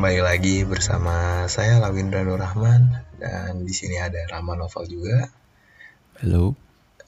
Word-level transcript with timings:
Kembali 0.00 0.24
lagi 0.24 0.64
bersama 0.64 1.44
saya 1.44 1.76
Lawindra 1.76 2.24
Nur 2.24 2.40
Rahman 2.40 3.04
dan 3.20 3.68
di 3.68 3.74
sini 3.76 4.00
ada 4.00 4.16
Rama 4.32 4.56
Novel 4.56 4.88
juga. 4.88 5.28
Halo. 6.16 6.56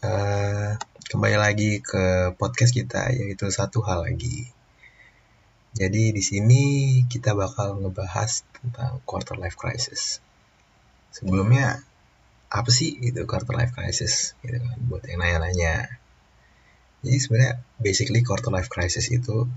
Uh, 0.04 0.76
kembali 1.08 1.40
lagi 1.40 1.80
ke 1.80 2.36
podcast 2.36 2.76
kita 2.76 3.08
yaitu 3.16 3.48
satu 3.48 3.80
hal 3.80 4.04
lagi. 4.04 4.44
Jadi 5.72 6.12
di 6.12 6.20
sini 6.20 6.62
kita 7.08 7.32
bakal 7.32 7.80
ngebahas 7.80 8.44
tentang 8.60 9.00
quarter 9.08 9.40
life 9.40 9.56
crisis. 9.56 10.20
Sebelumnya 11.16 11.80
apa 12.52 12.68
sih 12.68 12.92
itu 13.00 13.24
quarter 13.24 13.56
life 13.56 13.72
crisis 13.72 14.36
gitu 14.44 14.60
kan 14.60 14.76
buat 14.84 15.00
yang 15.08 15.24
nanya-nanya. 15.24 15.96
Jadi 17.00 17.16
sebenarnya 17.24 17.56
basically 17.80 18.20
quarter 18.20 18.52
life 18.52 18.68
crisis 18.68 19.08
itu 19.08 19.48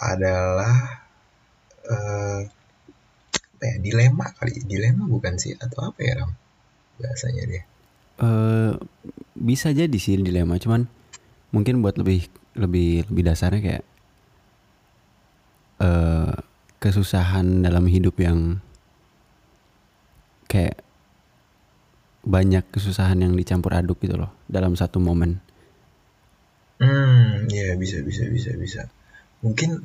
adalah 0.00 1.04
uh, 1.90 2.40
apa 3.60 3.64
ya 3.66 3.76
dilema 3.82 4.30
kali 4.38 4.62
dilema 4.64 5.04
bukan 5.04 5.36
sih 5.36 5.52
atau 5.58 5.92
apa 5.92 6.00
ya 6.00 6.12
Ram 6.22 6.32
bahasanya 6.96 7.44
dia 7.44 7.62
uh, 8.22 8.78
bisa 9.36 9.74
jadi 9.74 9.98
sih 9.98 10.16
dilema 10.22 10.56
cuman 10.56 10.88
mungkin 11.50 11.82
buat 11.82 11.98
lebih 11.98 12.30
lebih 12.54 13.10
lebih 13.10 13.22
dasarnya 13.26 13.60
kayak 13.60 13.84
uh, 15.82 16.34
kesusahan 16.80 17.60
dalam 17.60 17.84
hidup 17.84 18.16
yang 18.16 18.64
kayak 20.48 20.82
banyak 22.20 22.64
kesusahan 22.68 23.20
yang 23.20 23.32
dicampur 23.32 23.72
aduk 23.72 24.00
gitu 24.04 24.16
loh 24.20 24.32
dalam 24.44 24.76
satu 24.76 25.00
momen. 25.00 25.40
Hmm, 26.80 27.48
ya 27.48 27.76
bisa 27.76 28.00
bisa 28.04 28.28
bisa 28.28 28.56
bisa. 28.56 28.80
Mungkin 29.40 29.84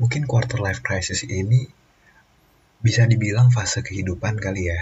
mungkin 0.00 0.24
quarter 0.24 0.60
life 0.60 0.80
crisis 0.80 1.24
ini 1.26 1.68
bisa 2.82 3.06
dibilang 3.06 3.54
fase 3.54 3.80
kehidupan 3.84 4.42
kali 4.42 4.72
ya. 4.72 4.80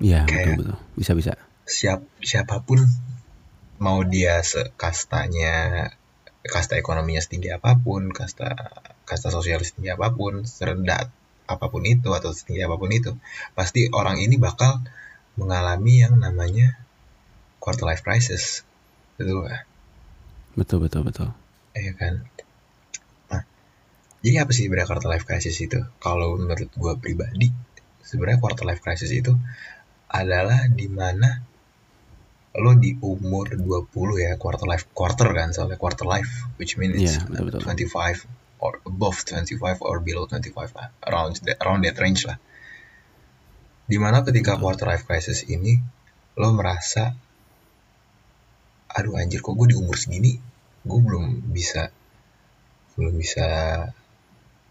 Iya, 0.00 0.20
betul 0.26 0.54
betul. 0.58 0.76
Bisa 0.96 1.12
bisa. 1.14 1.32
Siap 1.64 2.00
siapa 2.20 2.64
pun 2.64 2.80
mau 3.78 4.00
dia 4.06 4.40
sekastanya 4.40 5.88
kasta 6.44 6.76
ekonominya 6.76 7.20
setinggi 7.20 7.52
apa 7.52 7.76
pun, 7.80 8.12
kasta 8.12 8.52
kasta 9.04 9.28
sosial 9.32 9.60
setinggi 9.60 9.92
apa 9.92 10.12
pun, 10.12 10.44
serendah 10.44 11.08
apa 11.44 11.66
pun 11.68 11.84
itu 11.84 12.12
atau 12.12 12.32
setinggi 12.32 12.64
apa 12.64 12.76
pun 12.80 12.90
itu, 12.92 13.12
pasti 13.52 13.92
orang 13.92 14.20
ini 14.20 14.40
bakal 14.40 14.80
mengalami 15.36 16.04
yang 16.04 16.16
namanya 16.20 16.80
quarter 17.60 17.88
life 17.88 18.04
crisis. 18.04 18.64
Betul 19.16 19.48
gak? 19.48 19.64
Betul 20.54 20.78
betul 20.84 21.02
betul. 21.04 21.28
Iya 21.74 21.92
kan? 21.96 22.14
Jadi 24.24 24.40
apa 24.40 24.50
sih 24.56 24.64
sebenarnya 24.64 24.88
quarter 24.88 25.10
life 25.12 25.28
crisis 25.28 25.60
itu? 25.60 25.84
Kalau 26.00 26.40
menurut 26.40 26.72
gue 26.72 26.92
pribadi, 26.96 27.52
sebenarnya 28.00 28.40
quarter 28.40 28.64
life 28.64 28.80
crisis 28.80 29.12
itu 29.12 29.36
adalah 30.08 30.64
di 30.72 30.88
mana 30.88 31.44
lo 32.54 32.72
di 32.78 32.94
umur 33.02 33.58
20 33.58 33.90
ya 34.14 34.38
quarter 34.38 34.70
life 34.70 34.86
quarter 34.94 35.26
kan 35.34 35.50
soalnya 35.50 35.74
quarter 35.74 36.06
life 36.06 36.46
which 36.54 36.78
means 36.78 37.02
yeah, 37.02 37.18
betul, 37.26 37.50
betul. 37.50 37.90
25 37.90 38.62
or 38.62 38.78
above 38.86 39.18
25 39.26 39.82
or 39.82 39.98
below 39.98 40.30
25 40.30 40.54
lah 40.78 40.94
around 41.02 41.34
that, 41.42 41.58
around 41.58 41.82
that 41.82 41.98
range 41.98 42.30
lah 42.30 42.38
di 43.90 43.98
mana 43.98 44.22
ketika 44.22 44.54
quarter 44.54 44.86
life 44.86 45.02
crisis 45.02 45.42
ini 45.50 45.82
lo 46.38 46.54
merasa 46.54 47.10
aduh 48.86 49.18
anjir 49.18 49.42
kok 49.42 49.58
gue 49.58 49.74
di 49.74 49.76
umur 49.76 49.98
segini 49.98 50.38
gue 50.86 50.98
belum 51.02 51.50
bisa 51.50 51.90
belum 52.94 53.18
bisa 53.18 53.46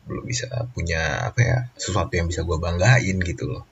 belum 0.03 0.23
bisa 0.27 0.67
punya 0.75 1.31
apa 1.31 1.39
ya 1.39 1.57
sesuatu 1.79 2.11
yang 2.11 2.27
bisa 2.27 2.43
gue 2.43 2.57
banggain 2.59 3.17
gitu 3.23 3.47
loh. 3.47 3.63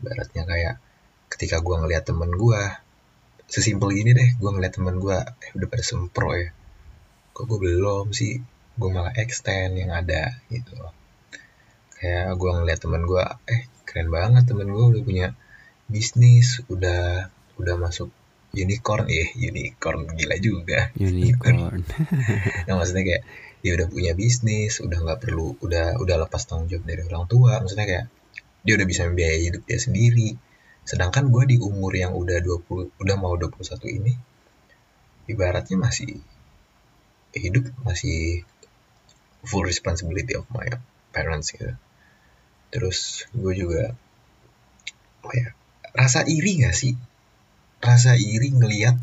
Baratnya 0.00 0.44
kayak 0.44 0.74
ketika 1.32 1.64
gue 1.64 1.74
ngeliat 1.80 2.04
temen 2.04 2.28
gue 2.32 2.60
sesimpel 3.46 3.94
gini 3.94 4.10
deh 4.12 4.28
gue 4.36 4.50
ngeliat 4.50 4.74
temen 4.74 4.98
gue 4.98 5.16
eh 5.16 5.50
udah 5.56 5.68
pada 5.68 5.84
sempro 5.84 6.36
ya. 6.36 6.52
Kok 7.32 7.44
gue 7.48 7.58
belum 7.60 8.12
sih? 8.12 8.40
Gue 8.76 8.88
malah 8.92 9.16
extend 9.16 9.80
yang 9.80 9.92
ada 9.96 10.36
gitu 10.52 10.76
loh. 10.76 10.92
Kayak 11.96 12.36
gue 12.36 12.50
ngeliat 12.52 12.80
temen 12.80 13.02
gue 13.08 13.24
eh 13.48 13.62
keren 13.88 14.12
banget 14.12 14.44
temen 14.44 14.68
gue 14.68 14.84
udah 14.92 15.02
punya 15.02 15.26
bisnis 15.88 16.60
udah 16.68 17.32
udah 17.56 17.74
masuk 17.80 18.12
unicorn 18.52 19.08
ya 19.08 19.26
unicorn 19.36 20.04
gila 20.12 20.36
juga. 20.36 20.92
Unicorn. 21.00 21.80
Nah 22.68 22.74
maksudnya 22.76 23.04
kayak 23.04 23.22
dia 23.66 23.74
udah 23.74 23.90
punya 23.90 24.14
bisnis 24.14 24.78
udah 24.78 25.02
nggak 25.02 25.26
perlu 25.26 25.58
udah 25.58 25.98
udah 25.98 26.16
lepas 26.22 26.46
tanggung 26.46 26.70
jawab 26.70 26.86
dari 26.86 27.02
orang 27.02 27.26
tua. 27.26 27.58
Maksudnya 27.58 27.86
kayak 27.90 28.06
dia 28.62 28.72
udah 28.78 28.86
bisa 28.86 29.02
membiayai 29.10 29.42
hidup 29.42 29.62
dia 29.66 29.78
sendiri. 29.82 30.38
Sedangkan 30.86 31.34
gue 31.34 31.50
di 31.50 31.56
umur 31.58 31.90
yang 31.98 32.14
udah 32.14 32.38
20 32.46 32.94
udah 33.02 33.16
mau 33.18 33.34
21 33.34 33.58
ini 33.90 34.14
ibaratnya 35.26 35.82
masih 35.82 36.22
hidup 37.34 37.66
masih 37.82 38.46
full 39.42 39.66
responsibility 39.66 40.38
of 40.38 40.46
my 40.54 40.70
parents 41.10 41.50
gitu. 41.50 41.74
Terus 42.70 43.26
gue 43.34 43.50
juga 43.50 43.98
oh 45.26 45.32
ya 45.34 45.58
rasa 45.90 46.22
iri 46.22 46.62
gak 46.62 46.76
sih? 46.78 46.94
Rasa 47.82 48.14
iri 48.14 48.54
ngelihat 48.54 48.94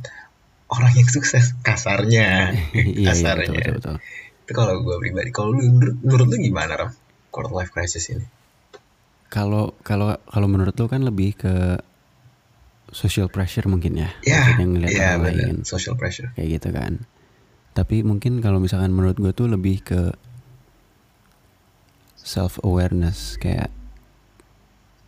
orang 0.72 0.96
yang 0.96 1.10
sukses. 1.12 1.52
Kasarnya. 1.68 2.56
Iya, 2.72 3.12
kasarnya 3.12 3.52
iya, 3.52 3.60
betul, 3.60 3.76
betul, 3.76 3.96
betul 4.00 4.23
itu 4.44 4.52
kalau 4.52 4.84
gue 4.84 4.96
pribadi 5.00 5.32
kalau 5.32 5.56
lu 5.56 5.64
menurut, 5.64 5.96
menurut 6.04 6.28
lu 6.28 6.38
gimana 6.44 6.74
ram 6.76 6.92
quarter 7.32 7.56
life 7.56 7.72
crisis 7.72 8.12
ini? 8.12 8.28
Kalau 9.32 9.74
kalau 9.82 10.14
kalau 10.28 10.48
menurut 10.52 10.76
lu 10.76 10.86
kan 10.92 11.02
lebih 11.02 11.34
ke 11.40 11.80
social 12.92 13.32
pressure 13.32 13.66
mungkin 13.66 13.98
ya. 13.98 14.12
Yeah, 14.22 14.44
maksudnya 14.46 14.68
ngeliat 14.68 14.92
yeah, 14.94 15.16
orang 15.18 15.24
lain. 15.34 15.56
Social 15.66 15.96
pressure. 15.96 16.36
Kayak 16.36 16.62
gitu 16.62 16.70
kan. 16.76 16.94
Tapi 17.74 18.06
mungkin 18.06 18.44
kalau 18.44 18.62
misalkan 18.62 18.94
menurut 18.94 19.18
gue 19.18 19.34
tuh 19.34 19.50
lebih 19.50 19.82
ke 19.82 20.14
self 22.20 22.62
awareness 22.62 23.36
kayak 23.42 23.74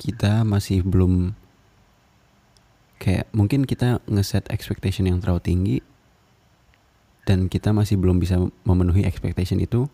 kita 0.02 0.44
masih 0.44 0.82
belum 0.84 1.38
kayak 3.00 3.30
mungkin 3.32 3.64
kita 3.64 4.02
ngeset 4.10 4.50
expectation 4.50 5.08
yang 5.08 5.22
terlalu 5.22 5.42
tinggi 5.46 5.78
dan 7.26 7.50
kita 7.50 7.74
masih 7.74 7.98
belum 7.98 8.22
bisa 8.22 8.38
memenuhi 8.64 9.02
expectation 9.02 9.58
itu 9.58 9.90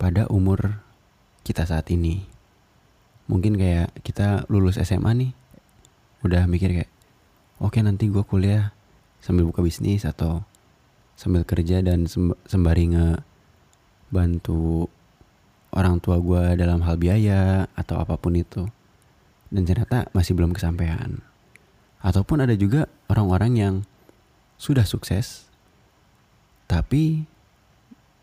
pada 0.00 0.24
umur 0.32 0.80
kita 1.44 1.68
saat 1.68 1.92
ini. 1.92 2.24
Mungkin 3.28 3.60
kayak 3.60 3.92
kita 4.00 4.48
lulus 4.48 4.80
SMA 4.80 5.12
nih, 5.12 5.30
udah 6.24 6.48
mikir 6.48 6.72
kayak, 6.72 6.90
oke 7.60 7.76
okay, 7.76 7.84
nanti 7.84 8.08
gue 8.08 8.24
kuliah 8.24 8.72
sambil 9.20 9.44
buka 9.44 9.60
bisnis 9.60 10.08
atau 10.08 10.48
sambil 11.12 11.44
kerja 11.44 11.84
dan 11.84 12.08
sembari 12.48 12.96
ngebantu 12.96 14.88
orang 15.76 16.00
tua 16.00 16.16
gue 16.24 16.56
dalam 16.56 16.80
hal 16.88 16.96
biaya 16.96 17.68
atau 17.76 18.00
apa 18.00 18.16
pun 18.16 18.32
itu. 18.32 18.64
Dan 19.52 19.68
ternyata 19.68 20.08
masih 20.16 20.32
belum 20.32 20.56
kesampaian. 20.56 21.20
Ataupun 22.00 22.48
ada 22.48 22.56
juga 22.56 22.88
orang-orang 23.12 23.52
yang 23.56 23.74
sudah 24.56 24.88
sukses 24.88 25.47
tapi 26.68 27.24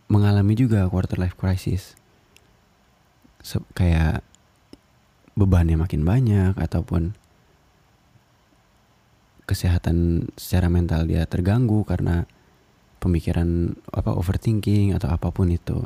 mengalami 0.07 0.53
juga 0.53 0.85
quarter 0.87 1.17
life 1.17 1.35
crisis 1.35 1.97
Se 3.45 3.61
kayak 3.77 4.25
bebannya 5.37 5.77
makin 5.77 6.01
banyak 6.01 6.57
ataupun 6.57 7.13
kesehatan 9.45 10.29
secara 10.33 10.65
mental 10.73 11.05
dia 11.05 11.29
terganggu 11.29 11.85
karena 11.85 12.25
pemikiran 12.97 13.77
apa 13.93 14.17
overthinking 14.17 14.97
atau 14.97 15.13
apa 15.13 15.29
pun 15.29 15.53
itu. 15.53 15.77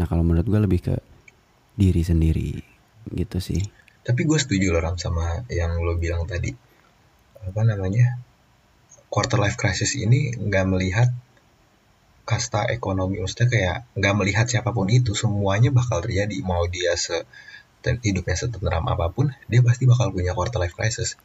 Nah 0.00 0.06
kalau 0.08 0.24
menurut 0.24 0.48
gue 0.48 0.60
lebih 0.64 0.80
ke 0.80 0.96
diri 1.76 2.00
sendiri 2.00 2.56
gitu 3.12 3.36
sih. 3.36 3.60
Tapi 4.00 4.24
gue 4.24 4.38
setuju 4.40 4.72
loh 4.72 4.80
Ram 4.80 4.96
sama 4.96 5.44
yang 5.52 5.76
lo 5.84 6.00
bilang 6.00 6.24
tadi. 6.24 6.48
Apa 7.44 7.60
namanya? 7.68 8.16
Quarter 9.12 9.36
life 9.36 9.60
crisis 9.60 9.92
ini 10.00 10.32
nggak 10.32 10.64
melihat 10.64 11.12
kasta 12.28 12.68
ekonomi 12.68 13.24
maksudnya 13.24 13.48
kayak 13.48 13.76
nggak 13.96 14.14
melihat 14.20 14.46
siapa 14.52 14.68
pun 14.76 14.92
itu 14.92 15.16
semuanya 15.16 15.72
bakal 15.72 16.04
terjadi. 16.04 16.36
Mau 16.44 16.68
dia 16.68 16.92
se 17.00 17.24
hidupnya 18.04 18.36
setenteram 18.36 18.84
apa 18.84 19.08
pun 19.08 19.32
dia 19.48 19.64
pasti 19.64 19.88
bakal 19.88 20.12
punya 20.12 20.36
quarter 20.36 20.60
life 20.60 20.76
crisis. 20.76 21.16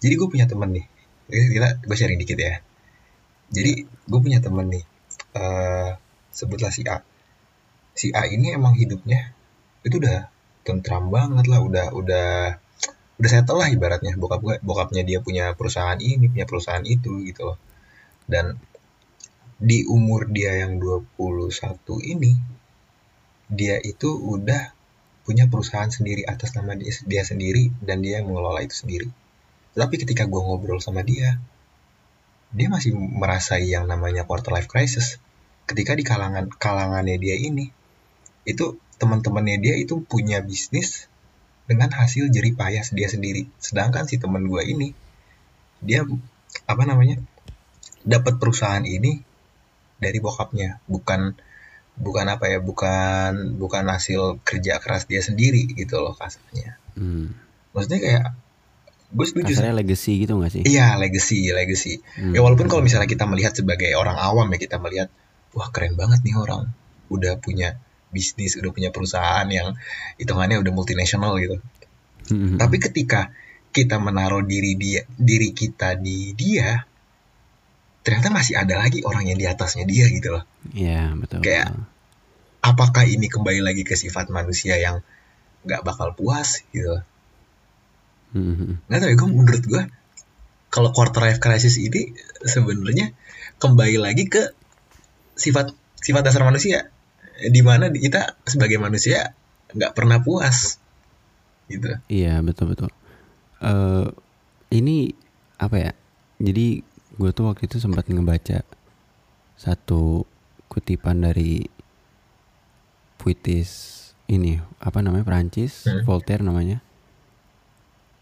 Jadi 0.00 0.14
gue 0.16 0.28
punya 0.32 0.48
temen 0.48 0.72
nih 0.72 0.86
gila 1.28 1.68
gue 1.84 1.96
sharing 2.00 2.16
dikit 2.16 2.38
ya. 2.40 2.64
Jadi 3.52 3.84
gue 3.84 4.20
punya 4.24 4.40
temen 4.40 4.72
nih 4.72 4.84
uh, 5.36 6.00
sebutlah 6.32 6.72
si 6.72 6.88
A. 6.88 7.04
Si 7.92 8.08
A 8.16 8.24
ini 8.32 8.56
emang 8.56 8.72
hidupnya 8.72 9.36
itu 9.84 10.00
udah 10.00 10.32
tentram 10.64 11.12
banget 11.12 11.44
lah 11.44 11.60
udah 11.60 11.86
udah 11.92 12.28
udah 13.20 13.28
settle 13.28 13.60
lah 13.60 13.68
ibaratnya. 13.68 14.16
Bokap 14.16 14.40
gue 14.40 14.56
bokapnya 14.64 15.04
dia 15.04 15.20
punya 15.20 15.52
perusahaan 15.52 16.00
ini 16.00 16.32
punya 16.32 16.48
perusahaan 16.48 16.84
itu 16.88 17.20
gitu 17.28 17.52
loh. 17.52 17.58
Dan 18.24 18.56
di 19.58 19.82
umur 19.90 20.30
dia 20.30 20.54
yang 20.62 20.78
21 20.78 21.10
ini 22.06 22.38
dia 23.50 23.82
itu 23.82 24.06
udah 24.14 24.70
punya 25.26 25.50
perusahaan 25.50 25.90
sendiri 25.90 26.24
atas 26.24 26.54
nama 26.54 26.78
dia, 26.78 26.94
dia 27.04 27.22
sendiri 27.26 27.74
dan 27.82 28.00
dia 28.00 28.22
yang 28.22 28.32
mengelola 28.32 28.64
itu 28.64 28.86
sendiri. 28.86 29.08
Tapi 29.76 29.94
ketika 30.00 30.24
gue 30.24 30.40
ngobrol 30.40 30.80
sama 30.80 31.04
dia 31.04 31.36
dia 32.48 32.72
masih 32.72 32.96
merasai 32.96 33.68
yang 33.68 33.84
namanya 33.84 34.24
quarter 34.24 34.56
life 34.56 34.70
crisis. 34.70 35.20
Ketika 35.68 35.92
di 35.92 36.00
kalangan 36.00 36.48
kalangannya 36.48 37.20
dia 37.20 37.36
ini 37.36 37.68
itu 38.48 38.80
teman-temannya 38.96 39.60
dia 39.60 39.76
itu 39.76 40.00
punya 40.00 40.40
bisnis 40.40 41.12
dengan 41.68 41.92
hasil 41.92 42.32
jerih 42.32 42.56
payah 42.56 42.86
dia 42.88 43.08
sendiri. 43.10 43.52
Sedangkan 43.60 44.08
si 44.08 44.16
teman 44.16 44.48
gue 44.48 44.62
ini 44.64 44.96
dia 45.84 46.08
apa 46.64 46.82
namanya 46.88 47.20
dapat 48.08 48.40
perusahaan 48.40 48.86
ini 48.88 49.27
dari 49.98 50.18
bokapnya 50.18 50.78
bukan 50.84 51.34
bukan 51.94 52.26
apa 52.26 52.46
ya 52.46 52.58
bukan 52.58 53.58
bukan 53.58 53.84
hasil 53.86 54.38
kerja 54.40 54.78
keras 54.78 55.04
dia 55.04 55.18
sendiri 55.18 55.66
gitu 55.68 55.98
loh 55.98 56.14
kasarnya 56.14 56.78
Hmm. 56.94 57.30
maksudnya 57.70 57.98
kayak 57.98 58.24
gue 59.08 59.24
setuju. 59.24 59.50
Kasarnya 59.50 59.74
legacy 59.76 60.12
gitu 60.20 60.36
gak 60.36 60.52
sih? 60.52 60.62
iya 60.64 60.94
legacy 60.94 61.48
legacy 61.48 61.98
Hmm. 62.14 62.32
ya 62.32 62.40
walaupun 62.40 62.66
kalau 62.66 62.80
misalnya 62.80 63.06
kita 63.06 63.24
melihat 63.24 63.52
sebagai 63.52 63.90
orang 63.92 64.14
awam 64.14 64.46
ya 64.48 64.58
kita 64.58 64.76
melihat 64.76 65.08
wah 65.52 65.68
keren 65.68 65.94
banget 65.94 66.22
nih 66.22 66.34
orang 66.34 66.70
udah 67.08 67.38
punya 67.38 67.78
bisnis 68.08 68.54
udah 68.54 68.68
punya 68.68 68.88
perusahaan 68.88 69.46
yang 69.46 69.74
hitungannya 70.16 70.58
udah 70.58 70.70
multinasional 70.70 71.34
gitu 71.36 71.58
Hmm. 72.28 72.56
tapi 72.56 72.76
ketika 72.76 73.32
kita 73.68 73.96
menaruh 73.96 74.44
diri 74.44 74.74
dia 74.74 75.00
diri 75.10 75.50
kita 75.50 75.96
di 75.96 76.32
dia 76.32 76.84
ternyata 78.08 78.32
masih 78.32 78.56
ada 78.56 78.74
lagi 78.74 79.04
orang 79.04 79.24
yang 79.24 79.36
di 79.36 79.44
atasnya 79.44 79.84
dia 79.84 80.08
gitu 80.08 80.32
loh 80.32 80.42
Iya 80.70 81.12
betul. 81.14 81.44
Kayak- 81.44 81.76
betul. 81.76 81.84
apakah 82.58 83.04
ini 83.04 83.28
kembali 83.28 83.60
lagi 83.60 83.84
ke 83.84 83.94
sifat 83.94 84.28
manusia 84.28 84.74
yang 84.76 85.04
nggak 85.62 85.82
bakal 85.82 86.10
puas 86.12 86.64
gitu 86.70 86.96
loh. 86.96 87.04
Hmm. 88.28 88.76
nggak 88.84 88.98
tahu 88.98 89.08
ya 89.08 89.16
gue 89.16 89.28
menurut 89.30 89.62
gue 89.62 89.82
kalau 90.68 90.92
quarter 90.92 91.22
life 91.22 91.38
crisis 91.38 91.76
ini 91.76 92.12
sebenarnya 92.38 93.16
kembali 93.56 93.96
lagi 93.96 94.26
ke 94.26 94.52
sifat 95.32 95.72
sifat 95.96 96.22
dasar 96.22 96.42
manusia 96.42 96.92
di 97.40 97.62
mana 97.62 97.88
kita 97.88 98.36
sebagai 98.42 98.76
manusia 98.76 99.32
nggak 99.70 99.92
pernah 99.92 100.20
puas 100.20 100.76
gitu 101.68 101.88
Iya 102.06 102.40
betul 102.40 102.72
betul. 102.72 102.90
Eh 103.60 104.08
ini 104.70 105.08
apa 105.56 105.76
ya? 105.78 105.92
Jadi 106.38 106.80
gue 107.18 107.30
tuh 107.34 107.50
waktu 107.50 107.66
itu 107.66 107.82
sempat 107.82 108.06
ngebaca 108.06 108.62
satu 109.58 110.22
kutipan 110.70 111.26
dari 111.26 111.66
puitis 113.18 113.98
ini 114.30 114.62
apa 114.78 115.02
namanya 115.02 115.26
Perancis 115.26 115.82
Hmm. 115.88 116.06
Voltaire 116.06 116.46
namanya. 116.46 116.78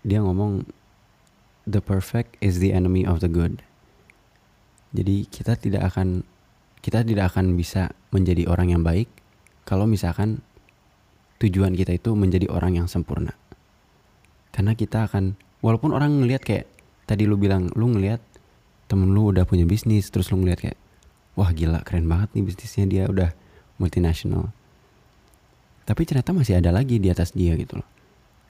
Dia 0.07 0.23
ngomong 0.25 0.65
the 1.69 1.83
perfect 1.83 2.41
is 2.41 2.63
the 2.63 2.73
enemy 2.73 3.05
of 3.05 3.21
the 3.21 3.29
good. 3.29 3.61
Jadi 4.97 5.29
kita 5.29 5.61
tidak 5.61 5.93
akan 5.93 6.25
kita 6.81 7.03
tidak 7.05 7.35
akan 7.35 7.59
bisa 7.59 7.93
menjadi 8.15 8.49
orang 8.49 8.73
yang 8.73 8.83
baik 8.87 9.11
kalau 9.67 9.85
misalkan 9.85 10.41
tujuan 11.43 11.77
kita 11.77 11.99
itu 11.99 12.15
menjadi 12.17 12.49
orang 12.49 12.81
yang 12.81 12.89
sempurna. 12.89 13.37
Karena 14.55 14.73
kita 14.73 15.05
akan 15.11 15.37
walaupun 15.61 15.93
orang 15.93 16.23
ngelihat 16.23 16.47
kayak 16.47 16.67
tadi 17.05 17.29
lu 17.29 17.37
bilang 17.37 17.69
lu 17.77 17.93
ngelihat 17.93 18.23
temen 18.87 19.11
lu 19.11 19.35
udah 19.35 19.43
punya 19.47 19.67
bisnis 19.67 20.09
terus 20.11 20.31
lu 20.31 20.43
ngelihat 20.43 20.61
kayak 20.71 20.79
wah 21.35 21.51
gila 21.53 21.83
keren 21.83 22.07
banget 22.07 22.33
nih 22.39 22.45
bisnisnya 22.47 22.87
dia 22.87 23.05
udah 23.07 23.31
multinasional. 23.77 24.51
Tapi 25.87 26.03
ternyata 26.03 26.35
masih 26.35 26.59
ada 26.59 26.75
lagi 26.75 26.99
di 26.99 27.13
atas 27.13 27.31
dia 27.37 27.55
gitu 27.55 27.79
loh. 27.79 27.89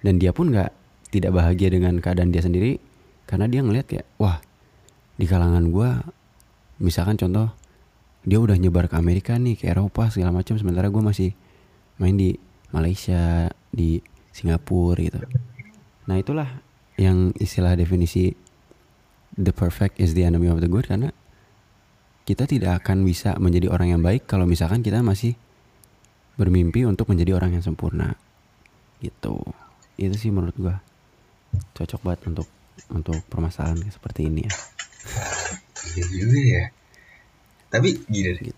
Dan 0.01 0.17
dia 0.17 0.33
pun 0.33 0.49
nggak 0.53 0.73
tidak 1.11 1.33
bahagia 1.35 1.69
dengan 1.73 1.99
keadaan 2.01 2.33
dia 2.33 2.43
sendiri 2.45 2.79
karena 3.27 3.51
dia 3.51 3.61
ngelihat 3.63 3.87
kayak 3.91 4.07
wah 4.23 4.39
di 5.19 5.27
kalangan 5.27 5.73
gua 5.73 6.05
misalkan 6.79 7.17
contoh 7.17 7.51
dia 8.27 8.43
udah 8.43 8.59
nyebar 8.59 8.91
ke 8.91 8.99
Amerika 8.99 9.39
nih 9.39 9.57
ke 9.57 9.71
Eropa 9.71 10.11
segala 10.11 10.35
macam 10.35 10.59
sementara 10.59 10.91
gue 10.91 10.99
masih 10.99 11.31
main 12.03 12.19
di 12.19 12.35
Malaysia 12.75 13.49
di 13.71 14.03
Singapura 14.35 14.99
gitu 14.99 15.19
nah 16.11 16.19
itulah 16.19 16.61
yang 16.99 17.33
istilah 17.39 17.79
definisi 17.79 18.35
the 19.37 19.53
perfect 19.53 20.01
is 20.01 20.17
the 20.17 20.25
enemy 20.25 20.49
of 20.49 20.59
the 20.65 20.69
good 20.69 20.89
karena 20.89 21.13
kita 22.27 22.49
tidak 22.51 22.83
akan 22.83 23.07
bisa 23.07 23.39
menjadi 23.39 23.71
orang 23.71 23.95
yang 23.97 24.03
baik 24.03 24.27
kalau 24.27 24.49
misalkan 24.49 24.83
kita 24.83 24.99
masih 25.05 25.39
bermimpi 26.35 26.83
untuk 26.83 27.07
menjadi 27.07 27.39
orang 27.39 27.55
yang 27.55 27.63
sempurna. 27.63 28.19
Gitu. 28.99 29.39
Itu 29.95 30.15
sih 30.19 30.35
menurut 30.35 30.57
gua. 30.59 30.83
Cocok 31.79 32.03
banget 32.03 32.21
untuk 32.35 32.49
untuk 32.91 33.23
permasalahan 33.31 33.79
seperti 33.89 34.27
ini 34.27 34.43
ya. 34.45 34.53
Iya 35.95 36.05
juga 36.11 36.41
ya. 36.43 36.65
Tapi 37.71 37.89
gini 38.11 38.29
deh 38.35 38.53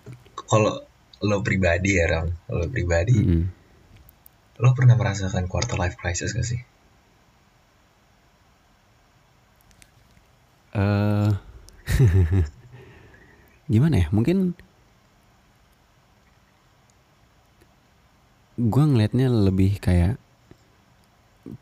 kalau 0.48 0.88
lo 1.22 1.42
pribadi 1.42 1.98
ya 1.98 2.06
Ram 2.06 2.30
lo 2.30 2.66
pribadi 2.70 3.14
Mm-mm. 3.18 3.44
lo 4.62 4.70
pernah 4.74 4.94
merasakan 4.94 5.50
quarter 5.50 5.74
life 5.74 5.98
crisis 5.98 6.34
gak 6.34 6.46
sih 6.46 6.62
eh 10.74 11.30
gimana 13.68 13.94
ya 13.98 14.08
mungkin 14.10 14.52
gue 18.58 18.84
ngelihatnya 18.84 19.30
lebih 19.30 19.78
kayak 19.78 20.18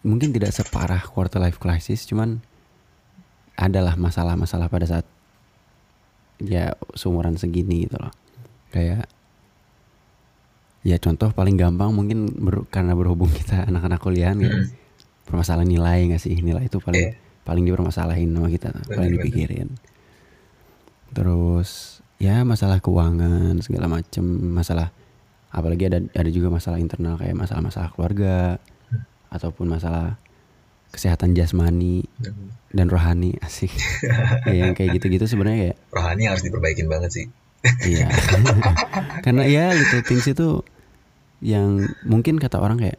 mungkin 0.03 0.33
tidak 0.33 0.51
separah 0.51 1.03
quarter 1.05 1.39
life 1.39 1.61
crisis 1.61 2.09
cuman 2.09 2.41
adalah 3.55 3.95
masalah-masalah 3.95 4.67
pada 4.67 4.85
saat 4.85 5.07
ya 6.39 6.75
seumuran 6.93 7.37
segini 7.37 7.87
gitu 7.87 7.97
loh 7.97 8.13
kayak 8.69 9.09
ya 10.83 10.97
contoh 10.97 11.31
paling 11.31 11.55
gampang 11.55 11.91
mungkin 11.91 12.29
ber- 12.31 12.67
karena 12.67 12.93
berhubung 12.93 13.31
kita 13.31 13.63
anak-anak 13.71 14.01
kuliahan 14.01 14.39
ya 14.41 14.51
Mm. 14.51 14.67
permasalahan 15.27 15.67
nilai 15.67 16.07
nggak 16.07 16.23
sih 16.23 16.39
nilai 16.39 16.67
itu 16.67 16.79
paling 16.79 17.03
Iya. 17.03 17.19
Paling 17.47 17.63
dipermasalahin 17.63 18.35
sama 18.35 18.51
kita 18.51 18.75
paling 18.91 19.23
dipikirin. 19.23 19.71
Terus 21.15 22.03
ya 22.19 22.43
masalah 22.43 22.83
keuangan 22.83 23.63
segala 23.63 23.87
macem 23.87 24.27
masalah 24.51 24.91
apalagi 25.55 25.87
ada 25.87 26.03
ada 26.13 26.31
juga 26.33 26.51
masalah 26.51 26.83
internal 26.83 27.15
kayak 27.17 27.39
masalah-masalah 27.39 27.95
keluarga 27.95 28.59
ataupun 29.31 29.71
masalah 29.71 30.19
kesehatan 30.91 31.37
jasmani 31.37 32.09
Dan 32.19 32.51
dan 32.75 32.87
rohani 32.91 33.39
asik. 33.41 33.71
Ya, 34.51 34.67
yang 34.67 34.75
kayak 34.75 34.99
gitu-gitu 34.99 35.31
sebenarnya 35.31 35.59
kayak 35.71 35.79
rohani 35.95 36.23
harus 36.27 36.43
diperbaikin 36.43 36.91
banget 36.91 37.11
sih. 37.15 37.27
Iya. 37.87 38.11
Karena 39.25 39.43
ya 39.47 39.75
little 39.75 40.03
things 40.07 40.27
itu 40.27 40.63
yang 41.43 41.87
mungkin 42.07 42.39
kata 42.39 42.59
orang 42.59 42.79
kayak 42.79 42.99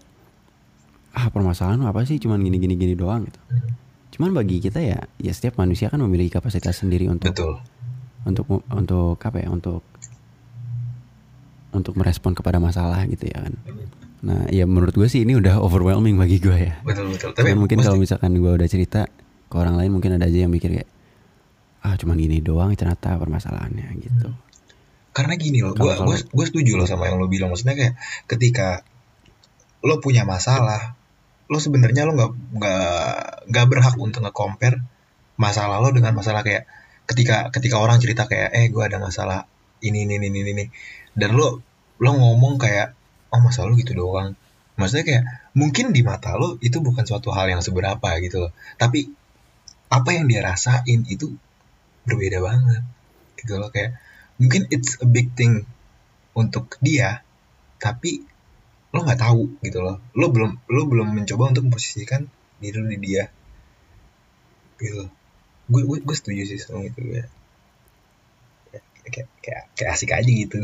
ah 1.15 1.31
permasalahan 1.31 1.83
apa 1.87 2.03
sih? 2.03 2.19
Cuman 2.19 2.43
gini 2.43 2.59
gini 2.59 2.75
gini 2.75 2.93
doang 2.95 3.27
gitu 3.27 3.39
cuman 4.17 4.33
bagi 4.33 4.57
kita 4.57 4.81
ya 4.81 4.99
ya 5.21 5.31
setiap 5.31 5.61
manusia 5.61 5.93
kan 5.93 6.01
memiliki 6.01 6.33
kapasitas 6.33 6.81
sendiri 6.81 7.05
untuk 7.05 7.37
betul. 7.37 7.61
untuk 8.25 8.45
untuk 8.73 9.21
apa 9.21 9.45
ya 9.45 9.53
untuk 9.53 9.85
untuk 11.69 11.93
merespon 11.93 12.33
kepada 12.33 12.57
masalah 12.57 13.05
gitu 13.05 13.29
ya 13.29 13.45
kan. 13.45 13.53
Nah 14.25 14.49
ya 14.49 14.65
menurut 14.65 14.97
gue 14.97 15.05
sih 15.05 15.21
ini 15.21 15.37
udah 15.37 15.61
overwhelming 15.61 16.17
bagi 16.17 16.41
gue 16.41 16.57
ya. 16.57 16.73
Betul 16.81 17.13
betul. 17.13 17.37
Tapi 17.37 17.53
Cuman 17.53 17.61
mungkin 17.61 17.77
kalau 17.85 18.01
misalkan 18.01 18.33
gue 18.33 18.51
udah 18.57 18.65
cerita 18.65 19.05
ke 19.47 19.55
orang 19.55 19.77
lain 19.77 19.93
mungkin 19.93 20.17
ada 20.17 20.25
aja 20.25 20.49
yang 20.49 20.51
mikir 20.51 20.73
kayak 20.73 20.89
ah 21.85 21.93
cuman 21.93 22.17
gini 22.17 22.41
doang 22.41 22.73
ternyata 22.73 23.21
permasalahannya 23.21 23.87
gitu. 24.01 24.33
Karena 25.13 25.37
gini 25.37 25.61
loh 25.61 25.77
gue 25.77 25.93
gue 26.25 26.45
setuju 26.49 26.73
loh 26.73 26.89
sama 26.89 27.05
yang 27.05 27.21
lo 27.21 27.29
bilang. 27.29 27.53
Maksudnya 27.53 27.77
kayak 27.77 27.93
ketika 28.25 28.81
lo 29.85 30.01
punya 30.01 30.25
masalah 30.25 30.96
lo 31.47 31.57
sebenarnya 31.63 32.03
lo 32.07 32.11
nggak 32.17 32.31
nggak 32.59 33.17
nggak 33.51 33.65
berhak 33.71 33.95
untuk 33.95 34.23
nge-compare 34.23 34.83
masalah 35.39 35.79
lo 35.79 35.93
dengan 35.93 36.11
masalah 36.17 36.41
kayak 36.43 36.67
ketika 37.07 37.47
ketika 37.55 37.79
orang 37.79 38.03
cerita 38.03 38.27
kayak 38.27 38.51
eh 38.51 38.67
gue 38.67 38.83
ada 38.83 38.99
masalah 38.99 39.47
ini 39.79 40.03
ini 40.03 40.19
ini 40.19 40.27
ini 40.33 40.51
ini. 40.51 40.65
Dan 41.13 41.37
lo 41.37 41.63
lo 41.97 42.09
ngomong 42.13 42.59
kayak 42.59 42.93
oh 43.31 43.39
masalah 43.41 43.71
lo 43.71 43.75
gitu 43.79 43.95
doang. 43.95 44.35
Maksudnya 44.77 45.05
kayak 45.05 45.23
mungkin 45.57 45.95
di 45.95 46.01
mata 46.05 46.35
lo 46.37 46.59
itu 46.61 46.77
bukan 46.83 47.05
suatu 47.07 47.33
hal 47.33 47.47
yang 47.49 47.61
seberapa 47.63 48.09
gitu 48.21 48.49
loh. 48.49 48.51
Tapi 48.75 49.07
apa 49.87 50.09
yang 50.11 50.27
dia 50.27 50.43
rasain 50.43 51.07
itu 51.07 51.31
berbeda 52.03 52.43
banget 52.43 52.83
gitu 53.39 53.57
loh. 53.57 53.71
Kayak 53.71 53.97
mungkin 54.37 54.67
it's 54.69 54.99
a 54.99 55.07
big 55.07 55.33
thing 55.33 55.65
untuk 56.37 56.77
dia 56.83 57.25
tapi 57.77 58.25
lo 58.95 58.99
nggak 59.03 59.19
tahu 59.19 59.59
gitu 59.63 59.79
loh. 59.83 59.99
Lo 60.15 60.31
belum 60.31 60.51
lo 60.71 60.81
belum 60.87 61.07
mencoba 61.11 61.51
untuk 61.51 61.67
memposisikan 61.67 62.27
diri 62.57 62.79
di 62.95 62.97
dia. 63.03 63.27
Gitu. 64.79 65.09
Gue 65.67 65.81
gue 65.83 65.97
gue 66.03 66.15
setuju 66.15 66.43
sih 66.47 66.59
sama 66.61 66.87
itu 66.87 67.01
ya. 67.03 67.25
Kayak 69.07 69.27
kayak, 69.39 69.63
kayak 69.75 69.91
asik 69.95 70.11
aja 70.11 70.27
gitu. 70.31 70.59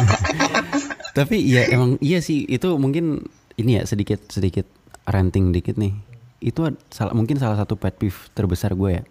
Tapi 1.18 1.36
iya 1.40 1.72
emang 1.72 1.96
iya 2.04 2.20
sih 2.20 2.44
itu 2.44 2.68
mungkin 2.76 3.24
ini 3.56 3.80
ya 3.80 3.82
sedikit 3.88 4.20
sedikit 4.28 4.68
ranting 5.08 5.52
dikit 5.52 5.76
nih. 5.76 5.92
Itu 6.40 6.68
salah 6.88 7.12
mungkin 7.12 7.36
salah 7.36 7.56
satu 7.60 7.76
pet 7.76 7.96
peeve 8.00 8.28
terbesar 8.32 8.76
gue 8.76 9.00
ya. 9.00 9.04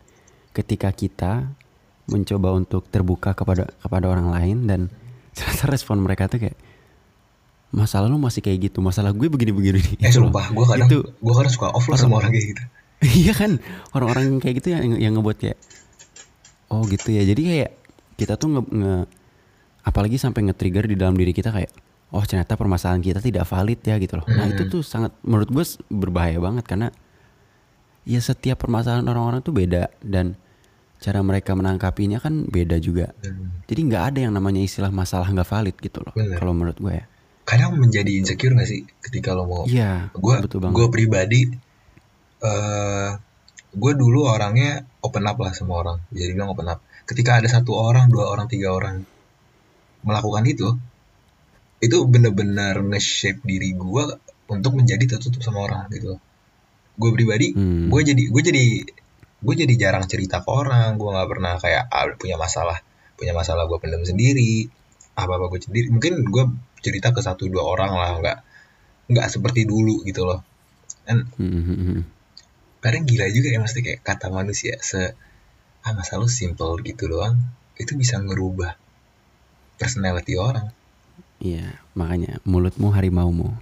Ketika 0.54 0.90
kita 0.94 1.46
mencoba 2.10 2.58
untuk 2.58 2.90
terbuka 2.90 3.38
kepada 3.38 3.70
kepada 3.70 4.06
orang 4.10 4.34
lain 4.34 4.58
dan 4.66 4.82
ternyata 5.38 5.70
respon 5.70 6.02
mereka 6.02 6.26
tuh 6.26 6.42
kayak 6.42 6.58
masalah 7.70 8.10
lu 8.10 8.18
masih 8.18 8.42
kayak 8.42 8.70
gitu, 8.70 8.82
masalah 8.82 9.14
gue 9.14 9.28
begini-begini. 9.30 9.80
Nih. 9.80 9.96
eh 10.06 10.12
sumpah 10.12 10.50
gue 10.50 10.66
kadang 10.66 10.90
Itu- 10.90 11.06
gue 11.10 11.34
kadang 11.38 11.54
suka 11.54 11.68
off 11.70 11.86
loh 11.86 11.98
sama 11.98 12.22
orang 12.22 12.34
kayak 12.34 12.48
gitu. 12.56 12.64
Iya 13.00 13.32
kan 13.32 13.64
orang-orang 13.96 14.44
kayak 14.44 14.60
gitu 14.60 14.76
yang 14.76 15.00
yang 15.00 15.14
ngebuat 15.16 15.38
kayak 15.40 15.56
oh 16.68 16.84
gitu 16.84 17.16
ya. 17.16 17.24
Jadi 17.24 17.42
kayak 17.48 17.72
kita 18.20 18.36
tuh 18.36 18.52
nge, 18.52 18.62
nge- 18.68 19.08
apalagi 19.88 20.20
sampai 20.20 20.52
nge-trigger 20.52 20.84
di 20.84 21.00
dalam 21.00 21.16
diri 21.16 21.32
kita 21.32 21.48
kayak 21.48 21.72
oh 22.12 22.20
ternyata 22.28 22.60
permasalahan 22.60 23.00
kita 23.00 23.24
tidak 23.24 23.48
valid 23.48 23.80
ya 23.80 23.96
gitu 23.96 24.20
loh. 24.20 24.28
Nah 24.28 24.52
itu 24.52 24.68
tuh 24.68 24.84
sangat 24.84 25.16
menurut 25.24 25.48
gue 25.48 25.64
berbahaya 25.88 26.44
banget 26.44 26.68
karena 26.68 26.92
ya 28.04 28.20
setiap 28.20 28.60
permasalahan 28.60 29.08
orang-orang 29.08 29.40
tuh 29.40 29.56
beda 29.56 29.88
dan 30.04 30.36
cara 31.00 31.24
mereka 31.24 31.56
menangkapinya 31.56 32.20
kan 32.20 32.52
beda 32.52 32.84
juga. 32.84 33.16
Jadi 33.64 33.80
nggak 33.88 34.04
ada 34.12 34.20
yang 34.28 34.36
namanya 34.36 34.60
istilah 34.60 34.92
masalah 34.92 35.32
nggak 35.32 35.48
valid 35.48 35.76
gitu 35.80 36.04
loh 36.04 36.12
kalau 36.36 36.52
menurut 36.52 36.76
gue 36.76 37.00
ya 37.00 37.06
kadang 37.50 37.82
menjadi 37.82 38.12
insecure 38.14 38.54
gak 38.54 38.70
sih 38.70 38.86
ketika 39.02 39.34
lo 39.34 39.50
mau? 39.50 39.64
Iya 39.66 40.14
gue 40.14 40.36
gue 40.46 40.88
pribadi 40.94 41.50
eh 42.46 43.10
gue 43.70 43.92
dulu 43.98 44.26
orangnya 44.30 44.86
open 45.02 45.26
up 45.26 45.38
lah 45.42 45.54
sama 45.58 45.82
orang. 45.82 45.98
Jadi 46.14 46.38
bilang 46.38 46.54
open 46.54 46.70
up. 46.70 46.86
Ketika 47.10 47.42
ada 47.42 47.50
satu 47.50 47.74
orang 47.74 48.14
dua 48.14 48.30
orang 48.30 48.46
tiga 48.46 48.70
orang 48.70 49.02
melakukan 50.06 50.46
itu 50.46 50.78
itu 51.82 51.98
bener-bener 52.06 52.76
nge-shape 52.86 53.42
diri 53.42 53.74
gue 53.74 54.04
untuk 54.52 54.76
menjadi 54.78 55.16
tertutup 55.16 55.40
sama 55.42 55.64
orang 55.66 55.88
gitu 55.92 56.20
gue 57.00 57.12
pribadi 57.16 57.56
Hmm. 57.56 57.88
gue 57.88 58.02
jadi 58.04 58.24
gue 58.28 58.42
jadi 58.44 58.66
gue 59.40 59.56
jadi 59.56 59.74
jarang 59.80 60.06
cerita 60.06 60.44
ke 60.44 60.50
orang. 60.52 61.00
Gue 61.00 61.10
nggak 61.16 61.30
pernah 61.32 61.54
kayak 61.58 61.88
ah, 61.90 62.12
punya 62.20 62.36
masalah 62.36 62.78
punya 63.16 63.34
masalah 63.36 63.68
gue 63.68 63.80
pendam 63.84 64.04
sendiri 64.08 64.72
apa 65.20 65.36
apa 65.36 65.46
gue 65.52 65.60
sendiri 65.60 65.88
mungkin 65.92 66.24
gue 66.24 66.44
cerita 66.80 67.12
ke 67.12 67.22
satu 67.24 67.48
dua 67.52 67.64
orang 67.64 67.92
lah 67.96 68.10
nggak 68.20 68.38
nggak 69.10 69.28
seperti 69.28 69.66
dulu 69.66 70.06
gitu 70.06 70.26
loh. 70.26 70.42
Dan 71.04 71.26
hmm. 71.38 72.02
kadang 72.80 73.04
gila 73.10 73.28
juga 73.34 73.48
ya 73.52 73.60
mesti 73.60 73.80
kayak 73.82 74.02
kata 74.06 74.30
manusia 74.30 74.78
se 74.80 75.14
ah 75.80 75.94
masalah 75.96 76.26
lu 76.26 76.30
simple 76.30 76.80
gitu 76.86 77.10
doang? 77.10 77.40
Itu 77.80 77.96
bisa 77.96 78.20
ngerubah 78.20 78.76
personality 79.80 80.36
orang. 80.36 80.70
Iya 81.40 81.80
makanya 81.96 82.44
mulutmu 82.44 82.92
harimaumu. 82.92 83.56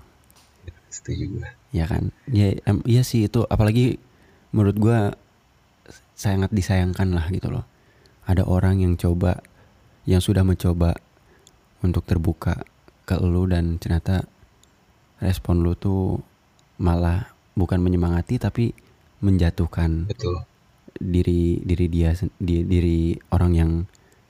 Setuju 0.90 1.26
gue 1.30 1.50
ya 1.76 1.86
kan? 1.88 2.10
Ya 2.30 2.56
em- 2.66 2.86
iya 2.88 3.06
sih 3.06 3.28
itu 3.28 3.44
apalagi 3.48 4.00
menurut 4.52 4.78
gua 4.80 5.00
sangat 6.18 6.50
disayangkan 6.50 7.14
lah 7.14 7.30
gitu 7.30 7.54
loh. 7.54 7.66
Ada 8.28 8.44
orang 8.44 8.82
yang 8.84 8.98
coba 9.00 9.40
yang 10.08 10.20
sudah 10.20 10.44
mencoba 10.44 10.98
untuk 11.86 12.04
terbuka 12.08 12.66
ke 13.08 13.16
lu 13.24 13.48
dan 13.48 13.80
ternyata 13.80 14.28
respon 15.24 15.64
lu 15.64 15.80
tuh 15.80 16.20
malah 16.84 17.32
bukan 17.56 17.80
menyemangati 17.80 18.38
tapi 18.38 18.76
menjatuhkan 19.24 20.12
betul. 20.12 20.44
diri 21.00 21.64
diri 21.64 21.86
dia 21.88 22.14
sen- 22.14 22.36
di- 22.38 22.68
diri 22.68 23.16
orang 23.32 23.52
yang 23.56 23.72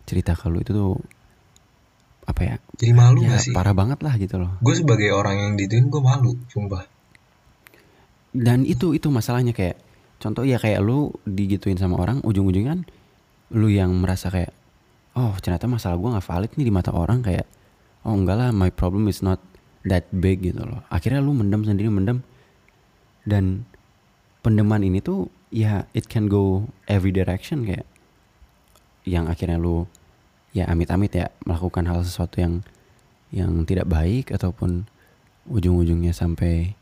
cerita 0.06 0.38
ke 0.38 0.48
lu 0.48 0.62
itu 0.62 0.72
tuh 0.72 0.96
apa 2.28 2.42
ya? 2.44 2.56
Jadi 2.78 2.92
malu 2.94 3.24
ya 3.26 3.36
gak 3.36 3.50
sih? 3.50 3.54
parah 3.56 3.74
banget 3.76 4.00
lah 4.04 4.14
gitu 4.20 4.38
loh. 4.38 4.56
Gue 4.62 4.76
sebagai 4.78 5.10
orang 5.16 5.36
yang 5.42 5.52
dituin 5.60 5.88
gue 5.90 6.00
malu 6.04 6.38
sumpah. 6.52 6.86
Dan 8.32 8.64
itu 8.68 8.94
itu 8.94 9.08
masalahnya 9.10 9.56
kayak 9.56 9.80
contoh 10.22 10.44
ya 10.44 10.62
kayak 10.62 10.84
lu 10.84 11.10
digituin 11.26 11.80
sama 11.80 11.98
orang 11.98 12.22
ujung-ujungnya 12.22 12.78
kan 12.78 12.82
lu 13.54 13.72
yang 13.72 13.96
merasa 13.96 14.28
kayak 14.28 14.52
oh 15.16 15.34
ternyata 15.40 15.70
masalah 15.70 15.96
gua 15.96 16.18
nggak 16.18 16.28
valid 16.28 16.52
nih 16.58 16.66
di 16.68 16.74
mata 16.74 16.92
orang 16.92 17.24
kayak 17.24 17.46
oh 18.08 18.16
enggak 18.16 18.40
lah 18.40 18.50
my 18.56 18.72
problem 18.72 19.12
is 19.12 19.20
not 19.20 19.44
that 19.84 20.08
big 20.16 20.40
gitu 20.40 20.64
loh 20.64 20.82
akhirnya 20.88 21.20
lu 21.20 21.36
mendem 21.36 21.68
sendiri 21.68 21.92
mendem 21.92 22.24
dan 23.28 23.68
pendeman 24.40 24.82
ini 24.82 25.04
tuh 25.04 25.28
ya 25.52 25.84
it 25.92 26.08
can 26.08 26.32
go 26.32 26.72
every 26.88 27.12
direction 27.12 27.68
kayak 27.68 27.84
yang 29.04 29.28
akhirnya 29.28 29.60
lu 29.60 29.88
ya 30.56 30.68
amit-amit 30.72 31.12
ya 31.16 31.28
melakukan 31.44 31.88
hal 31.88 32.04
sesuatu 32.04 32.40
yang 32.40 32.64
yang 33.32 33.68
tidak 33.68 33.88
baik 33.92 34.32
ataupun 34.32 34.88
ujung-ujungnya 35.48 36.16
sampai 36.16 36.76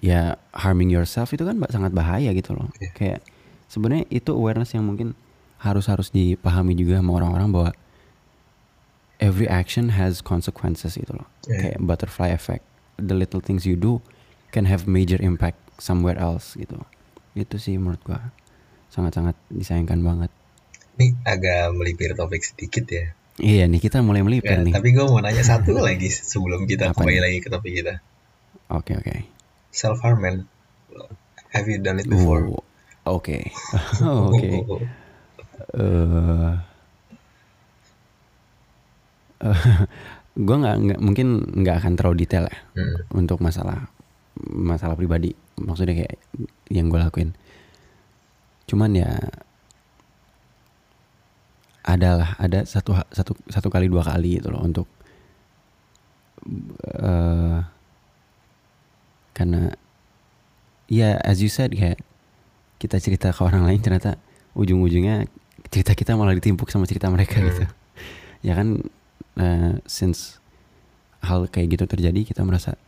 ya 0.00 0.36
harming 0.54 0.92
yourself 0.92 1.32
itu 1.34 1.44
kan 1.44 1.58
sangat 1.68 1.92
bahaya 1.92 2.30
gitu 2.32 2.54
loh. 2.54 2.68
Iya. 2.78 2.90
Kayak 2.94 3.20
sebenarnya 3.68 4.04
itu 4.08 4.30
awareness 4.32 4.72
yang 4.72 4.86
mungkin 4.86 5.12
harus 5.58 5.90
harus 5.90 6.08
dipahami 6.14 6.72
juga 6.78 7.02
sama 7.02 7.18
orang-orang 7.18 7.48
bahwa 7.50 7.70
every 9.18 9.46
action 9.46 9.92
has 9.92 10.18
consequences 10.18 10.94
gitu 10.94 11.14
loh. 11.14 11.26
Iya. 11.44 11.74
Kayak 11.74 11.78
butterfly 11.80 12.30
effect. 12.30 12.64
The 12.96 13.14
little 13.14 13.38
things 13.38 13.62
you 13.62 13.74
do 13.74 14.02
can 14.50 14.66
have 14.66 14.86
major 14.86 15.18
impact 15.18 15.58
somewhere 15.76 16.16
else 16.16 16.54
gitu. 16.54 16.82
Itu 17.32 17.56
sih 17.56 17.76
menurut 17.76 18.02
gua 18.02 18.34
sangat-sangat 18.88 19.36
disayangkan 19.48 20.00
banget. 20.00 20.32
ini 20.98 21.14
agak 21.22 21.70
melipir 21.70 22.10
topik 22.12 22.42
sedikit 22.42 22.82
ya 22.90 23.14
Iya 23.38 23.70
nih 23.70 23.78
kita 23.78 24.02
mulai 24.02 24.18
melipir 24.18 24.58
Ya, 24.58 24.66
nih. 24.66 24.74
tapi 24.74 24.90
gue 24.90 25.06
mau 25.06 25.22
nanya 25.22 25.46
satu 25.46 25.78
lagi 25.86 26.10
sebelum 26.10 26.66
kita 26.66 26.90
Apa 26.90 26.98
kembali 26.98 27.14
nih? 27.14 27.22
lagi 27.22 27.38
ke 27.38 27.48
topik 27.48 27.70
kita 27.70 28.02
Oke 28.66 28.98
oke. 28.98 29.14
self 29.70 30.02
harm 30.02 30.18
man 30.18 30.36
have 31.54 31.70
you 31.70 31.78
done 31.78 32.02
it 32.02 32.10
before 32.10 32.50
Oh, 32.50 32.58
Oke. 33.14 33.54
Oh, 34.02 34.34
Oke. 34.34 34.50
eh 35.78 36.52
gue 40.38 40.56
nggak 40.56 40.98
mungkin 40.98 41.28
nggak 41.62 41.76
akan 41.82 41.92
terlalu 41.94 42.16
detail 42.22 42.46
ya 42.46 42.58
Hmm. 42.78 42.96
untuk 43.18 43.38
masalah 43.38 43.90
masalah 44.46 44.94
pribadi 44.94 45.34
maksudnya 45.58 45.98
kayak 45.98 46.14
yang 46.70 46.86
gue 46.86 46.98
lakuin 46.98 47.34
cuman 48.66 48.94
ya 48.94 49.10
adalah 51.82 52.36
ada 52.36 52.62
satu 52.62 52.92
satu 53.10 53.32
satu 53.48 53.68
kali 53.72 53.88
dua 53.88 54.04
kali 54.04 54.38
gitu 54.38 54.52
loh 54.52 54.60
untuk 54.60 54.86
eh 56.92 57.58
karena 59.32 59.72
ya 60.86 61.16
as 61.22 61.40
you 61.40 61.48
said 61.48 61.72
kayak 61.72 61.98
kita 62.78 63.00
cerita 63.00 63.32
ke 63.32 63.40
orang 63.42 63.66
lain 63.66 63.80
ternyata 63.80 64.18
ujung-ujungnya 64.54 65.26
cerita 65.70 65.94
kita 65.94 66.14
malah 66.14 66.34
ditimpuk 66.34 66.68
sama 66.70 66.86
cerita 66.86 67.08
mereka 67.08 67.40
Hmm. 67.40 67.46
gitu 67.48 67.64
ya 68.44 68.54
kan 68.54 68.84
eh, 69.38 69.78
since 69.86 70.42
hal 71.22 71.50
kayak 71.50 71.78
gitu 71.78 71.84
terjadi 71.86 72.22
kita 72.22 72.46
merasa 72.46 72.78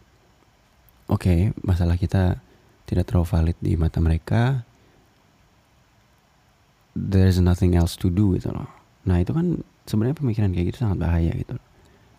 oke 1.10 1.54
masalah 1.66 1.98
kita 1.98 2.38
tidak 2.90 3.06
terlalu 3.06 3.26
valid 3.26 3.56
di 3.62 3.78
mata 3.78 4.02
mereka. 4.02 4.66
There's 6.98 7.38
nothing 7.38 7.78
else 7.78 7.94
to 8.02 8.10
do 8.10 8.34
gitu 8.34 8.50
loh. 8.50 8.66
Nah 9.06 9.22
itu 9.22 9.30
kan 9.30 9.62
sebenarnya 9.86 10.18
pemikiran 10.18 10.50
kayak 10.50 10.74
gitu 10.74 10.82
sangat 10.82 10.98
bahaya 10.98 11.30
gitu. 11.38 11.54
Loh. 11.54 11.66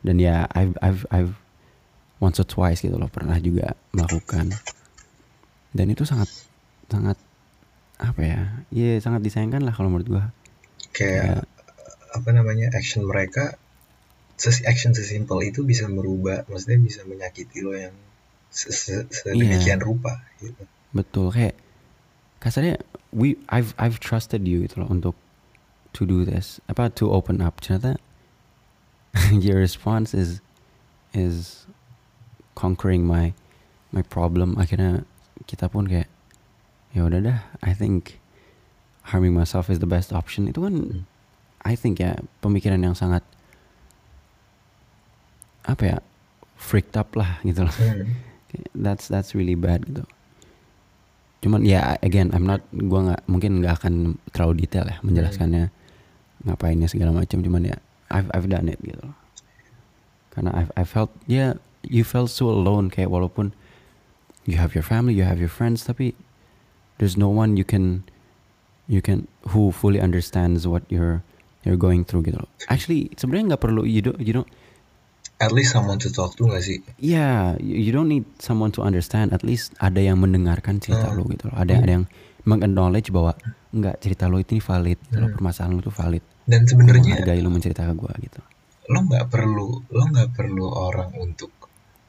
dan 0.02 0.18
ya 0.18 0.50
I've 0.58 0.74
I've 0.82 1.04
I've 1.14 1.34
once 2.18 2.42
or 2.42 2.48
twice 2.48 2.82
gitu 2.82 2.98
loh 2.98 3.10
pernah 3.12 3.38
juga 3.38 3.78
melakukan. 3.94 4.50
Dan 5.72 5.86
itu 5.94 6.04
sangat 6.08 6.28
sangat 6.90 7.20
apa 8.02 8.22
ya 8.26 8.42
ya 8.74 8.98
sangat 8.98 9.22
disayangkan 9.22 9.62
lah 9.62 9.76
kalau 9.76 9.94
menurut 9.94 10.08
gua. 10.10 10.26
Kayak 10.96 11.46
apa 12.12 12.30
namanya 12.34 12.74
action 12.76 13.08
mereka 13.08 13.56
ses 14.42 14.66
action 14.66 14.98
sesimpel 14.98 15.38
itu 15.46 15.62
bisa 15.62 15.86
merubah 15.86 16.50
maksudnya 16.50 16.82
bisa 16.82 17.06
menyakiti 17.06 17.62
lo 17.62 17.78
yang 17.78 17.94
se- 18.50 18.74
se- 18.74 19.06
sedemikian 19.14 19.78
rupa 19.78 20.26
gitu. 20.42 20.66
betul 20.98 21.30
kayak 21.30 21.54
kasarnya 22.42 22.82
we 23.14 23.38
I've 23.54 23.78
I've 23.78 24.02
trusted 24.02 24.50
you 24.50 24.66
gitu 24.66 24.82
loh 24.82 24.90
untuk 24.90 25.16
to 25.94 26.08
do 26.08 26.24
this 26.24 26.58
apa 26.72 26.90
to 26.98 27.12
open 27.12 27.44
up. 27.44 27.60
Ternyata 27.60 28.00
your 29.46 29.60
response 29.60 30.16
is 30.16 30.40
is 31.12 31.68
conquering 32.56 33.04
my 33.06 33.36
my 33.92 34.02
problem. 34.02 34.56
Akhirnya 34.56 35.04
kita 35.46 35.68
pun 35.68 35.86
kayak 35.92 36.08
ya 36.96 37.08
udah 37.08 37.20
dah 37.22 37.40
I 37.62 37.76
think 37.76 38.20
harming 39.12 39.36
myself 39.36 39.68
is 39.68 39.84
the 39.84 39.90
best 39.90 40.16
option. 40.16 40.48
Itu 40.48 40.64
kan 40.66 41.06
I 41.62 41.76
think 41.76 42.00
ya 42.02 42.18
pemikiran 42.42 42.82
yang 42.82 42.96
sangat 42.96 43.22
apa 45.66 45.84
ya 45.84 45.98
freaked 46.58 46.96
up 46.98 47.14
lah 47.18 47.42
gitu 47.42 47.66
loh. 47.66 47.76
Hmm. 47.76 48.14
that's 48.76 49.08
that's 49.08 49.34
really 49.34 49.56
bad 49.56 49.86
gitu. 49.88 50.04
Cuman 51.42 51.66
ya 51.66 51.98
again 52.06 52.30
I'm 52.36 52.46
not 52.46 52.62
gua 52.70 53.12
nggak 53.12 53.22
mungkin 53.26 53.66
nggak 53.66 53.82
akan 53.82 54.22
terlalu 54.30 54.66
detail 54.66 54.86
ya 54.86 54.98
menjelaskannya 55.02 55.74
ngapainnya 56.46 56.88
segala 56.92 57.16
macam. 57.16 57.42
Cuman 57.42 57.66
ya 57.66 57.78
I've 58.14 58.30
I've 58.36 58.50
done 58.52 58.70
it 58.70 58.78
gitu 58.84 59.02
loh. 59.02 59.16
Karena 60.32 60.54
I've 60.54 60.72
I 60.78 60.84
felt 60.86 61.10
ya 61.26 61.36
yeah, 61.36 61.52
you 61.86 62.06
felt 62.06 62.30
so 62.30 62.52
alone 62.52 62.94
kayak 62.94 63.10
walaupun 63.10 63.58
you 64.46 64.62
have 64.62 64.78
your 64.78 64.86
family 64.86 65.18
you 65.18 65.26
have 65.26 65.42
your 65.42 65.52
friends 65.52 65.86
tapi 65.86 66.14
there's 67.02 67.18
no 67.18 67.30
one 67.30 67.58
you 67.58 67.66
can 67.66 68.06
you 68.86 69.02
can 69.02 69.26
who 69.50 69.74
fully 69.74 69.98
understands 69.98 70.70
what 70.70 70.86
you're 70.94 71.26
you're 71.66 71.78
going 71.80 72.06
through 72.06 72.22
gitu 72.26 72.38
loh. 72.38 72.52
Actually 72.70 73.10
sebenarnya 73.18 73.56
nggak 73.56 73.64
perlu 73.66 73.82
you 73.86 74.06
don't 74.06 74.18
you 74.22 74.34
don't 74.34 74.50
at 75.42 75.52
least 75.52 75.74
someone 75.74 75.98
to 75.98 76.08
talk 76.08 76.34
to 76.34 76.46
gak 76.46 76.62
sih? 76.62 76.80
Yeah 76.96 77.58
you, 77.58 77.90
don't 77.90 78.08
need 78.08 78.24
someone 78.38 78.70
to 78.72 78.82
understand 78.82 79.34
at 79.34 79.42
least 79.42 79.74
ada 79.78 79.98
yang 79.98 80.22
mendengarkan 80.22 80.78
cerita 80.78 81.10
Hmm. 81.10 81.18
lo 81.18 81.24
gitu 81.28 81.50
loh. 81.50 81.58
Ada 81.58 81.82
ada 81.82 81.92
yang 81.98 82.06
mengacknowledge 82.42 83.10
bahwa 83.10 83.34
enggak 83.70 83.98
cerita 84.00 84.26
lo 84.26 84.38
itu 84.38 84.58
valid 84.58 85.02
gitu 85.02 85.18
Hmm. 85.20 85.34
permasalahan 85.34 85.74
lo 85.74 85.82
tuh 85.82 85.92
valid. 85.92 86.24
Dan 86.46 86.66
sebenarnya 86.66 87.18
menghargai 87.18 87.42
lo 87.42 87.50
mencerita 87.50 87.82
ke 87.84 87.94
gue 87.94 88.14
gitu. 88.24 88.42
lo 88.90 89.08
nggak 89.08 89.26
perlu 89.28 89.88
lo 89.88 90.04
nggak 90.04 90.30
perlu 90.36 90.68
orang 90.68 91.16
untuk 91.16 91.48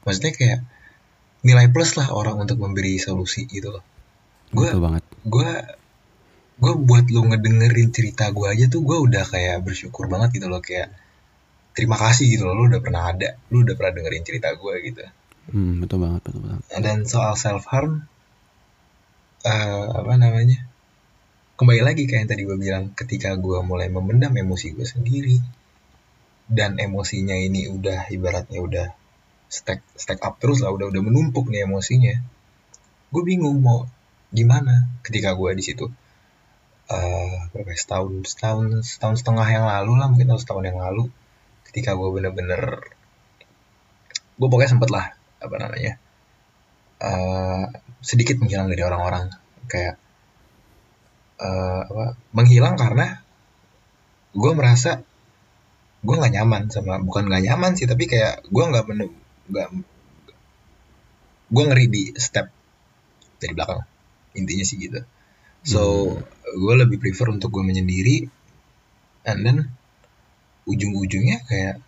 maksudnya 0.03 0.35
kayak 0.35 0.59
nilai 1.41 1.71
plus 1.71 1.95
lah 1.95 2.11
orang 2.11 2.35
untuk 2.37 2.59
memberi 2.59 2.99
solusi 2.99 3.47
gitu 3.47 3.71
loh. 3.71 3.83
Gue 4.51 4.67
betul 4.67 4.83
banget. 4.83 5.03
gue 5.23 5.49
gue 6.53 6.73
buat 6.75 7.05
lo 7.07 7.21
ngedengerin 7.23 7.89
cerita 7.89 8.29
gue 8.29 8.47
aja 8.47 8.65
tuh 8.67 8.83
gue 8.83 8.97
udah 8.99 9.23
kayak 9.23 9.63
bersyukur 9.63 10.05
banget 10.05 10.37
gitu 10.37 10.47
loh 10.47 10.59
kayak 10.59 10.91
terima 11.73 11.97
kasih 11.97 12.29
gitu 12.29 12.45
loh 12.45 12.55
lo 12.55 12.63
udah 12.69 12.81
pernah 12.81 13.09
ada 13.09 13.37
lo 13.49 13.65
udah 13.65 13.75
pernah 13.77 13.93
dengerin 13.97 14.23
cerita 14.23 14.53
gue 14.53 14.73
gitu. 14.85 15.01
Hmm, 15.51 15.83
betul 15.83 15.97
banget 16.01 16.21
betul 16.29 16.41
banget. 16.45 16.61
Dan 16.79 16.97
soal 17.03 17.33
self 17.35 17.65
harm 17.67 18.07
eh 19.43 19.85
apa 19.91 20.13
namanya 20.15 20.63
kembali 21.59 21.81
lagi 21.83 22.07
kayak 22.07 22.19
yang 22.23 22.29
tadi 22.31 22.41
gue 22.47 22.57
bilang 22.57 22.85
ketika 22.95 23.35
gue 23.35 23.59
mulai 23.59 23.91
memendam 23.91 24.31
emosi 24.31 24.71
gue 24.71 24.87
sendiri 24.87 25.37
dan 26.47 26.79
emosinya 26.79 27.35
ini 27.35 27.67
udah 27.67 28.07
ibaratnya 28.07 28.59
udah 28.63 28.87
stack 29.51 29.83
stack 29.99 30.23
up 30.23 30.39
terus 30.39 30.63
lah 30.63 30.71
udah 30.71 30.87
udah 30.89 31.01
menumpuk 31.03 31.51
nih 31.51 31.67
emosinya 31.67 32.15
gue 33.13 33.23
bingung 33.27 33.59
mau 33.61 33.85
gimana 34.33 34.89
ketika 35.05 35.37
gue 35.37 35.53
di 35.53 35.63
situ. 35.63 35.85
Eh 36.89 37.35
berapa 37.53 37.69
ya, 37.69 37.77
setahun 37.77 38.25
setahun 38.25 38.65
setahun 38.81 39.15
setengah 39.21 39.47
yang 39.47 39.65
lalu 39.69 39.93
lah 40.01 40.07
mungkin 40.09 40.33
atau 40.33 40.41
setahun 40.41 40.65
yang 40.65 40.79
lalu 40.81 41.13
ketika 41.73 41.97
gue 41.97 42.05
bener-bener 42.13 42.85
gue 44.37 44.45
pokoknya 44.45 44.77
sempet 44.77 44.93
lah 44.93 45.09
apa 45.41 45.55
namanya 45.57 45.97
eh 47.01 47.65
sedikit 48.05 48.37
menghilang 48.37 48.69
dari 48.69 48.85
orang-orang. 48.85 49.33
Kayak 49.65 49.97
eh 51.41 51.81
apa 51.89 52.13
menghilang 52.29 52.77
karena 52.77 53.25
gue 54.37 54.51
merasa 54.53 55.01
gue 56.05 56.15
nggak 56.19 56.33
nyaman 56.37 56.69
sama 56.69 57.01
bukan 57.01 57.25
nggak 57.25 57.43
nyaman 57.49 57.73
sih 57.73 57.89
tapi 57.89 58.05
kayak 58.05 58.45
gue 58.45 58.63
nggak 58.69 58.85
bener 58.85 59.09
nggak 59.49 59.67
gue 61.53 61.63
ngeri 61.69 61.85
di 61.89 62.03
step 62.21 62.53
dari 63.41 63.53
belakang 63.57 63.81
intinya 64.37 64.61
sih 64.61 64.77
gitu. 64.77 65.01
So 65.65 65.81
gue 66.53 66.73
lebih 66.77 67.01
prefer 67.01 67.33
untuk 67.33 67.49
gue 67.49 67.65
menyendiri 67.65 68.29
and 69.25 69.41
then 69.41 69.57
ujung-ujungnya 70.69 71.43
kayak 71.47 71.83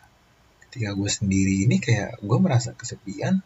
ketika 0.67 0.91
gue 0.91 1.09
sendiri 1.09 1.63
ini 1.63 1.79
kayak 1.79 2.19
gue 2.19 2.37
merasa 2.39 2.75
kesepian 2.75 3.39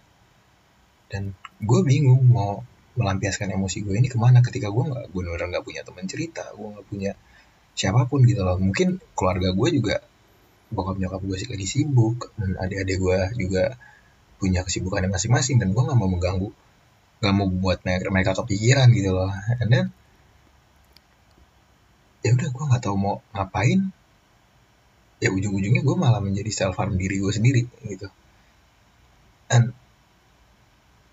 dan 1.10 1.34
gue 1.62 1.80
bingung 1.86 2.26
mau 2.26 2.66
melampiaskan 2.98 3.54
emosi 3.54 3.86
gue 3.86 3.96
ini 3.96 4.10
ke 4.10 4.18
mana. 4.18 4.42
Ketika 4.42 4.74
gue 4.74 4.84
nggak 4.90 5.06
gue 5.14 5.22
bener 5.22 5.42
nggak 5.50 5.66
punya 5.66 5.82
teman 5.86 6.06
cerita 6.10 6.44
gue 6.58 6.68
nggak 6.74 6.88
punya 6.90 7.12
siapa 7.78 8.10
pun 8.10 8.26
gitu 8.26 8.42
loh. 8.42 8.58
Mungkin 8.58 8.98
keluarga 9.14 9.54
gue 9.54 9.70
juga 9.74 9.96
bokap 10.70 11.02
nyokap 11.02 11.22
gue 11.26 11.38
sih 11.38 11.50
lagi 11.50 11.66
sibuk 11.66 12.30
dan 12.38 12.58
adik-adik 12.62 12.98
gue 13.02 13.18
juga 13.42 13.78
punya 14.38 14.62
kesibukannya 14.66 15.10
masing-masing 15.10 15.58
dan 15.58 15.74
gue 15.74 15.82
nggak 15.82 15.98
mau 15.98 16.10
mengganggu 16.10 16.50
nggak 17.20 17.34
mau 17.36 17.48
buat 17.52 17.84
mereka, 17.84 18.08
mereka 18.10 18.32
kepikiran 18.40 18.88
gitu 18.96 19.12
loh. 19.12 19.32
And 19.60 19.70
then 19.70 19.86
ya 22.24 22.36
udah 22.36 22.50
gue 22.52 22.66
nggak 22.74 22.84
tahu 22.84 22.96
mau 23.00 23.16
ngapain 23.36 23.92
ya 25.20 25.30
ujung-ujungnya 25.32 25.84
gue 25.84 25.96
malah 26.00 26.24
menjadi 26.24 26.52
self 26.52 26.80
harm 26.80 26.96
diri 26.96 27.20
gue 27.20 27.32
sendiri 27.32 27.62
gitu. 27.88 28.08
And 29.52 29.76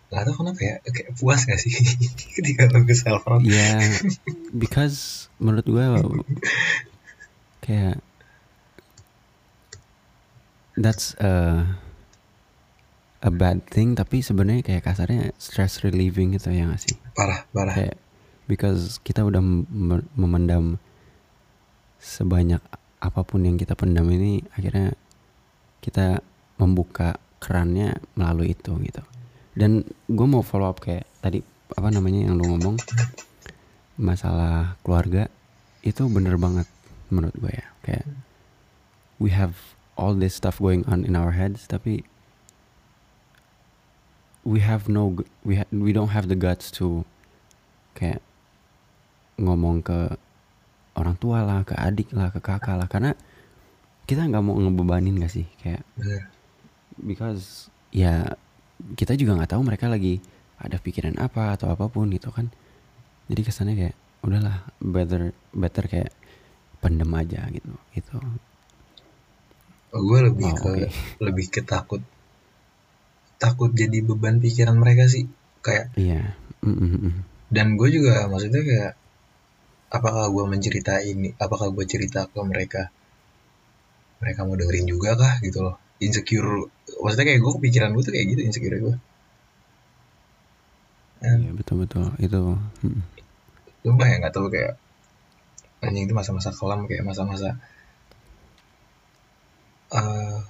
nggak 0.06 0.22
tahu 0.22 0.34
kenapa 0.46 0.60
ya 0.62 0.74
kayak 0.86 1.18
puas 1.18 1.42
gak 1.50 1.58
sih 1.58 1.74
ketika 2.38 2.70
lo 2.70 2.86
ke 2.86 2.94
self 2.94 3.26
harm 3.26 3.42
ya 3.42 3.82
because 4.54 5.26
menurut 5.42 5.66
gue 5.66 5.82
kayak 7.58 7.98
that's 10.78 11.18
a 11.18 11.66
a 13.24 13.30
bad 13.32 13.64
thing 13.66 13.98
tapi 13.98 14.22
sebenarnya 14.22 14.62
kayak 14.62 14.86
kasarnya 14.86 15.34
stress 15.40 15.82
relieving 15.82 16.36
gitu 16.36 16.52
ya 16.52 16.70
gak 16.70 16.82
sih? 16.86 16.94
Parah 17.16 17.42
parah. 17.50 17.74
Kayak 17.74 17.96
because 18.46 19.02
kita 19.02 19.26
udah 19.26 19.42
mem- 19.42 20.06
memendam 20.14 20.78
sebanyak 21.98 22.62
apa 23.06 23.22
pun 23.22 23.46
yang 23.46 23.54
kita 23.54 23.78
pendam 23.78 24.10
ini 24.10 24.42
akhirnya 24.58 24.98
kita 25.78 26.18
membuka 26.58 27.22
kerannya 27.38 27.94
melalui 28.18 28.58
itu 28.58 28.74
gitu. 28.82 29.02
Dan 29.54 29.86
gue 30.10 30.26
mau 30.26 30.42
follow 30.42 30.66
up 30.66 30.82
kayak 30.82 31.06
tadi 31.22 31.40
apa 31.78 31.88
namanya 31.94 32.26
yang 32.26 32.34
lo 32.34 32.50
ngomong 32.50 32.76
masalah 33.96 34.74
keluarga 34.82 35.30
itu 35.86 36.02
bener 36.10 36.34
banget 36.34 36.66
menurut 37.14 37.36
gue 37.38 37.52
ya. 37.54 37.66
Kayak 37.86 38.06
we 39.22 39.30
have 39.30 39.54
all 39.94 40.12
this 40.12 40.34
stuff 40.34 40.58
going 40.58 40.82
on 40.90 41.06
in 41.06 41.14
our 41.14 41.32
heads 41.32 41.64
tapi 41.70 42.04
we 44.42 44.60
have 44.60 44.90
no 44.90 45.22
we 45.46 45.56
ha- 45.62 45.70
we 45.72 45.94
don't 45.94 46.12
have 46.12 46.26
the 46.26 46.38
guts 46.38 46.68
to 46.74 47.06
kayak 47.96 48.20
ngomong 49.40 49.80
ke 49.80 50.16
orang 50.96 51.16
tua 51.16 51.44
lah 51.44 51.62
ke 51.62 51.76
adik 51.76 52.12
lah 52.16 52.32
ke 52.32 52.40
kakak 52.40 52.76
lah. 52.76 52.88
Karena 52.88 53.12
kita 54.06 54.24
nggak 54.24 54.42
mau 54.42 54.56
ngebebanin 54.56 55.18
gak 55.20 55.32
sih? 55.32 55.46
Kayak 55.60 55.82
bener. 55.98 56.22
because 56.96 57.68
ya 57.92 58.34
kita 58.96 59.12
juga 59.16 59.36
nggak 59.36 59.52
tahu 59.52 59.62
mereka 59.64 59.88
lagi 59.88 60.20
ada 60.56 60.80
pikiran 60.80 61.16
apa 61.20 61.56
atau 61.56 61.68
apa 61.68 61.86
pun 61.92 62.08
gitu 62.08 62.32
kan. 62.32 62.48
Jadi 63.28 63.40
kesannya 63.44 63.74
kayak 63.76 63.96
udahlah 64.24 64.64
better 64.80 65.30
better 65.52 65.84
kayak 65.86 66.10
pendem 66.80 67.10
aja 67.12 67.44
gitu 67.52 67.72
gitu. 67.92 68.16
Gue 69.96 70.20
lebih 70.24 70.50
Oh, 70.52 70.56
ke 70.60 70.70
oke. 70.70 70.86
lebih 71.24 71.46
ke 71.52 71.60
takut. 71.64 72.00
Takut 73.36 73.68
jadi 73.72 74.00
beban 74.00 74.40
pikiran 74.40 74.76
mereka 74.80 75.08
sih 75.08 75.28
kayak 75.60 75.92
iya. 76.00 76.36
Mm, 76.64 76.72
mm, 76.72 76.90
mm. 77.04 77.14
dan 77.52 77.76
gue 77.76 77.88
juga 77.92 78.26
maksudnya 78.26 78.62
kayak 78.64 78.92
apakah 79.92 80.28
gue 80.30 80.44
menceritain 80.46 81.06
ini? 81.06 81.30
Apakah 81.38 81.70
gue 81.70 81.84
cerita 81.86 82.26
ke 82.26 82.40
mereka? 82.42 82.90
Mereka 84.22 84.48
mau 84.48 84.56
dengerin 84.56 84.86
juga 84.88 85.14
kah 85.14 85.38
gitu 85.42 85.62
loh. 85.62 85.76
Insecure 86.02 86.68
maksudnya 87.02 87.26
kayak 87.32 87.40
gue 87.40 87.52
kepikiran 87.60 87.90
gue 87.96 88.02
tuh 88.04 88.12
kayak 88.12 88.26
gitu 88.36 88.40
insecure 88.44 88.76
gue 88.76 88.96
iya 91.24 91.50
betul 91.56 91.82
betul. 91.82 92.06
Itu. 92.20 92.60
Mm. 92.84 93.02
Sumpah 93.82 94.06
ya 94.06 94.16
nggak 94.20 94.34
tahu 94.34 94.46
kayak 94.52 94.78
anjing 95.82 96.06
itu 96.06 96.14
masa-masa 96.14 96.50
kelam 96.54 96.86
kayak 96.86 97.04
masa-masa 97.06 97.58
uh, 99.92 100.40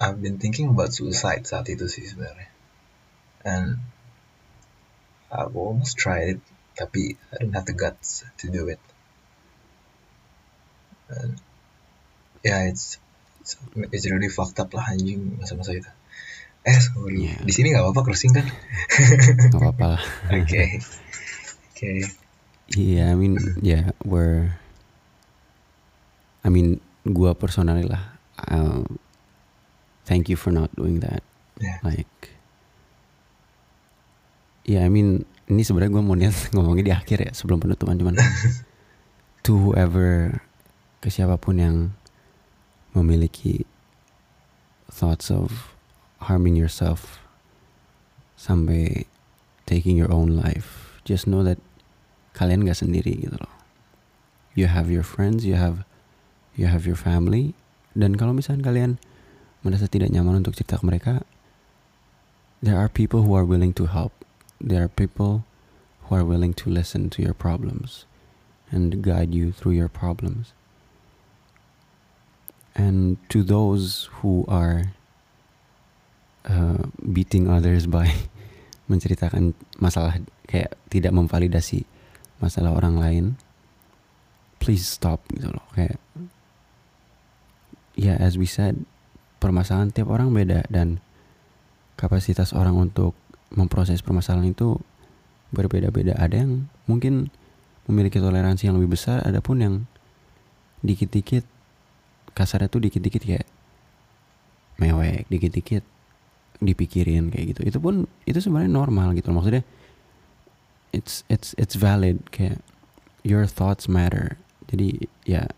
I've 0.00 0.20
been 0.20 0.38
thinking 0.38 0.68
about 0.68 0.92
suicide 0.92 1.48
saat 1.48 1.68
itu 1.72 1.88
sih 1.88 2.04
sebenarnya. 2.04 2.48
And 3.46 3.80
I've 5.32 5.56
almost 5.56 5.96
tried 5.96 6.36
it 6.36 6.40
tapi 6.76 7.16
I 7.32 7.34
don't 7.40 7.56
have 7.56 7.64
the 7.64 7.72
guts 7.72 8.28
to 8.44 8.52
do 8.52 8.68
it 8.68 8.80
and 11.08 11.40
yeah 12.44 12.68
it's 12.68 13.00
it's, 13.40 13.56
it's 13.90 14.06
really 14.06 14.28
fucked 14.28 14.60
up 14.60 14.70
lah 14.76 14.92
anjing 14.92 15.40
masa-masa 15.40 15.72
itu 15.74 15.90
eh 16.66 16.78
sorry 16.82 17.32
Yeah. 17.32 17.40
di 17.40 17.52
sini 17.54 17.72
nggak 17.72 17.80
apa-apa 17.80 18.12
crossing 18.12 18.36
kan 18.36 18.46
nggak 19.50 19.56
apa-apa 19.56 19.96
lah 19.96 20.02
oke 20.36 20.62
oke 21.72 21.90
Iya, 22.74 23.14
I 23.14 23.14
mean, 23.14 23.38
yeah, 23.62 23.94
we're. 24.02 24.58
I 26.42 26.50
mean, 26.50 26.82
gua 27.06 27.34
personally 27.38 27.86
lah. 27.86 28.18
Uh, 28.42 28.82
thank 30.02 30.26
you 30.26 30.34
for 30.34 30.50
not 30.50 30.74
doing 30.74 30.98
that. 30.98 31.22
Yeah. 31.62 31.78
Like, 31.86 32.10
yeah, 34.66 34.82
I 34.82 34.90
mean, 34.90 35.30
ini 35.46 35.62
sebenarnya 35.62 35.92
gua 35.92 36.04
mau 36.04 36.18
niat 36.18 36.34
ngomongnya 36.54 36.84
di 36.84 36.94
akhir 36.94 37.18
ya 37.26 37.32
sebelum 37.32 37.62
penutupan 37.62 37.98
cuman 37.98 38.18
to 39.44 39.54
whoever 39.56 40.42
ke 41.00 41.08
siapa 41.12 41.38
pun 41.38 41.56
yang 41.60 41.76
memiliki 42.96 43.68
thoughts 44.90 45.28
of 45.28 45.76
harming 46.26 46.56
yourself 46.56 47.20
sampai 48.34 49.04
taking 49.68 49.98
your 49.98 50.08
own 50.08 50.32
life, 50.32 50.98
just 51.04 51.28
know 51.28 51.44
that 51.44 51.60
kalian 52.32 52.64
gak 52.64 52.78
sendiri 52.78 53.20
gitu 53.20 53.36
loh. 53.36 53.52
You 54.56 54.72
have 54.72 54.88
your 54.88 55.04
friends, 55.04 55.44
you 55.44 55.60
have 55.60 55.84
you 56.56 56.66
have 56.66 56.88
your 56.88 56.96
family 56.96 57.52
dan 57.92 58.16
kalau 58.16 58.32
misalnya 58.32 58.72
kalian 58.72 58.96
merasa 59.60 59.86
tidak 59.86 60.10
nyaman 60.10 60.40
untuk 60.40 60.56
cerita 60.56 60.80
ke 60.80 60.84
mereka 60.84 61.14
there 62.64 62.76
are 62.76 62.88
people 62.88 63.22
who 63.22 63.36
are 63.36 63.44
willing 63.44 63.76
to 63.76 63.86
help 63.86 64.12
there 64.60 64.82
are 64.84 64.88
people 64.88 65.44
who 66.06 66.14
are 66.14 66.24
willing 66.24 66.54
to 66.54 66.70
listen 66.70 67.10
to 67.10 67.22
your 67.22 67.34
problems 67.34 68.06
and 68.70 69.02
guide 69.02 69.34
you 69.34 69.52
through 69.52 69.72
your 69.72 69.88
problems. 69.88 70.52
And 72.74 73.16
to 73.30 73.42
those 73.42 74.08
who 74.20 74.44
are 74.48 74.92
uh, 76.44 76.90
beating 77.00 77.48
others 77.48 77.86
by 77.96 78.12
menceritakan 78.86 79.54
masalah 79.82 80.22
kayak 80.46 80.78
tidak 80.86 81.10
memvalidasi 81.10 81.82
masalah 82.38 82.70
orang 82.70 83.02
lain 83.02 83.24
please 84.62 84.86
stop 84.86 85.22
gitu 85.34 85.50
loh. 85.50 85.66
Kayak 85.74 85.98
ya 87.98 88.14
as 88.14 88.38
we 88.38 88.46
said 88.46 88.86
permasalahan 89.42 89.90
tiap 89.90 90.06
orang 90.12 90.30
beda 90.30 90.68
dan 90.70 91.02
kapasitas 91.96 92.52
orang 92.52 92.76
untuk 92.76 93.16
memproses 93.56 94.04
permasalahan 94.04 94.52
itu 94.52 94.78
berbeda-beda. 95.50 96.14
Ada 96.20 96.44
yang 96.44 96.68
mungkin 96.86 97.32
memiliki 97.88 98.20
toleransi 98.20 98.68
yang 98.68 98.76
lebih 98.76 98.98
besar 98.98 99.22
ada 99.22 99.38
pun 99.40 99.62
yang 99.62 99.74
dikit-dikit 100.82 101.46
kasarnya 102.36 102.68
tuh 102.68 102.84
dikit-dikit 102.84 103.22
kayak 103.24 103.46
mewek 104.76 105.24
dikit-dikit 105.32 105.82
dipikirin 106.60 107.32
kayak 107.32 107.56
gitu. 107.56 107.60
Itu 107.64 107.78
pun 107.80 108.04
itu 108.28 108.38
sebenarnya 108.38 108.70
normal 108.70 109.16
gitu 109.16 109.32
maksudnya 109.32 109.64
it's 110.92 111.24
it's 111.32 111.56
it's 111.56 111.76
valid 111.76 112.28
kayak 112.32 112.60
your 113.24 113.48
thoughts 113.48 113.88
matter. 113.88 114.36
Jadi 114.68 115.08
ya 115.24 115.48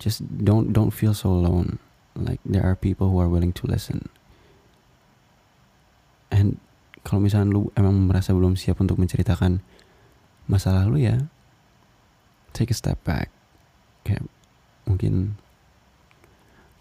just 0.00 0.24
don't 0.24 0.72
don't 0.72 0.94
feel 0.94 1.12
so 1.12 1.28
alone. 1.28 1.78
Like 2.16 2.40
there 2.44 2.64
are 2.64 2.74
people 2.74 3.10
who 3.10 3.18
are 3.20 3.28
willing 3.28 3.52
to 3.60 3.64
listen. 3.66 4.08
And 6.30 6.62
kalau 7.00 7.20
misalnya 7.22 7.56
lu 7.56 7.72
emang 7.76 7.96
merasa 8.04 8.36
belum 8.36 8.60
siap 8.60 8.80
untuk 8.80 9.00
menceritakan 9.00 9.64
masalah 10.50 10.84
lu 10.84 11.00
ya 11.00 11.30
take 12.52 12.68
a 12.68 12.76
step 12.76 13.00
back. 13.06 13.32
Kayak 14.04 14.26
mungkin 14.84 15.38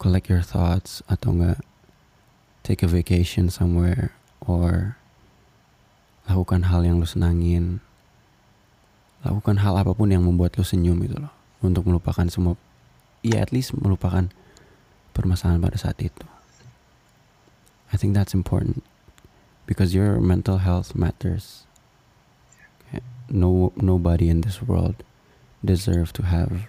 collect 0.01 0.27
your 0.27 0.43
thoughts 0.43 0.99
atau 1.07 1.35
enggak 1.35 1.59
take 2.65 2.83
a 2.83 2.89
vacation 2.89 3.47
somewhere 3.47 4.11
or 4.43 4.99
lakukan 6.27 6.67
hal 6.67 6.83
yang 6.83 6.99
lu 6.99 7.07
senangin. 7.07 7.79
Lakukan 9.23 9.59
hal 9.63 9.75
apa 9.75 9.91
pun 9.95 10.11
yang 10.11 10.23
membuat 10.23 10.55
lu 10.59 10.63
senyum 10.63 10.99
gitu 11.03 11.19
loh 11.19 11.33
untuk 11.59 11.87
melupakan 11.87 12.23
semua 12.31 12.55
ya 13.19 13.43
at 13.43 13.51
least 13.51 13.75
melupakan 13.75 14.31
permasalahan 15.11 15.59
pada 15.59 15.75
saat 15.75 15.99
itu. 15.99 16.23
I 17.91 17.97
think 17.99 18.15
that's 18.15 18.37
important 18.37 18.85
because 19.69 19.93
your 19.93 20.17
mental 20.17 20.57
health 20.57 20.97
matters. 20.97 21.69
No 23.29 23.69
nobody 23.77 24.25
in 24.25 24.41
this 24.41 24.65
world 24.65 25.05
deserve 25.61 26.09
to 26.17 26.25
have 26.25 26.65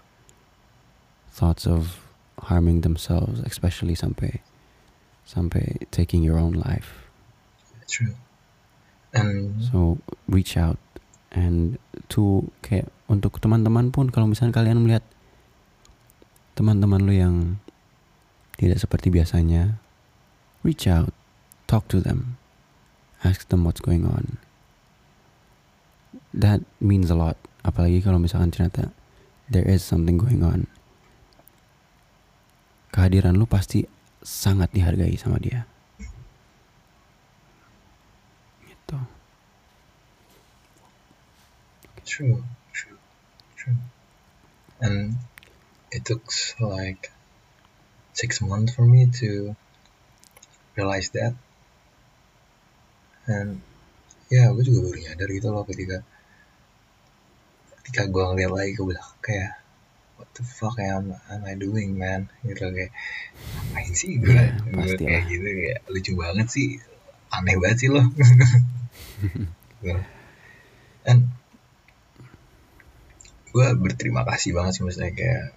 thoughts 1.32 1.64
of 1.64 2.04
harming 2.52 2.84
themselves 2.84 3.40
especially 3.40 3.96
sampai. 3.96 4.44
Sampai 5.24 5.88
taking 5.88 6.20
your 6.20 6.36
own 6.36 6.52
life. 6.52 7.08
True. 7.88 8.12
And 9.16 9.64
so 9.64 9.96
reach 10.28 10.60
out. 10.60 10.76
And 11.32 11.80
to 12.12 12.52
kayak 12.60 12.92
untuk 13.08 13.40
teman-teman 13.40 13.96
pun 13.96 14.12
kalau 14.12 14.28
misalnya 14.28 14.60
kalian 14.60 14.84
melihat 14.84 15.08
teman-teman 16.52 17.00
lu 17.08 17.16
yang 17.16 17.64
tidak 18.60 18.76
seperti 18.76 19.08
biasanya 19.08 19.80
reach 20.60 20.84
out. 20.84 21.16
Talk 21.64 21.88
to 21.88 22.04
them 22.04 22.39
ask 23.24 23.48
them 23.48 23.64
what's 23.64 23.80
going 23.80 24.04
on. 24.04 24.38
That 26.34 26.62
means 26.80 27.10
a 27.10 27.18
lot. 27.18 27.36
Apalagi 27.60 28.00
kalau 28.00 28.16
misalkan 28.16 28.50
ternyata 28.50 28.94
there 29.50 29.66
is 29.66 29.84
something 29.84 30.16
going 30.16 30.40
on. 30.40 30.66
Kehadiran 32.90 33.38
lu 33.38 33.46
pasti 33.46 33.86
sangat 34.24 34.72
dihargai 34.74 35.14
sama 35.14 35.38
dia. 35.38 35.66
Gitu. 38.64 38.98
True, 42.02 42.42
true, 42.74 42.98
true. 43.54 43.78
And 44.82 45.20
it 45.92 46.02
took 46.08 46.26
like 46.58 47.12
six 48.16 48.42
months 48.42 48.74
for 48.74 48.82
me 48.82 49.06
to 49.22 49.54
realize 50.74 51.14
that. 51.14 51.36
And 53.30 53.62
ya 54.30 54.50
gue 54.50 54.62
juga 54.66 54.90
baru 54.90 54.98
nyadar 54.98 55.28
gitu 55.30 55.48
loh 55.54 55.64
ketika 55.66 56.02
ketika 57.82 58.02
gue 58.10 58.22
ngeliat 58.22 58.50
lagi 58.50 58.72
ke 58.74 58.82
belakang 58.82 59.18
kayak 59.22 59.52
what 60.18 60.28
the 60.36 60.44
fuck 60.44 60.76
am, 60.82 61.14
am 61.30 61.42
I 61.46 61.54
doing 61.54 61.94
man? 61.94 62.26
Gitu 62.42 62.60
kayak 62.60 62.92
ngapain 63.54 63.92
sih 63.94 64.18
gue 64.18 64.34
Iya, 64.34 64.54
gue 64.66 64.94
kayak 64.98 65.22
gitu 65.30 65.46
kayak 65.46 65.78
lucu 65.88 66.12
banget 66.18 66.46
sih. 66.50 66.68
Aneh 67.30 67.56
banget 67.62 67.78
sih 67.86 67.88
lo 67.94 68.02
Gitu. 69.80 69.96
and 71.08 71.32
gue 73.50 73.66
berterima 73.80 74.22
kasih 74.28 74.54
banget 74.54 74.78
sih 74.78 74.82
maksudnya 74.84 75.10
kayak 75.10 75.56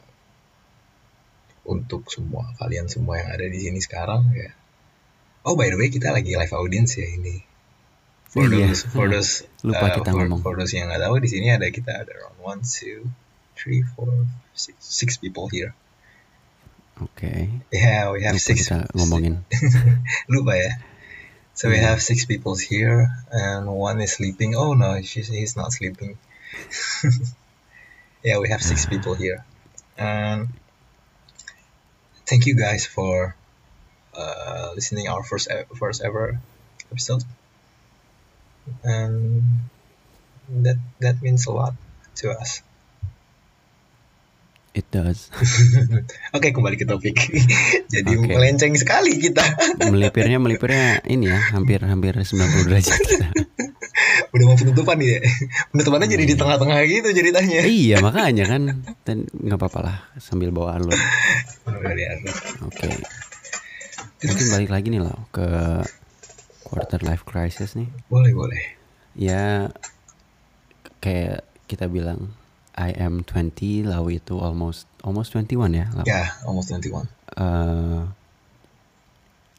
untuk 1.64 2.10
semua 2.10 2.52
kalian 2.58 2.88
semua 2.90 3.22
yang 3.22 3.30
ada 3.36 3.46
di 3.48 3.60
sini 3.60 3.80
sekarang 3.84 4.32
ya 4.34 4.52
oh 5.46 5.54
by 5.60 5.70
the 5.70 5.78
way 5.78 5.92
kita 5.92 6.10
lagi 6.16 6.34
live 6.34 6.56
audience 6.56 6.98
ya 6.98 7.08
ini 7.08 7.44
for 8.34 8.50
Iya. 8.50 8.74
those 8.74 8.82
for 8.84 9.06
those 9.08 9.46
Lupa 9.68 9.86
uh, 9.88 9.94
kita 9.94 10.10
for, 10.10 10.26
ngomong. 10.26 10.42
for 10.42 10.54
those 10.58 10.74
yang 10.74 10.90
nggak 10.90 11.00
tahu 11.00 11.16
di 11.22 11.30
sini 11.30 11.54
ada 11.54 11.70
kita 11.70 11.94
ada 11.94 12.12
around 12.18 12.38
one 12.42 12.60
two 12.66 13.06
three 13.54 13.86
four 13.86 14.26
six, 14.58 14.74
six 14.82 15.10
people 15.22 15.46
here. 15.48 15.78
Oke. 16.98 17.50
Yeah 17.70 18.10
we 18.14 18.26
have 18.26 18.34
Lupa 18.36 18.48
six 18.50 18.68
kita 18.70 18.90
ngomongin. 18.98 19.46
Lupa 20.34 20.58
ya. 20.58 20.72
So 21.54 21.70
we 21.70 21.78
Iya. 21.78 21.94
have 21.94 22.02
six 22.02 22.26
people 22.26 22.58
here 22.58 23.14
and 23.30 23.70
one 23.70 24.02
is 24.02 24.18
sleeping. 24.18 24.58
Oh 24.58 24.74
no 24.74 24.98
she's 25.06 25.30
he's 25.30 25.54
not 25.54 25.70
sleeping. 25.70 26.18
Yeah 28.26 28.40
we 28.40 28.50
have 28.50 28.64
six 28.64 28.88
people 28.90 29.14
here. 29.14 29.44
And 30.00 30.48
thank 32.26 32.46
you 32.48 32.56
guys 32.56 32.88
for 32.88 33.36
uh, 34.16 34.72
listening 34.76 35.08
our 35.12 35.24
first 35.24 35.52
e- 35.52 35.68
first 35.76 36.02
ever 36.02 36.40
episode 36.90 37.22
and 38.84 39.44
that 40.64 40.80
that 41.00 41.18
means 41.22 41.48
a 41.48 41.54
lot 41.54 41.76
to 42.20 42.32
us. 42.32 42.64
It 44.74 44.90
does. 44.90 45.30
Oke 46.36 46.50
kembali 46.50 46.82
ke 46.82 46.90
topik. 46.90 47.14
Jadi 47.94 48.12
Oke. 48.18 48.26
melenceng 48.26 48.74
sekali 48.74 49.22
kita. 49.22 49.46
Melipirnya 49.94 50.42
melipirnya 50.42 50.98
ini 51.06 51.30
ya 51.30 51.38
hampir 51.54 51.86
hampir 51.86 52.18
90 52.18 52.34
derajat 52.74 53.00
kita. 53.06 53.30
Udah 54.34 54.46
mau 54.50 54.58
penutupan 54.58 54.98
nih 54.98 55.10
ya? 55.14 55.20
Penutupannya 55.70 56.10
jadi 56.10 56.26
di 56.26 56.34
tengah-tengah 56.34 56.82
gitu 56.90 57.14
ceritanya. 57.14 57.62
Iya 57.70 58.02
makanya 58.02 58.50
kan. 58.50 58.82
Dan 59.06 59.30
nggak 59.30 59.62
apa-apa 59.62 59.80
lah 59.86 59.98
sambil 60.18 60.50
bawa 60.50 60.82
alur. 60.82 60.98
Atas. 60.98 62.66
oke. 62.66 62.90
Mungkin 64.26 64.48
balik 64.58 64.70
lagi 64.74 64.88
nih 64.90 65.06
lah 65.06 65.14
ke 65.30 65.46
quarter 66.64 67.00
life 67.04 67.28
crisis 67.28 67.76
nih. 67.76 67.88
Boleh 68.08 68.32
boleh. 68.32 68.64
Ya 69.14 69.70
kayak 71.04 71.44
kita 71.68 71.92
bilang 71.92 72.34
I 72.74 72.96
am 72.98 73.22
20 73.28 73.86
lalu 73.86 74.18
itu 74.18 74.42
almost 74.42 74.90
almost 75.06 75.36
21 75.36 75.78
ya 75.78 75.86
ya 76.10 76.34
almost 76.48 76.74
21 76.74 77.06
uh, 77.38 78.10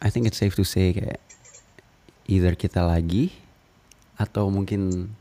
I 0.03 0.09
think 0.11 0.27
it's 0.27 0.40
safe 0.40 0.57
to 0.59 0.67
say 0.67 0.90
kayak 0.90 1.23
either 2.27 2.57
kita 2.57 2.83
lagi 2.83 3.33
atau 4.17 4.49
mungkin 4.49 5.12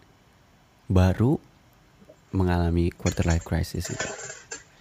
baru 0.87 1.39
mengalami 2.33 2.89
quarter 2.91 3.25
life 3.29 3.45
crisis 3.45 3.93
itu. 3.93 4.07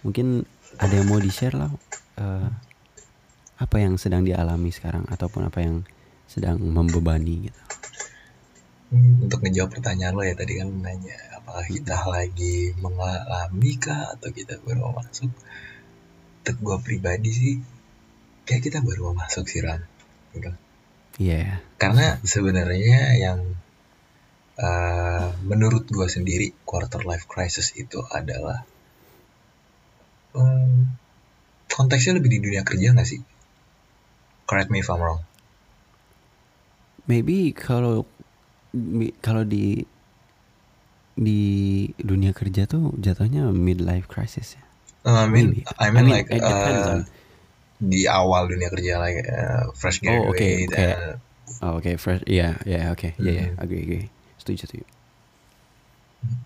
Mungkin 0.03 0.43
ada 0.81 0.93
yang 0.93 1.07
mau 1.07 1.21
di 1.21 1.29
share 1.29 1.55
lah 1.55 1.71
uh, 2.19 2.49
apa 3.61 3.77
yang 3.77 3.95
sedang 4.01 4.25
dialami 4.25 4.73
sekarang 4.73 5.05
ataupun 5.07 5.47
apa 5.47 5.59
yang 5.61 5.85
sedang 6.33 6.57
membebani 6.57 7.49
gitu. 7.49 7.61
Untuk 8.93 9.41
ngejawab 9.45 9.69
pertanyaan 9.77 10.17
lo 10.17 10.25
ya 10.25 10.33
tadi 10.33 10.57
kan 10.57 10.69
nanya 10.69 11.17
apakah 11.37 11.65
kita 11.65 11.97
lagi 12.09 12.73
mengalami 12.81 13.71
kah 13.77 14.17
atau 14.17 14.29
kita 14.33 14.57
baru 14.65 14.89
mau 14.89 14.97
masuk 14.97 15.29
untuk 16.43 16.57
gue 16.59 16.77
pribadi 16.81 17.29
sih 17.29 17.53
kayak 18.49 18.65
kita 18.65 18.77
baru 18.81 19.13
mau 19.13 19.23
masuk 19.25 19.45
sih 19.45 19.61
Ran 19.61 19.81
gitu. 20.33 20.49
Iya. 21.21 21.61
karena 21.77 22.17
sebenarnya 22.25 23.13
yang 23.21 23.39
eh, 24.57 25.27
menurut 25.45 25.85
gue 25.85 26.07
sendiri 26.09 26.57
quarter 26.65 27.05
life 27.05 27.29
crisis 27.29 27.69
itu 27.77 28.01
adalah 28.09 28.65
em, 30.33 30.89
konteksnya 31.69 32.17
lebih 32.17 32.33
di 32.33 32.39
dunia 32.41 32.65
kerja 32.65 32.97
nggak 32.97 33.05
sih 33.07 33.21
correct 34.49 34.73
me 34.73 34.81
if 34.81 34.89
I'm 34.89 35.01
wrong 35.01 35.21
maybe 37.05 37.51
kalau 37.51 38.05
kalau 39.19 39.43
di 39.43 39.83
di 41.13 41.41
dunia 41.95 42.33
kerja 42.33 42.65
tuh 42.65 42.89
jatuhnya 42.97 43.45
midlife 43.53 44.09
crisis 44.09 44.57
ya. 44.57 44.63
Uh, 45.03 45.23
I 45.23 45.27
mean, 45.27 45.51
Maybe. 45.53 45.61
I 45.77 45.87
mean, 45.91 45.99
I 45.99 46.01
mean, 46.01 46.15
like 46.15 46.29
uh, 46.33 47.03
on- 47.03 47.07
di 47.83 48.07
awal 48.07 48.47
dunia 48.47 48.71
kerja 48.71 48.95
like 48.97 49.19
uh, 49.27 49.67
fresh 49.75 49.99
Oh, 50.07 50.31
oke, 50.31 50.39
graduate 50.39 50.71
kayak- 50.71 50.97
and 50.97 51.19
oh, 51.61 51.71
oke 51.77 51.91
fresh 51.99 52.23
iya 52.25 52.55
iya 52.63 52.89
oke 52.89 53.11
iya 53.19 53.31
iya 53.35 53.45
Hmm. 53.51 53.59
agree 53.59 53.83
agree. 53.83 54.07
Setuju 54.39 54.63
setuju. 54.63 54.85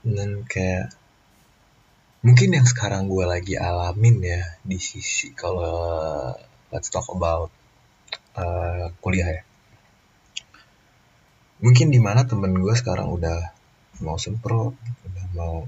Dan 0.02 0.42
kayak 0.50 0.90
mungkin 2.26 2.50
yang 2.52 2.66
sekarang 2.66 3.06
gue 3.06 3.24
lagi 3.24 3.56
alamin 3.56 4.18
ya 4.20 4.42
di 4.66 4.82
sisi 4.82 5.32
kalau 5.32 6.34
let's 6.74 6.90
talk 6.90 7.06
about 7.08 7.54
uh, 8.36 8.90
kuliah 9.00 9.30
ya 9.32 9.42
mungkin 11.58 11.90
di 11.90 11.98
mana 11.98 12.22
temen 12.30 12.54
gue 12.54 12.74
sekarang 12.78 13.10
udah 13.10 13.38
mau 14.06 14.18
sempro 14.22 14.78
udah 15.10 15.26
mau 15.34 15.66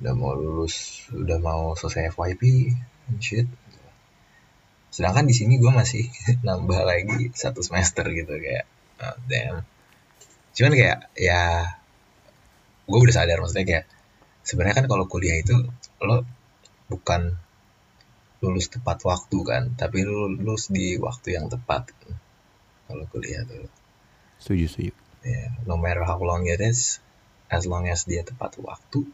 udah 0.00 0.12
mau 0.12 0.32
lulus 0.36 1.06
udah 1.14 1.38
mau 1.40 1.72
selesai 1.78 2.12
FYP 2.12 2.42
and 3.08 3.20
shit. 3.22 3.48
Sedangkan 4.92 5.26
di 5.26 5.34
sini 5.34 5.56
gue 5.56 5.72
masih 5.72 6.10
nambah 6.46 6.80
lagi 6.84 7.32
satu 7.32 7.64
semester 7.64 8.04
gitu 8.12 8.34
kayak 8.36 8.68
ah, 9.00 9.16
damn. 9.24 9.64
Cuman 10.54 10.72
kayak 10.76 10.98
ya 11.16 11.72
gue 12.84 12.98
udah 13.00 13.14
sadar 13.14 13.40
maksudnya 13.40 13.64
kayak 13.64 13.84
sebenarnya 14.44 14.84
kan 14.84 14.86
kalau 14.90 15.08
kuliah 15.08 15.40
itu 15.40 15.56
lo 16.04 16.28
bukan 16.92 17.32
lulus 18.44 18.68
tepat 18.68 19.00
waktu 19.08 19.38
kan 19.40 19.72
tapi 19.72 20.04
lulus 20.04 20.68
di 20.68 21.00
waktu 21.00 21.40
yang 21.40 21.48
tepat. 21.48 21.88
Kalau 22.84 23.08
kuliah 23.08 23.40
tuh 23.48 23.64
setuju 24.44 24.66
setuju. 24.68 24.92
Ya 25.24 25.48
no 25.64 25.80
matter 25.80 26.04
how 26.04 26.20
long 26.20 26.44
it 26.44 26.60
is 26.60 27.00
as 27.48 27.64
long 27.64 27.88
as 27.88 28.04
dia 28.04 28.20
tepat 28.20 28.60
waktu 28.60 29.08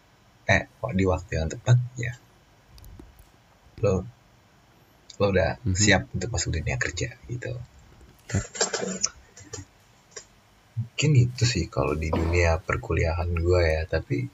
eh 0.50 0.66
di 0.98 1.04
waktu 1.06 1.30
yang 1.38 1.46
tepat 1.46 1.78
ya. 1.94 2.18
Lo 3.78 4.02
lo 5.22 5.26
udah 5.30 5.62
Mhm. 5.62 5.78
siap 5.78 6.02
untuk 6.10 6.34
masuk 6.34 6.58
dunia 6.58 6.74
kerja 6.82 7.14
gitu. 7.30 7.54
Mungkin 10.80 11.10
itu 11.14 11.44
sih 11.46 11.64
kalau 11.70 11.94
di 11.94 12.10
dunia 12.10 12.58
perkuliahan 12.58 13.30
gue 13.30 13.62
ya 13.62 13.82
tapi 13.86 14.26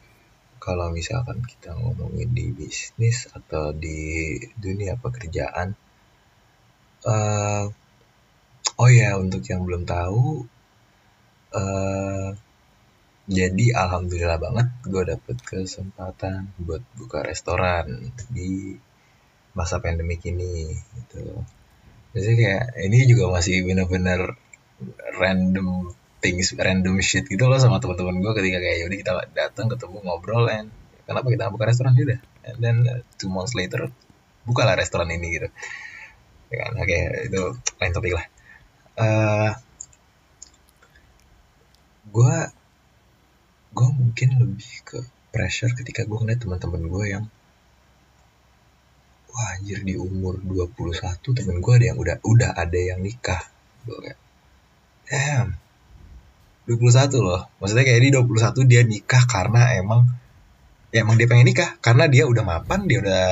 kalau 0.57 0.89
misalkan 0.89 1.45
kita 1.45 1.77
ngomongin 1.77 2.33
di 2.33 2.51
bisnis 2.57 3.29
atau 3.37 3.77
di 3.77 4.35
dunia 4.57 4.97
pekerjaan 4.97 5.77
eh 7.07 7.65
oh 8.81 8.91
ya 8.91 9.15
untuk 9.21 9.43
yang 9.47 9.63
belum 9.63 9.85
tahu 9.87 10.47
eh 11.55 12.29
jadi 13.27 13.67
alhamdulillah 13.75 14.39
banget 14.39 14.67
gue 14.87 15.03
dapet 15.03 15.37
kesempatan 15.43 16.55
buat 16.63 16.83
buka 16.95 17.27
restoran 17.27 18.15
di 18.31 18.79
masa 19.59 19.83
pandemik 19.83 20.23
ini 20.31 20.71
gitu. 20.95 21.43
Jadi 22.15 22.33
kayak 22.39 22.65
ini 22.87 22.99
juga 23.11 23.35
masih 23.35 23.67
bener-bener 23.67 24.39
random 25.19 25.91
things, 26.23 26.55
random 26.55 27.03
shit 27.03 27.27
gitu 27.27 27.51
loh 27.51 27.59
sama 27.59 27.83
teman-teman 27.83 28.23
gue 28.23 28.33
ketika 28.39 28.59
kayak 28.63 28.77
yaudah 28.87 28.99
kita 29.03 29.13
datang 29.35 29.67
ketemu 29.75 30.07
ngobrol 30.07 30.47
and 30.47 30.71
kenapa 31.03 31.27
kita 31.27 31.51
buka 31.51 31.67
restoran 31.67 31.99
yaudah. 31.99 32.23
And 32.47 32.57
then 32.63 32.77
uh, 32.87 33.03
two 33.19 33.27
months 33.27 33.59
later 33.59 33.91
bukalah 34.47 34.79
restoran 34.79 35.11
ini 35.11 35.35
gitu. 35.35 35.49
Ya 36.55 36.57
kan, 36.63 36.79
oke 36.79 36.99
itu 37.27 37.43
lain 37.83 37.91
topik 37.91 38.15
lah. 38.15 38.27
Eh 39.03 39.51
gue 42.07 42.37
gue 43.77 43.89
mungkin 43.93 44.29
lebih 44.41 44.73
ke 44.87 44.99
pressure 45.35 45.75
ketika 45.77 46.09
gue 46.09 46.17
ngeliat 46.17 46.41
teman-teman 46.41 46.83
gue 46.89 47.05
yang 47.13 47.25
wah 49.29 49.53
anjir 49.61 49.85
di 49.85 50.01
umur 50.01 50.41
21 50.41 51.21
temen 51.37 51.61
gue 51.61 51.73
ada 51.77 51.87
yang 51.93 51.99
udah 52.01 52.17
udah 52.25 52.51
ada 52.57 52.81
yang 52.81 53.05
nikah. 53.05 53.45
Gue 53.85 53.99
kayak 54.01 54.19
damn 55.13 55.61
21 56.65 57.21
loh. 57.21 57.47
Maksudnya 57.61 57.85
kayak 57.85 58.01
di 58.01 58.11
21 58.17 58.65
dia 58.65 58.83
nikah 58.83 59.23
karena 59.29 59.77
emang 59.77 60.09
ya 60.89 61.05
emang 61.05 61.21
dia 61.21 61.29
pengen 61.29 61.53
nikah. 61.53 61.77
Karena 61.85 62.09
dia 62.09 62.25
udah 62.25 62.45
mapan 62.49 62.89
dia 62.89 63.05
udah 63.05 63.29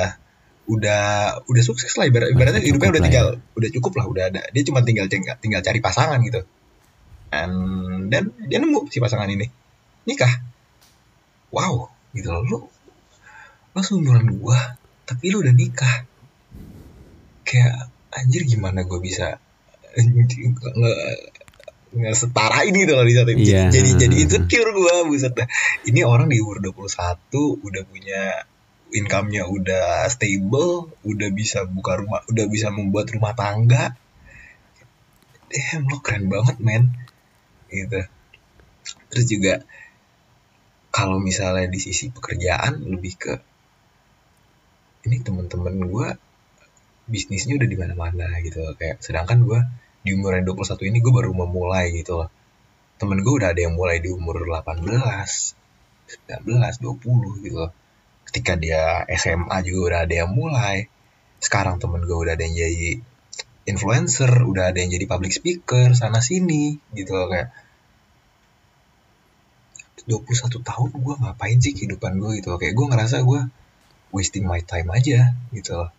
udah 0.69 1.03
udah 1.49 1.63
sukses 1.65 1.89
lah. 1.97 2.05
Ibarat, 2.05 2.37
ibaratnya 2.37 2.61
hidupnya 2.61 2.93
udah 2.93 3.01
ya. 3.01 3.05
tinggal 3.09 3.27
udah 3.57 3.69
cukup 3.73 3.97
lah 3.97 4.05
udah 4.05 4.23
ada. 4.29 4.41
Dia 4.53 4.61
cuma 4.61 4.85
tinggal 4.85 5.09
tinggal, 5.09 5.61
cari 5.65 5.81
pasangan 5.81 6.21
gitu 6.21 6.45
dan 8.07 8.23
dia 8.47 8.57
nemu 8.61 8.87
si 8.87 8.97
pasangan 9.03 9.27
ini. 9.27 9.45
Nikah. 10.07 10.33
Wow 11.51 11.91
gitu 12.15 12.31
loh. 12.31 12.43
Lu 12.45 12.57
lu 13.75 13.81
seumuran 13.83 14.39
gua 14.39 14.79
tapi 15.03 15.33
lu 15.33 15.43
udah 15.43 15.51
nikah. 15.51 16.07
Kayak 17.45 17.91
anjir 18.15 18.47
gimana 18.47 18.87
gua 18.87 18.99
bisa 19.03 19.37
nge 19.95 20.51
nge 21.95 22.11
setara 22.11 22.67
ini 22.67 22.83
tuh 22.83 22.99
loh 22.99 23.07
di 23.07 23.15
satu 23.15 23.31
Iya. 23.31 23.71
jadi 23.71 23.89
jadi 23.95 24.15
insecure 24.27 24.71
gua 24.75 25.07
buset 25.07 25.31
dah. 25.35 25.47
Ini 25.87 26.03
orang 26.03 26.27
di 26.31 26.39
umur 26.39 26.59
21 26.59 27.63
udah 27.63 27.83
punya 27.87 28.23
income-nya 28.95 29.43
udah 29.49 30.07
stable 30.07 30.91
udah 31.03 31.29
bisa 31.35 31.67
buka 31.67 31.99
rumah 31.99 32.21
udah 32.31 32.45
bisa 32.47 32.71
membuat 32.71 33.11
rumah 33.11 33.35
tangga. 33.35 33.95
Damn 35.51 35.87
lo 35.87 36.03
keren 36.03 36.27
banget 36.27 36.57
men 36.59 36.95
gitu. 37.75 37.99
Terus 39.11 39.25
juga 39.27 39.53
kalau 40.95 41.19
misalnya 41.19 41.67
di 41.67 41.79
sisi 41.83 42.07
pekerjaan 42.07 42.79
lebih 42.87 43.13
ke 43.19 43.33
ini 45.05 45.21
temen-temen 45.21 45.75
gue 45.91 46.07
bisnisnya 47.05 47.59
udah 47.59 47.69
di 47.69 47.77
mana-mana 47.77 48.25
gitu 48.41 48.65
kayak 48.79 48.97
sedangkan 49.03 49.45
gue 49.45 49.59
di 50.01 50.15
umur 50.17 50.39
yang 50.39 50.45
21 50.47 50.89
ini 50.89 50.97
gue 51.03 51.13
baru 51.13 51.31
memulai 51.33 51.93
gitu 51.93 52.23
loh. 52.23 52.29
Temen 52.95 53.19
gue 53.21 53.33
udah 53.33 53.51
ada 53.51 53.61
yang 53.61 53.75
mulai 53.75 53.99
di 53.99 54.09
umur 54.09 54.47
18 54.47 54.85
19 54.85 56.45
20 56.45 57.45
gitu 57.45 57.57
loh. 57.59 57.71
Ketika 58.25 58.57
dia 58.57 59.05
SMA 59.13 59.57
juga 59.67 59.79
udah 59.91 59.99
ada 60.07 60.15
yang 60.15 60.31
mulai. 60.33 60.87
Sekarang 61.41 61.77
temen 61.77 62.01
gue 62.05 62.17
udah 62.17 62.33
ada 62.33 62.43
yang 62.45 62.55
jadi 62.55 63.01
influencer 63.65 64.29
udah 64.29 64.71
ada 64.71 64.77
yang 64.77 64.93
jadi 64.93 65.05
public 65.09 65.33
speaker 65.33 65.91
sana 65.97 66.21
sini 66.21 66.77
gitu 66.93 67.17
loh 67.17 67.27
kayak 67.33 67.49
21 70.05 70.61
tahun 70.61 70.89
gue 70.93 71.15
ngapain 71.21 71.57
sih 71.57 71.73
kehidupan 71.73 72.21
gue 72.21 72.41
gitu 72.41 72.53
loh. 72.53 72.59
kayak 72.61 72.77
gue 72.77 72.85
ngerasa 72.85 73.25
gue 73.25 73.41
wasting 74.13 74.45
my 74.45 74.61
time 74.61 74.89
aja 74.93 75.33
gitu 75.51 75.71
loh 75.75 75.89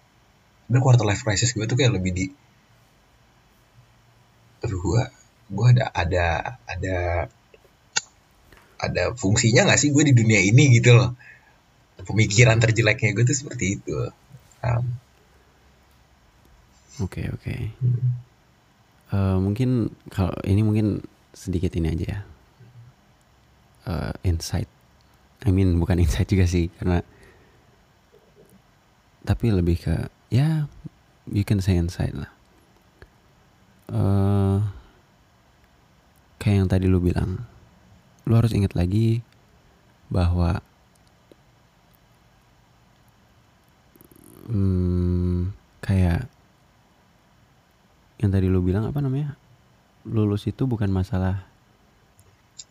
dan 0.67 0.79
quarter 0.83 1.07
life 1.07 1.23
crisis 1.27 1.55
gue 1.55 1.67
tuh 1.67 1.79
kayak 1.79 1.95
lebih 1.95 2.13
di 2.15 2.25
aduh 4.63 4.81
gue 4.81 5.03
gue 5.47 5.67
ada 5.79 5.85
ada 5.95 6.27
ada 6.67 6.97
ada 8.77 9.03
fungsinya 9.15 9.67
nggak 9.67 9.79
sih 9.79 9.91
gue 9.95 10.03
di 10.11 10.15
dunia 10.15 10.43
ini 10.43 10.75
gitu 10.79 10.95
loh 10.95 11.15
pemikiran 12.03 12.59
terjeleknya 12.63 13.15
gue 13.15 13.25
tuh 13.27 13.37
seperti 13.37 13.79
itu 13.79 14.11
um, 14.63 14.85
Oke 16.97 17.29
oke. 17.29 17.55
Eh, 19.13 19.37
mungkin 19.37 19.93
kalau 20.09 20.33
ini 20.49 20.65
mungkin 20.65 21.05
sedikit 21.37 21.77
ini 21.77 21.93
aja 21.93 22.07
ya. 22.09 22.21
Eh, 23.87 24.15
insight. 24.27 24.67
I 25.47 25.55
mean 25.55 25.79
bukan 25.79 26.03
insight 26.03 26.27
juga 26.27 26.43
sih 26.51 26.67
karena 26.75 27.07
tapi 29.23 29.55
lebih 29.55 29.79
ke 29.79 30.11
ya 30.27 30.67
you 31.31 31.47
can 31.47 31.63
say 31.63 31.79
insight 31.79 32.11
lah. 32.11 32.31
Eh 33.95 34.59
kayak 36.43 36.57
yang 36.67 36.71
tadi 36.71 36.91
lu 36.91 36.99
bilang, 36.99 37.47
lu 38.27 38.35
harus 38.35 38.51
ingat 38.51 38.75
lagi 38.75 39.23
bahwa 40.11 40.59
hmm, 44.51 45.55
kayak 45.79 46.27
yang 48.19 48.31
tadi 48.35 48.51
lu 48.51 48.59
bilang 48.67 48.91
apa 48.91 48.99
namanya 48.99 49.39
lulus 50.03 50.51
itu 50.51 50.67
bukan 50.67 50.91
masalah 50.91 51.47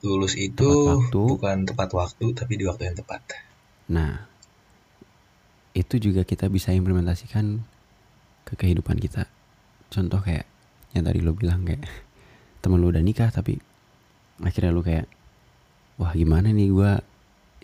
lulus 0.05 0.37
itu 0.37 0.61
Tepat 0.61 1.09
waktu. 1.09 1.21
bukan 1.35 1.57
tepat 1.65 1.89
waktu 1.97 2.25
tapi 2.37 2.53
di 2.55 2.63
waktu 2.69 2.87
yang 2.87 2.97
tepat. 2.97 3.21
Nah 3.89 4.25
itu 5.75 5.95
juga 5.99 6.23
kita 6.23 6.47
bisa 6.47 6.71
implementasikan 6.71 7.59
ke 8.47 8.53
kehidupan 8.55 8.95
kita. 9.01 9.27
Contoh 9.91 10.21
kayak 10.23 10.45
yang 10.95 11.03
tadi 11.03 11.19
lu 11.19 11.35
bilang 11.35 11.65
kayak 11.67 11.83
temen 12.63 12.79
lu 12.79 12.87
udah 12.93 13.03
nikah 13.03 13.27
tapi 13.29 13.59
akhirnya 14.39 14.71
lu 14.71 14.81
kayak 14.85 15.05
wah 15.99 16.15
gimana 16.15 16.51
nih 16.51 16.71
gua 16.71 16.99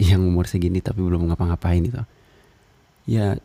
yang 0.01 0.23
umur 0.25 0.49
segini 0.49 0.81
tapi 0.81 0.99
belum 1.05 1.29
ngapa-ngapain 1.29 1.85
gitu. 1.85 2.01
Ya 3.07 3.37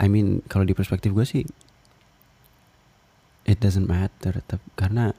I 0.00 0.06
mean 0.08 0.40
kalau 0.48 0.64
di 0.64 0.72
perspektif 0.72 1.12
gue 1.12 1.26
sih 1.28 1.44
it 3.44 3.60
doesn't 3.60 3.84
matter 3.84 4.40
tapi 4.48 4.64
karena 4.72 5.12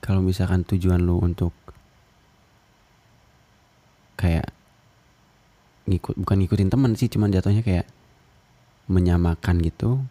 kalau 0.00 0.24
misalkan 0.24 0.64
tujuan 0.64 1.04
lu 1.04 1.20
untuk 1.20 1.52
kayak 4.20 4.52
ngikut 5.88 6.14
bukan 6.20 6.36
ngikutin 6.44 6.68
teman 6.68 6.92
sih 6.92 7.08
cuman 7.08 7.32
jatuhnya 7.32 7.64
kayak 7.64 7.88
menyamakan 8.86 9.64
gitu 9.64 10.04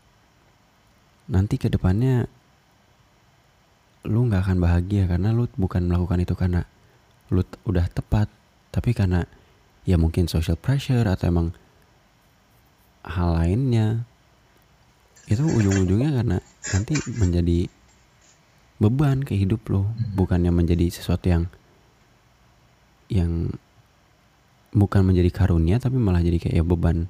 nanti 1.29 1.61
ke 1.61 1.69
depannya 1.69 2.25
lu 4.09 4.25
nggak 4.25 4.49
akan 4.49 4.57
bahagia 4.57 5.05
karena 5.05 5.29
lu 5.29 5.45
bukan 5.53 5.85
melakukan 5.85 6.25
itu 6.25 6.33
karena 6.33 6.65
lu 7.29 7.45
udah 7.69 7.85
tepat 7.93 8.25
tapi 8.73 8.97
karena 8.97 9.29
ya 9.85 10.01
mungkin 10.01 10.25
social 10.25 10.57
pressure 10.57 11.05
atau 11.05 11.29
emang 11.29 11.47
hal 13.05 13.37
lainnya 13.37 14.09
itu 15.29 15.45
ujung-ujungnya 15.45 16.09
karena 16.09 16.37
nanti 16.73 16.97
menjadi 17.21 17.69
beban 18.81 19.21
ke 19.21 19.37
hidup 19.37 19.61
lo 19.69 19.85
hmm. 19.85 20.17
bukannya 20.17 20.49
menjadi 20.49 20.89
sesuatu 20.89 21.29
yang 21.29 21.43
yang 23.11 23.53
bukan 24.75 25.01
menjadi 25.01 25.29
karunia 25.33 25.81
tapi 25.81 25.97
malah 25.97 26.21
jadi 26.21 26.37
kayak 26.37 26.55
ya 26.61 26.63
beban 26.65 27.09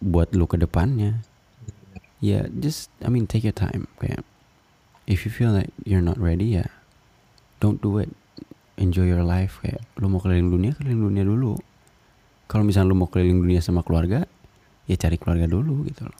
buat 0.00 0.32
lo 0.32 0.48
ke 0.48 0.60
depannya. 0.60 1.20
Ya 2.20 2.42
yeah, 2.42 2.44
just 2.48 2.88
I 3.04 3.12
mean 3.12 3.28
take 3.28 3.44
your 3.44 3.56
time. 3.56 3.88
Kayak 4.00 4.24
if 5.04 5.28
you 5.28 5.32
feel 5.32 5.52
like 5.52 5.72
you're 5.84 6.04
not 6.04 6.16
ready 6.16 6.56
ya 6.56 6.68
don't 7.60 7.80
do 7.80 8.00
it. 8.00 8.10
Enjoy 8.76 9.08
your 9.08 9.24
life. 9.24 9.60
Kayak 9.64 9.84
lo 10.00 10.08
mau 10.12 10.20
keliling 10.20 10.52
dunia 10.52 10.72
keliling 10.76 11.12
dunia 11.12 11.24
dulu. 11.24 11.56
Kalau 12.46 12.62
misalnya 12.62 12.92
lo 12.92 12.96
mau 12.96 13.08
keliling 13.08 13.40
dunia 13.40 13.60
sama 13.60 13.80
keluarga 13.84 14.28
ya 14.86 14.94
cari 14.94 15.18
keluarga 15.18 15.50
dulu 15.50 15.84
gitu 15.86 16.06
loh. 16.06 16.18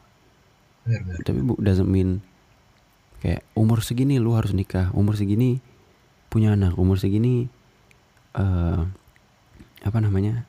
Benar, 0.87 1.01
benar. 1.03 1.19
tapi 1.23 1.39
bu 1.43 1.53
doesn't 1.59 1.87
mean 1.87 2.23
kayak 3.19 3.43
umur 3.57 3.83
segini 3.83 4.23
lu 4.23 4.37
harus 4.37 4.55
nikah 4.55 4.87
umur 4.95 5.19
segini 5.19 5.59
punya 6.31 6.55
anak 6.55 6.79
umur 6.79 6.95
segini 6.95 7.51
uh, 8.39 8.87
apa 9.83 9.97
namanya 10.01 10.45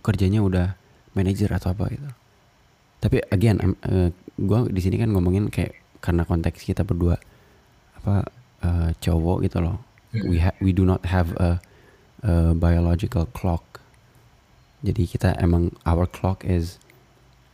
kerjanya 0.00 0.40
udah 0.40 0.74
manajer 1.12 1.52
atau 1.52 1.76
apa 1.76 1.92
gitu. 1.92 2.10
Tapi 3.02 3.18
again 3.34 3.58
uh, 3.60 3.74
eh, 3.90 4.08
gue 4.38 4.58
di 4.72 4.80
sini 4.80 4.96
kan 4.96 5.10
ngomongin 5.10 5.50
kayak 5.52 5.76
karena 6.02 6.26
konteks 6.26 6.62
kita 6.64 6.82
berdua 6.82 7.18
apa 7.98 8.26
uh, 8.64 8.90
cowok 8.98 9.46
gitu 9.46 9.58
loh. 9.62 9.78
Hmm. 10.12 10.28
we 10.28 10.36
ha 10.44 10.52
we 10.60 10.76
do 10.76 10.84
not 10.84 11.08
have 11.08 11.32
a, 11.40 11.56
a 12.24 12.52
biological 12.52 13.24
clock. 13.32 13.80
Jadi 14.82 15.06
kita 15.06 15.38
emang 15.38 15.72
our 15.86 16.04
clock 16.04 16.42
is 16.42 16.82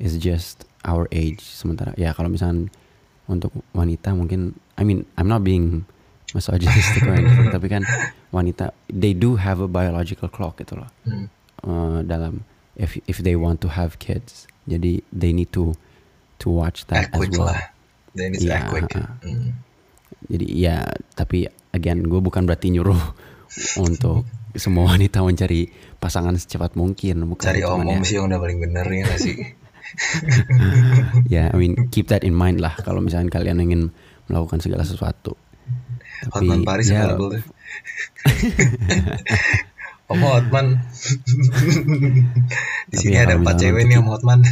is 0.00 0.16
just 0.16 0.64
our 0.86 1.06
age. 1.12 1.42
Sementara 1.44 1.92
ya 1.94 2.14
kalau 2.16 2.32
misalnya 2.32 2.72
untuk 3.28 3.52
wanita 3.76 4.16
mungkin 4.16 4.56
I 4.80 4.82
mean 4.88 5.04
I'm 5.20 5.28
not 5.28 5.44
being 5.44 5.84
misogynistic 6.36 7.02
or 7.08 7.16
anything 7.16 7.48
tapi 7.48 7.66
kan 7.72 7.82
wanita 8.28 8.76
they 8.92 9.16
do 9.16 9.40
have 9.40 9.64
a 9.64 9.68
biological 9.68 10.28
clock 10.28 10.60
gitu 10.60 10.76
loh 10.76 10.90
hmm. 11.08 11.26
uh, 11.64 12.00
dalam 12.04 12.44
if 12.76 13.00
if 13.08 13.24
they 13.24 13.32
want 13.32 13.64
to 13.64 13.68
have 13.72 13.96
kids 13.96 14.44
jadi 14.68 15.00
they 15.08 15.32
need 15.32 15.48
to 15.48 15.72
to 16.36 16.52
watch 16.52 16.84
that 16.92 17.08
as 17.10 17.20
well 17.32 17.48
lah. 17.50 17.72
They 18.12 18.34
need 18.34 18.44
yeah, 18.44 18.68
to 18.68 18.98
uh, 18.98 19.08
hmm. 19.24 19.52
jadi 20.28 20.46
ya 20.48 20.76
tapi 21.16 21.48
again 21.72 22.04
gue 22.04 22.20
bukan 22.20 22.44
berarti 22.44 22.72
nyuruh 22.72 23.00
untuk 23.86 24.28
semua 24.56 24.90
wanita 24.92 25.24
mencari 25.24 25.70
pasangan 25.96 26.36
secepat 26.36 26.76
mungkin 26.76 27.24
bukan 27.24 27.46
cari 27.46 27.62
om-om 27.64 28.00
ya. 28.02 28.06
sih 28.06 28.14
yang 28.18 28.26
udah 28.32 28.40
paling 28.40 28.58
bener 28.58 28.86
ya 28.86 29.02
gak 29.06 29.20
sih 29.22 29.38
ya, 31.32 31.32
yeah, 31.32 31.46
I 31.48 31.56
mean 31.56 31.88
keep 31.88 32.12
that 32.12 32.20
in 32.20 32.36
mind 32.36 32.60
lah 32.60 32.76
kalau 32.84 33.00
misalnya 33.00 33.32
kalian 33.32 33.64
ingin 33.64 33.82
melakukan 34.28 34.60
segala 34.60 34.84
sesuatu. 34.84 35.34
Hotman 36.34 36.66
Paris 36.66 36.90
ya, 36.90 37.06
available 37.06 37.38
Om 40.08 40.24
Hotman. 40.24 40.66
Di 42.88 42.96
sini 42.96 43.20
ya, 43.20 43.28
ada 43.28 43.36
empat 43.36 43.60
cewek 43.60 43.84
nih 43.84 44.00
Om 44.00 44.08
Hotman. 44.08 44.40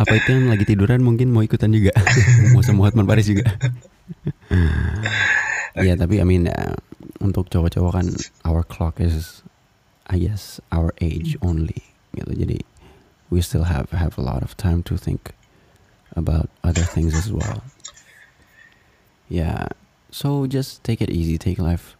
Apa 0.00 0.12
itu 0.14 0.30
yang 0.30 0.46
lagi 0.46 0.62
tiduran 0.62 1.02
mungkin 1.02 1.34
mau 1.34 1.42
ikutan 1.42 1.74
juga? 1.74 1.90
mau 2.54 2.62
sama 2.62 2.86
Hotman 2.86 3.02
Paris 3.02 3.26
juga? 3.26 3.50
Iya, 5.74 5.98
tapi 5.98 6.22
I 6.22 6.24
mean 6.26 6.46
uh, 6.46 6.78
untuk 7.18 7.50
cowok-cowok 7.50 7.92
kan 7.98 8.06
our 8.46 8.62
clock 8.62 9.02
is 9.02 9.42
I 10.06 10.22
guess 10.22 10.62
our 10.70 10.94
age 11.02 11.34
only 11.42 11.82
gitu 12.14 12.34
jadi 12.34 12.58
we 13.30 13.38
still 13.38 13.70
have 13.70 13.94
have 13.94 14.18
a 14.18 14.24
lot 14.24 14.42
of 14.42 14.58
time 14.58 14.82
to 14.90 14.98
think 14.98 15.30
about 16.16 16.50
other 16.64 16.82
things 16.82 17.14
as 17.14 17.30
well. 17.30 17.62
Yeah. 19.30 19.70
So 20.10 20.50
just 20.50 20.82
take 20.82 20.98
it 20.98 21.10
easy 21.10 21.38
take 21.38 21.62
life. 21.62 21.94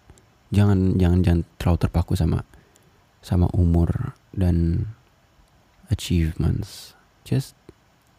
Jangan 0.50 0.98
jangan 0.98 1.22
jangan 1.22 1.42
terlalu 1.62 1.78
terpaku 1.86 2.18
sama 2.18 2.42
sama 3.22 3.46
umur 3.54 4.18
dan 4.34 4.90
achievements. 5.94 6.98
Just 7.22 7.54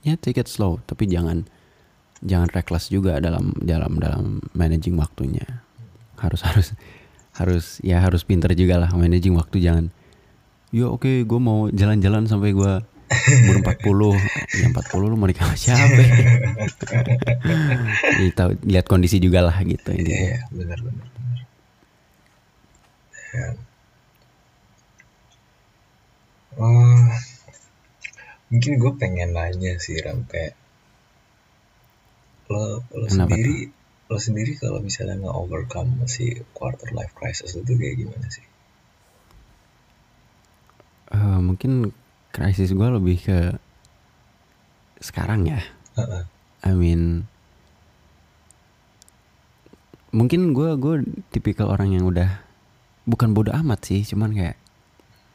ya 0.08 0.16
yeah, 0.16 0.18
take 0.18 0.40
it 0.40 0.48
slow. 0.48 0.80
Tapi 0.88 1.12
jangan 1.12 1.44
jangan 2.24 2.48
reckless 2.56 2.88
juga 2.88 3.20
dalam 3.20 3.52
dalam 3.60 4.00
dalam 4.00 4.40
managing 4.56 4.96
waktunya. 4.96 5.44
Harus 6.16 6.48
harus 6.48 6.72
harus 7.36 7.66
ya 7.84 8.00
harus 8.00 8.24
pinter 8.24 8.56
juga 8.56 8.80
lah 8.80 8.96
managing 8.96 9.36
waktu. 9.36 9.60
Jangan 9.60 9.92
ya 10.72 10.88
oke 10.88 11.04
okay, 11.04 11.28
gue 11.28 11.40
mau 11.40 11.68
jalan-jalan 11.68 12.32
sampai 12.32 12.56
gue 12.56 12.74
umur 13.12 13.56
40 13.60 14.16
ya 14.62 14.68
40 14.72 15.12
lu 15.12 15.16
mau 15.20 15.28
nikah 15.28 15.52
sama 15.52 15.58
siapa? 15.60 16.02
Ya, 18.22 18.30
tahu 18.38 18.56
lihat 18.64 18.86
kondisi 18.88 19.18
juga 19.20 19.42
lah 19.44 19.58
gitu 19.66 19.92
ini 19.92 20.08
iya, 20.08 20.20
iya 20.22 20.40
benar 20.54 20.80
benar 20.80 21.08
benar. 21.10 21.40
Ya. 23.32 23.48
oh, 26.60 27.08
mungkin 28.52 28.72
gue 28.80 28.92
pengen 29.00 29.32
nanya 29.36 29.80
sih 29.82 29.98
Ram 30.00 30.24
kayak 30.28 30.56
lo 32.52 32.84
lo 32.92 33.08
Kenapa 33.08 33.32
sendiri 33.36 33.56
lo 34.12 34.18
sendiri 34.20 34.52
kalau 34.60 34.84
misalnya 34.84 35.16
nggak 35.24 35.38
overcome 35.40 36.04
si 36.08 36.36
quarter 36.52 36.92
life 36.92 37.16
crisis 37.16 37.56
itu 37.56 37.72
kayak 37.80 37.96
gimana 37.96 38.28
sih? 38.28 38.46
Uh, 41.12 41.40
mungkin 41.40 41.92
krisis 42.32 42.72
gue 42.72 42.88
lebih 42.88 43.18
ke 43.22 43.38
sekarang 45.04 45.48
ya. 45.48 45.62
Uh-uh. 45.96 46.24
I 46.62 46.72
mean, 46.78 47.26
mungkin 50.16 50.56
gue 50.56 50.78
gue 50.78 50.96
tipikal 51.34 51.72
orang 51.72 51.96
yang 51.96 52.08
udah 52.08 52.44
bukan 53.04 53.36
bodoh 53.36 53.56
amat 53.56 53.92
sih, 53.92 54.02
cuman 54.08 54.32
kayak 54.32 54.58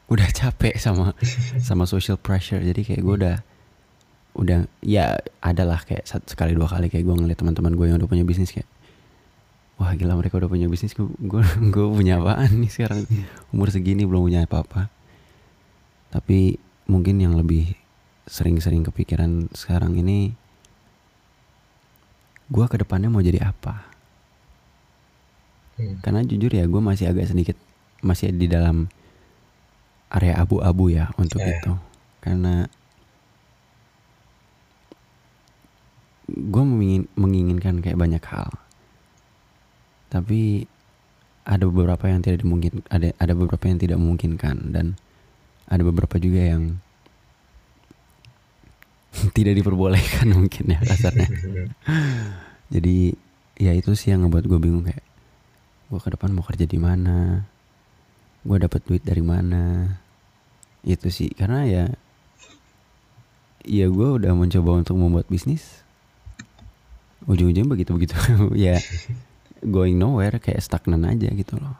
udah 0.07 0.27
capek 0.31 0.79
sama 0.79 1.13
sama 1.67 1.85
social 1.85 2.17
pressure. 2.17 2.63
Jadi 2.63 2.81
kayak 2.81 3.01
gue 3.03 3.15
udah 3.25 3.37
udah 4.37 4.69
ya 4.85 5.17
adalah 5.41 5.81
kayak 5.81 6.05
satu 6.05 6.29
sekali 6.29 6.53
dua 6.53 6.69
kali 6.69 6.93
kayak 6.93 7.03
gue 7.03 7.15
ngeliat 7.17 7.41
teman-teman 7.41 7.73
gue 7.73 7.85
yang 7.89 7.97
udah 7.97 8.05
punya 8.05 8.21
bisnis 8.21 8.53
kayak 8.53 8.69
wah 9.81 9.93
gila 9.97 10.13
mereka 10.13 10.37
udah 10.37 10.45
punya 10.45 10.69
bisnis 10.69 10.93
gue 10.93 11.09
gue 11.09 11.41
gue 11.73 11.85
punya 11.89 12.21
apaan 12.21 12.61
nih 12.61 12.69
sekarang 12.69 13.09
umur 13.53 13.73
segini 13.73 14.05
belum 14.05 14.29
punya 14.29 14.45
apa-apa 14.45 14.93
tapi 16.13 16.61
mungkin 16.87 17.19
yang 17.19 17.35
lebih 17.35 17.75
sering-sering 18.27 18.83
kepikiran 18.83 19.51
sekarang 19.55 19.95
ini 19.99 20.35
gue 22.47 22.65
ke 22.67 22.79
depannya 22.79 23.11
mau 23.11 23.23
jadi 23.23 23.43
apa 23.43 23.87
hmm. 25.79 26.03
karena 26.03 26.23
jujur 26.23 26.51
ya 26.51 26.63
gue 26.67 26.81
masih 26.83 27.11
agak 27.11 27.27
sedikit 27.27 27.59
masih 27.99 28.31
di 28.31 28.47
dalam 28.47 28.87
area 30.11 30.39
abu-abu 30.39 30.91
ya 30.91 31.11
untuk 31.19 31.43
yeah. 31.43 31.59
itu 31.59 31.73
karena 32.23 32.71
gue 36.27 36.63
menginginkan 37.15 37.79
kayak 37.79 37.99
banyak 37.99 38.23
hal 38.27 38.51
tapi 40.07 40.67
ada 41.47 41.63
beberapa 41.67 42.11
yang 42.11 42.19
tidak 42.19 42.43
dimungkin 42.43 42.83
ada 42.91 43.15
ada 43.15 43.33
beberapa 43.35 43.63
yang 43.71 43.79
tidak 43.79 43.95
memungkinkan 43.99 44.75
dan 44.75 44.99
ada 45.67 45.83
beberapa 45.83 46.15
juga 46.17 46.41
yang 46.55 46.79
tidak 49.35 49.53
diperbolehkan 49.57 50.27
mungkin 50.37 50.73
ya 50.73 50.79
kasarnya. 50.83 51.27
Jadi 52.73 53.15
ya 53.57 53.71
itu 53.73 53.95
sih 53.97 54.13
yang 54.13 54.27
ngebuat 54.27 54.45
gue 54.45 54.59
bingung 54.59 54.85
kayak 54.85 55.03
gue 55.87 55.99
ke 56.03 56.09
depan 56.13 56.35
mau 56.35 56.43
kerja 56.43 56.67
di 56.67 56.79
mana? 56.79 57.47
Gue 58.43 58.57
dapat 58.59 58.83
duit 58.83 59.03
dari 59.03 59.23
mana? 59.23 59.87
Itu 60.83 61.11
sih 61.11 61.31
karena 61.35 61.63
ya 61.67 61.85
ya 63.67 63.85
gue 63.91 64.09
udah 64.23 64.31
mencoba 64.35 64.83
untuk 64.83 64.95
membuat 64.99 65.27
bisnis. 65.27 65.83
Ujung-ujungnya 67.27 67.67
begitu-begitu. 67.67 68.15
Ya 68.55 68.79
going 69.63 69.99
nowhere 69.99 70.39
kayak 70.39 70.63
stagnan 70.63 71.03
aja 71.07 71.27
gitu 71.31 71.59
loh. 71.59 71.75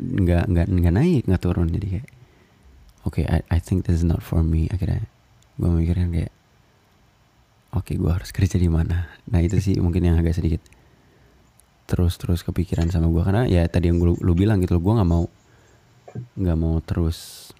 Nggak 0.00 0.48
nggak 0.52 0.66
nggak 0.68 0.94
naik 0.96 1.22
nggak 1.28 1.42
turun. 1.44 1.68
Jadi 1.72 1.86
kayak 1.96 2.08
oke 3.06 3.22
I, 3.22 3.42
I 3.50 3.58
think 3.58 3.86
this 3.86 4.00
is 4.00 4.06
not 4.06 4.22
for 4.22 4.42
me. 4.42 4.70
Akhirnya 4.70 5.06
gue 5.58 5.68
mikirnya 5.68 6.08
kayak 6.08 6.32
oke 7.74 7.92
gue 7.92 8.10
harus 8.12 8.30
kerja 8.36 8.56
di 8.58 8.70
mana? 8.70 9.10
Nah 9.30 9.40
itu 9.42 9.58
sih 9.58 9.78
mungkin 9.78 10.06
yang 10.06 10.16
agak 10.18 10.38
sedikit 10.38 10.62
terus 11.86 12.16
terus 12.16 12.40
kepikiran 12.46 12.88
sama 12.88 13.10
gue 13.10 13.22
karena 13.26 13.44
ya 13.44 13.68
tadi 13.68 13.92
yang 13.92 14.00
lu, 14.00 14.16
lu 14.22 14.32
bilang 14.32 14.62
gitu 14.64 14.80
gue 14.80 14.92
nggak 14.96 15.10
mau 15.10 15.28
nggak 16.38 16.58
mau 16.60 16.80
terus 16.80 17.50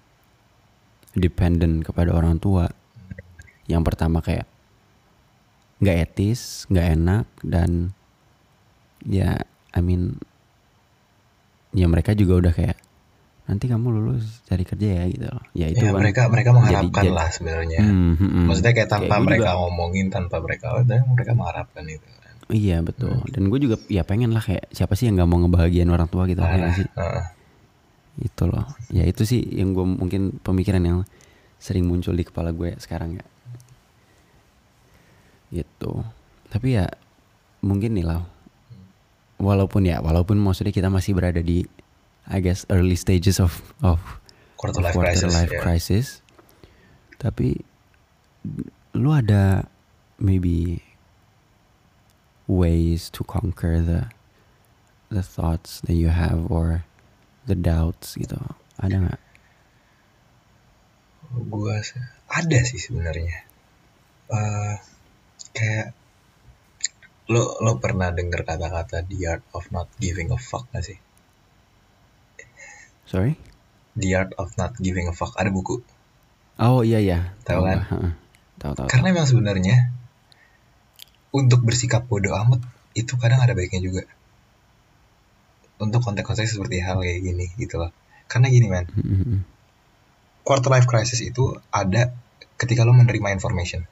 dependent 1.13 1.85
kepada 1.85 2.13
orang 2.13 2.41
tua. 2.41 2.69
Yang 3.69 3.83
pertama 3.85 4.19
kayak 4.19 4.49
nggak 5.83 5.97
etis 6.09 6.63
nggak 6.71 6.87
enak 6.95 7.25
dan 7.43 7.91
ya 9.03 9.35
I 9.75 9.81
mean 9.83 10.15
ya 11.75 11.89
mereka 11.91 12.15
juga 12.15 12.39
udah 12.39 12.53
kayak 12.55 12.77
nanti 13.43 13.67
kamu 13.67 13.91
lulus 13.91 14.39
cari 14.47 14.63
kerja 14.63 15.03
ya 15.03 15.05
gitu 15.11 15.25
loh. 15.27 15.43
Ya 15.51 15.67
itu 15.67 15.83
ya, 15.83 15.91
kan 15.91 15.99
mereka 15.99 16.21
mereka 16.31 16.49
mengharapkan 16.55 17.03
jadi- 17.03 17.11
lah 17.11 17.27
sebenarnya. 17.27 17.79
Hmm, 17.83 18.15
hmm, 18.15 18.29
hmm. 18.31 18.45
Maksudnya 18.47 18.71
kayak 18.71 18.89
tanpa 18.89 19.15
gue 19.19 19.25
mereka 19.27 19.43
juga- 19.51 19.59
ngomongin, 19.59 20.05
tanpa 20.07 20.35
mereka, 20.39 20.65
oh, 20.79 20.83
mereka 20.87 21.31
mengharapkan 21.35 21.83
itu. 21.87 22.07
kan. 22.07 22.33
iya 22.51 22.77
betul. 22.83 23.19
Dan 23.31 23.47
gue 23.51 23.59
juga 23.59 23.75
ya 23.87 24.03
pengen 24.03 24.31
lah 24.35 24.43
kayak 24.43 24.71
siapa 24.71 24.95
sih 24.95 25.07
yang 25.11 25.19
nggak 25.19 25.29
mau 25.31 25.39
ngebahagiain 25.43 25.87
orang 25.91 26.07
tua 26.07 26.27
gitu 26.27 26.39
ya 26.39 26.55
nggak 26.55 26.75
sih? 26.75 26.87
Heeh. 26.87 27.23
Itu 28.23 28.43
loh. 28.47 28.67
Ya 28.93 29.03
itu 29.03 29.23
sih 29.27 29.43
yang 29.43 29.75
gue 29.75 29.83
mungkin 29.83 30.39
pemikiran 30.39 30.83
yang 30.83 30.99
sering 31.59 31.87
muncul 31.87 32.15
di 32.15 32.23
kepala 32.23 32.51
gue 32.51 32.75
sekarang 32.79 33.19
ya. 33.19 33.25
Gitu. 35.51 35.91
Tapi 36.47 36.67
ya 36.79 36.87
mungkin 37.59 37.95
nih 37.95 38.05
lah. 38.05 38.23
Walaupun 39.39 39.83
ya, 39.83 39.99
walaupun 39.99 40.39
maksudnya 40.39 40.71
kita 40.71 40.87
masih 40.87 41.11
berada 41.17 41.43
di 41.43 41.67
I 42.27 42.39
guess 42.39 42.65
early 42.71 42.95
stages 42.95 43.39
of 43.39 43.59
of 43.83 43.99
Quarter 44.55 44.79
life 44.79 44.95
quarter 44.95 45.11
crisis. 45.11 45.33
life 45.33 45.51
ya. 45.51 45.59
crisis. 45.59 46.07
Tapi 47.19 47.59
lu 48.95 49.09
ada 49.11 49.67
maybe 50.19 50.79
ways 52.47 53.11
to 53.11 53.23
conquer 53.27 53.83
the 53.83 54.07
the 55.11 55.23
thoughts 55.23 55.83
that 55.83 55.95
you 55.99 56.09
have 56.11 56.47
or 56.47 56.87
the 57.43 57.55
doubts 57.55 58.15
gitu. 58.15 58.39
Ada 58.79 59.03
nggak? 59.03 59.21
Gua 61.49 61.81
ada 62.31 62.59
sih 62.63 62.79
sebenarnya. 62.79 63.43
Eh, 64.31 64.73
kayak 65.53 65.93
lo 67.31 67.59
lo 67.63 67.79
pernah 67.79 68.11
dengar 68.11 68.43
kata-kata 68.43 69.03
the 69.07 69.27
art 69.27 69.43
of 69.55 69.67
not 69.71 69.87
giving 69.99 70.31
a 70.31 70.39
fuck 70.39 70.67
gak 70.75 70.83
sih? 70.83 70.99
Sorry? 73.07 73.35
The 73.93 74.09
art 74.17 74.31
of 74.39 74.55
not 74.57 74.77
giving 74.79 75.05
a 75.09 75.13
fuck 75.13 75.37
ada 75.37 75.53
buku. 75.53 75.83
Oh 76.57 76.81
iya 76.85 77.01
iya. 77.01 77.19
Tahu 77.45 77.61
kan? 77.65 77.79
Tahu 78.61 78.73
tahu. 78.77 78.87
Karena 78.89 79.13
emang 79.13 79.27
sebenarnya 79.29 79.93
untuk 81.33 81.65
bersikap 81.65 82.05
bodoh 82.05 82.37
amat 82.37 82.61
itu 82.93 83.17
kadang 83.17 83.41
ada 83.41 83.57
baiknya 83.57 83.81
juga. 83.81 84.05
Untuk 85.81 86.05
konteks-konteks 86.05 86.55
seperti 86.55 86.79
hal 86.85 87.01
kayak 87.01 87.19
gini 87.25 87.45
gitu 87.57 87.81
loh. 87.81 87.89
Karena 88.29 88.47
gini 88.53 88.67
man. 88.69 88.85
Hmm, 88.87 89.03
hmm, 89.03 89.21
hmm. 89.25 89.39
quarter 90.43 90.69
life 90.69 90.85
crisis 90.85 91.23
itu 91.23 91.55
ada 91.71 92.13
ketika 92.59 92.85
lo 92.85 92.93
menerima 92.93 93.33
information. 93.33 93.87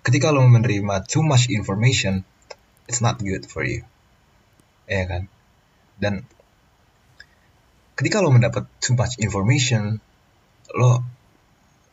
Ketika 0.00 0.32
lo 0.32 0.42
menerima 0.48 1.04
too 1.04 1.20
much 1.20 1.52
information, 1.52 2.24
it's 2.88 3.04
not 3.04 3.20
good 3.20 3.44
for 3.44 3.62
you. 3.62 3.84
Ya 4.88 5.04
kan? 5.06 5.28
Dan 6.00 6.24
ketika 8.00 8.24
lo 8.24 8.32
mendapat 8.32 8.64
too 8.80 8.96
much 8.96 9.20
information, 9.20 10.00
lo 10.72 11.04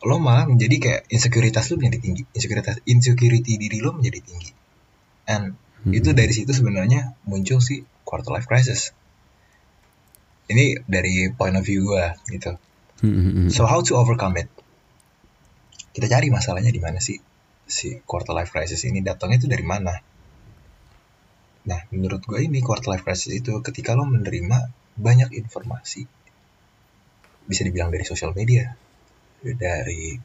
lo 0.08 0.16
malah 0.24 0.48
menjadi 0.48 0.76
kayak 0.80 1.02
insekuritas 1.12 1.68
lo 1.68 1.84
menjadi 1.84 2.00
tinggi. 2.00 2.24
Insekuritas 2.32 2.80
insecurity 2.88 3.60
diri 3.60 3.84
lo 3.84 3.92
menjadi 3.92 4.20
tinggi. 4.24 4.52
And 5.28 5.60
Hmm, 5.88 5.94
itu 5.94 6.10
dari 6.12 6.34
situ 6.36 6.52
sebenarnya 6.52 7.16
muncul 7.24 7.62
si 7.62 7.86
quarter 8.04 8.36
life 8.36 8.50
crisis. 8.50 8.92
Ini 10.52 10.84
dari 10.84 11.32
point 11.32 11.56
of 11.56 11.64
view 11.64 11.88
gue 11.88 12.06
gitu. 12.34 12.60
Hmm, 13.04 13.14
hmm, 13.14 13.32
hmm. 13.32 13.50
So 13.54 13.64
how 13.64 13.80
to 13.88 13.96
overcome 13.96 14.36
it? 14.36 14.52
Kita 15.96 16.12
cari 16.12 16.28
masalahnya 16.28 16.76
di 16.76 16.84
mana 16.84 17.00
sih 17.00 17.16
si 17.68 18.04
quarter 18.04 18.36
life 18.36 18.52
crisis 18.52 18.84
ini 18.84 19.00
datangnya 19.00 19.44
itu 19.44 19.48
dari 19.48 19.64
mana? 19.64 19.96
Nah, 21.68 21.80
menurut 21.92 22.24
gue 22.24 22.40
ini 22.44 22.60
quarter 22.60 22.92
life 22.96 23.08
crisis 23.08 23.32
itu 23.32 23.60
ketika 23.64 23.96
lo 23.96 24.08
menerima 24.08 24.72
banyak 24.98 25.30
informasi, 25.38 26.10
bisa 27.46 27.62
dibilang 27.64 27.94
dari 27.94 28.04
sosial 28.04 28.34
media, 28.34 28.74
dari 29.42 30.18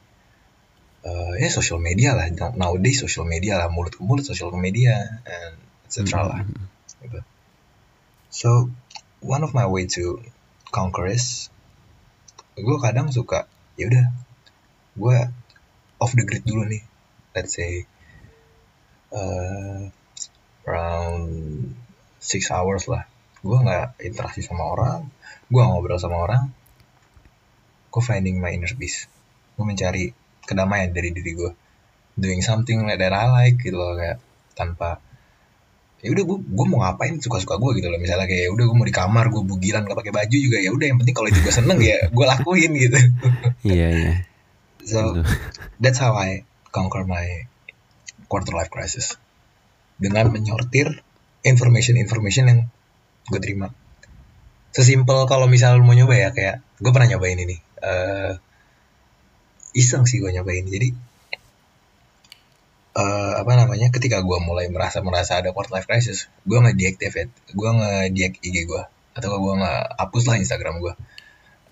eh, 1.02 1.32
ya 1.38 1.48
sosial 1.52 1.78
media 1.78 2.16
lah, 2.16 2.26
nowadays 2.56 3.04
sosial 3.04 3.28
media 3.28 3.60
lah, 3.60 3.68
mulut 3.68 3.94
ke 3.94 4.02
mulut 4.02 4.24
sosial 4.24 4.50
media, 4.56 5.22
and 5.28 5.54
etc. 5.86 6.00
lah. 6.24 6.40
Hmm, 6.40 6.56
hmm, 6.56 6.66
hmm. 6.66 7.00
gitu. 7.04 7.20
So 8.32 8.48
one 9.20 9.44
of 9.44 9.52
my 9.52 9.68
way 9.68 9.86
to 10.00 10.24
conquer 10.72 11.06
is 11.06 11.52
gue 12.56 12.76
kadang 12.80 13.12
suka 13.12 13.44
ya 13.76 13.88
udah 13.92 14.06
gue 14.96 15.18
off 16.00 16.12
the 16.16 16.24
grid 16.24 16.44
dulu 16.44 16.68
nih 16.68 16.84
let's 17.32 17.56
say 17.56 17.88
uh, 19.12 19.88
around 20.68 21.28
six 22.20 22.48
hours 22.52 22.88
lah 22.88 23.08
gue 23.42 23.58
nggak 23.58 23.98
interaksi 24.06 24.40
sama 24.40 24.62
orang 24.70 25.10
gue 25.52 25.60
nggak 25.60 25.70
ngobrol 25.76 26.00
sama 26.00 26.16
orang. 26.24 26.42
Gue 27.92 28.00
finding 28.00 28.40
my 28.40 28.56
inner 28.56 28.72
peace. 28.72 29.04
Gue 29.52 29.68
mencari 29.68 30.08
kedamaian 30.48 30.88
dari 30.96 31.12
diri 31.12 31.32
gue 31.36 31.52
doing 32.16 32.40
something 32.40 32.88
that 32.88 33.12
I 33.12 33.28
like 33.28 33.60
gitu 33.60 33.76
loh 33.76 33.96
kayak 33.96 34.20
tanpa 34.52 35.00
ya 36.02 36.10
udah 36.10 36.24
gue 36.28 36.38
gue 36.44 36.66
mau 36.66 36.82
ngapain 36.82 37.20
suka 37.20 37.36
suka 37.44 37.60
gue 37.60 37.84
gitu 37.84 37.92
loh. 37.92 38.00
Misalnya 38.00 38.24
kayak 38.24 38.48
ya 38.48 38.50
udah 38.56 38.64
gue 38.64 38.76
mau 38.80 38.88
di 38.88 38.96
kamar 38.96 39.28
gue 39.28 39.44
bugilan 39.44 39.84
gak 39.84 39.98
pakai 40.00 40.12
baju 40.16 40.36
juga 40.40 40.56
ya 40.56 40.72
udah 40.72 40.86
yang 40.88 40.98
penting 41.04 41.14
kalau 41.20 41.28
itu 41.28 41.40
gue 41.44 41.54
seneng 41.54 41.78
ya 41.84 42.08
gue 42.08 42.24
lakuin 42.24 42.72
gitu. 42.72 42.98
Iya 43.76 43.88
iya. 43.92 44.14
so 44.82 44.98
Aduh. 45.14 45.22
that's 45.78 46.02
how 46.02 46.16
I 46.16 46.42
conquer 46.72 47.04
my 47.04 47.44
quarter 48.32 48.56
life 48.56 48.72
crisis. 48.72 49.20
Dengan 50.00 50.32
menyortir 50.32 51.04
information 51.44 52.00
information 52.00 52.44
yang 52.48 52.60
gue 53.28 53.40
terima. 53.42 53.70
Sesimpel 54.72 55.28
kalau 55.28 55.46
misal 55.46 55.76
lu 55.76 55.84
mau 55.84 55.92
nyoba 55.92 56.14
ya 56.16 56.28
kayak 56.32 56.64
gue 56.80 56.90
pernah 56.90 57.08
nyobain 57.12 57.38
ini 57.38 57.56
eh 57.82 58.34
iseng 59.76 60.08
sih 60.08 60.18
gue 60.22 60.30
nyobain. 60.32 60.64
Jadi 60.64 60.88
eh 62.92 63.32
apa 63.40 63.52
namanya 63.56 63.88
ketika 63.88 64.20
gue 64.20 64.38
mulai 64.42 64.68
merasa 64.68 65.00
merasa 65.00 65.40
ada 65.40 65.56
quarter 65.56 65.72
life 65.80 65.88
crisis 65.88 66.28
gue 66.44 66.60
nge 66.60 66.76
deactivate 66.76 67.32
gue 67.56 67.70
nge 67.72 67.92
deact 68.12 68.36
IG 68.44 68.68
gue 68.68 68.82
atau 69.16 69.28
gue 69.40 69.54
nge 69.60 69.72
hapus 69.96 70.24
lah 70.28 70.36
Instagram 70.36 70.76
gue 70.84 70.92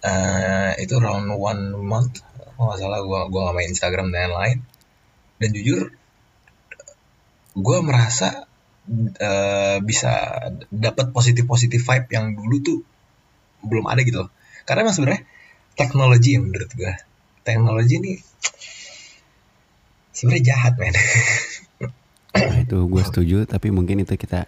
eh 0.01 0.73
itu 0.81 0.97
around 0.97 1.29
one 1.29 1.77
month 1.77 2.25
kalau 2.61 2.77
nggak 2.77 2.81
salah 2.85 3.01
gue 3.01 3.21
gue 3.33 3.41
nggak 3.41 3.57
main 3.57 3.73
Instagram 3.73 4.07
dan 4.13 4.29
lain-lain. 4.29 4.59
Dan 5.41 5.57
jujur 5.57 5.97
gue 7.57 7.79
merasa 7.81 8.45
eh, 9.21 9.79
bisa 9.81 10.13
dapat 10.69 11.15
positif 11.15 11.47
positif 11.47 11.87
vibe 11.87 12.09
yang 12.11 12.35
dulu 12.35 12.57
tuh 12.63 12.79
belum 13.63 13.87
ada 13.87 14.03
gitu 14.03 14.27
loh. 14.27 14.31
Karena 14.67 14.87
emang 14.87 14.95
sebenarnya 14.95 15.23
teknologi 15.79 16.37
yang 16.37 16.51
menurut 16.51 16.71
gue 16.75 16.95
teknologi 17.47 17.95
ini 17.97 18.13
sebenarnya 20.13 20.45
jahat 20.53 20.75
men. 20.77 20.95
Nah, 22.31 22.59
itu 22.63 22.79
gue 22.87 23.03
setuju 23.03 23.37
tapi 23.49 23.75
mungkin 23.75 24.03
itu 24.05 24.15
kita 24.15 24.47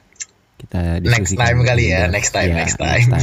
kita 0.61 1.03
next 1.03 1.35
time 1.35 1.67
kali 1.67 1.91
ya 1.91 2.07
next 2.07 2.31
time 2.31 2.55
Iya, 2.55 2.57
next 2.63 2.79
time, 2.79 3.07
ya. 3.11 3.19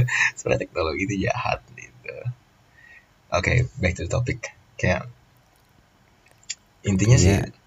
sebenarnya 0.36 0.60
teknologi 0.68 1.02
itu 1.08 1.14
jahat 1.24 1.64
gitu. 1.72 2.16
Oke 3.32 3.68
back 3.80 3.96
to 3.96 4.04
the 4.04 4.12
topic. 4.12 4.52
Kayak 4.76 5.08
intinya 6.84 7.16
sih 7.16 7.32
Iya. 7.40 7.63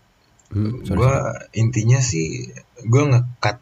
Hmm, 0.47 0.79
gue 0.79 1.13
intinya 1.59 1.99
sih 1.99 2.47
gue 2.87 3.03
ngekat 3.03 3.59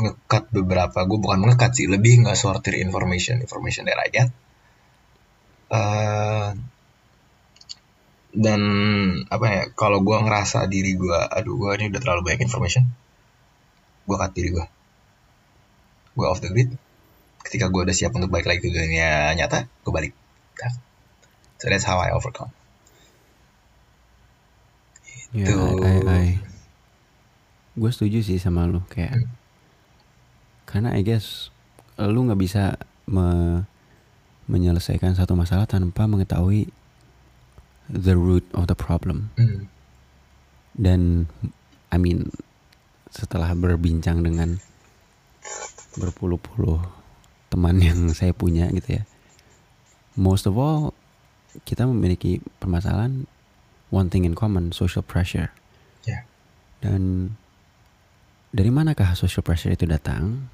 ngekat 0.00 0.44
beberapa 0.48 1.04
gue 1.04 1.18
bukan 1.20 1.44
ngekat 1.44 1.76
sih 1.76 1.86
lebih 1.92 2.24
nggak 2.24 2.40
sortir 2.40 2.80
information 2.80 3.44
information 3.44 3.84
that 3.84 4.00
I 4.00 4.08
get 4.08 4.32
Eh, 5.72 6.48
dan 8.32 8.60
apa 9.28 9.46
ya 9.48 9.62
kalau 9.72 10.04
gue 10.04 10.16
ngerasa 10.20 10.68
diri 10.68 10.92
gue 11.00 11.16
aduh 11.16 11.56
gue 11.56 11.70
ini 11.80 11.88
udah 11.92 12.00
terlalu 12.00 12.20
banyak 12.28 12.44
information 12.44 12.84
gue 14.04 14.16
cut 14.20 14.32
diri 14.36 14.52
gue 14.52 14.66
gue 16.12 16.26
off 16.28 16.44
the 16.44 16.52
grid. 16.52 16.76
Ketika 17.40 17.72
gue 17.72 17.88
udah 17.88 17.96
siap 17.96 18.12
untuk 18.12 18.28
balik 18.28 18.52
lagi 18.52 18.60
ke 18.60 18.68
dunia 18.68 19.32
nyata 19.32 19.64
gue 19.64 19.92
balik. 19.92 20.12
So 21.56 21.72
that's 21.72 21.88
how 21.88 21.96
I 21.96 22.12
overcome 22.12 22.52
Ya, 25.32 25.48
gue 27.72 27.90
setuju 27.90 28.20
sih 28.20 28.36
sama 28.36 28.68
lu 28.68 28.84
kayak 28.92 29.16
Hmm. 29.16 29.28
karena 30.68 30.92
I 30.92 31.00
guess 31.00 31.48
lu 31.96 32.28
nggak 32.28 32.40
bisa 32.40 32.76
me 33.08 33.60
menyelesaikan 34.44 35.16
satu 35.16 35.32
masalah 35.32 35.64
tanpa 35.64 36.04
mengetahui 36.04 36.68
the 37.88 38.12
root 38.12 38.44
of 38.52 38.68
the 38.68 38.76
problem. 38.76 39.32
Hmm. 39.40 39.72
Dan 40.76 41.30
I 41.88 41.96
mean 41.96 42.28
setelah 43.08 43.52
berbincang 43.56 44.20
dengan 44.20 44.60
berpuluh-puluh 45.96 46.80
teman 47.48 47.80
yang 47.80 48.08
saya 48.18 48.36
punya 48.36 48.68
gitu 48.72 49.00
ya. 49.00 49.02
Most 50.16 50.44
of 50.44 50.60
all 50.60 50.92
kita 51.64 51.84
memiliki 51.88 52.40
permasalahan 52.60 53.28
one 53.92 54.08
thing 54.08 54.24
in 54.24 54.32
common, 54.32 54.72
social 54.72 55.04
pressure. 55.04 55.52
Ya. 56.02 56.24
Dan 56.80 57.36
dari 58.48 58.68
manakah 58.68 59.12
social 59.12 59.44
pressure 59.44 59.70
itu 59.70 59.84
datang? 59.84 60.48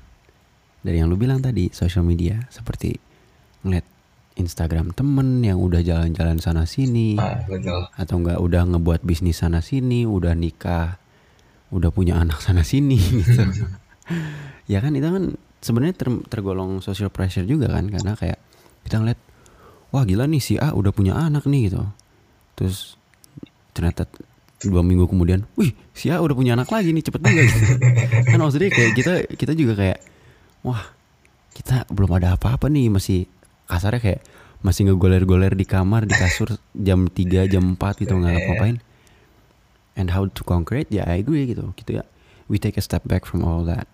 Dari 0.83 0.99
yang 0.99 1.09
lu 1.09 1.15
bilang 1.15 1.39
tadi, 1.39 1.71
social 1.71 2.03
media 2.03 2.43
seperti 2.51 2.99
ngeliat 3.63 3.87
Instagram 4.39 4.95
temen 4.95 5.43
yang 5.43 5.59
udah 5.59 5.83
jalan-jalan 5.83 6.39
sana 6.39 6.63
sini 6.63 7.19
Ah, 7.19 7.43
betul. 7.43 7.91
atau 7.91 8.15
enggak 8.23 8.39
udah 8.39 8.63
ngebuat 8.71 9.03
bisnis 9.03 9.43
sana 9.43 9.59
sini, 9.59 10.07
udah 10.07 10.39
nikah, 10.39 10.95
udah 11.75 11.91
punya 11.91 12.15
anak 12.23 12.39
sana 12.39 12.63
sini 12.63 12.95
gitu. 12.99 13.43
ya 14.73 14.79
kan 14.79 14.95
itu 14.95 15.07
kan 15.11 15.35
sebenarnya 15.59 15.95
ter- 15.99 16.23
tergolong 16.31 16.79
social 16.79 17.11
pressure 17.11 17.43
juga 17.43 17.67
kan 17.67 17.91
karena 17.91 18.15
kayak 18.15 18.39
kita 18.87 19.03
ngeliat 19.03 19.19
wah 19.91 20.07
gila 20.07 20.31
nih 20.31 20.39
si 20.39 20.55
A 20.55 20.71
udah 20.71 20.95
punya 20.95 21.19
anak 21.19 21.43
nih 21.51 21.67
gitu. 21.75 21.83
Terus 22.55 22.95
ternyata 23.79 24.11
dua 24.67 24.83
minggu 24.83 25.07
kemudian, 25.07 25.47
wih 25.55 25.71
si 25.95 26.11
udah 26.11 26.35
punya 26.35 26.59
anak 26.59 26.67
lagi 26.75 26.91
nih 26.91 27.07
cepet 27.07 27.23
juga 27.23 27.43
gitu. 27.47 27.63
kan 28.35 28.39
maksudnya 28.43 28.71
kayak 28.75 28.93
kita 28.99 29.13
kita 29.39 29.53
juga 29.55 29.79
kayak 29.79 29.99
wah 30.67 30.83
kita 31.55 31.87
belum 31.87 32.19
ada 32.19 32.35
apa-apa 32.35 32.67
nih. 32.67 32.91
Masih 32.91 33.31
kasarnya 33.71 34.03
kayak 34.03 34.21
masih 34.59 34.91
ngegoler-goler 34.91 35.55
di 35.55 35.63
kamar 35.63 36.11
di 36.11 36.15
kasur 36.19 36.59
jam 36.75 37.07
3 37.07 37.47
jam 37.47 37.79
4 37.79 38.03
gitu 38.03 38.19
nggak 38.19 38.35
ngapain. 38.35 38.77
And 39.99 40.15
how 40.15 40.27
to 40.27 40.43
it 40.79 40.91
ya 40.91 41.07
I 41.07 41.23
agree 41.23 41.47
gitu 41.47 41.71
gitu 41.79 42.03
ya. 42.03 42.05
We 42.51 42.59
take 42.59 42.75
a 42.75 42.83
step 42.83 43.07
back 43.07 43.27
from 43.27 43.47
all 43.47 43.63
that. 43.67 43.87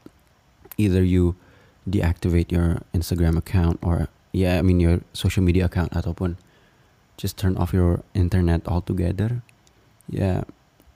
Either 0.80 1.04
you 1.04 1.36
deactivate 1.84 2.48
your 2.48 2.80
Instagram 2.96 3.36
account 3.36 3.76
or 3.84 4.08
yeah 4.32 4.56
I 4.56 4.64
mean 4.64 4.80
your 4.80 5.04
social 5.12 5.44
media 5.44 5.68
account 5.68 5.92
ataupun 5.92 6.40
just 7.20 7.36
turn 7.36 7.54
off 7.60 7.76
your 7.76 8.00
internet 8.16 8.64
altogether 8.64 9.44
ya 10.08 10.44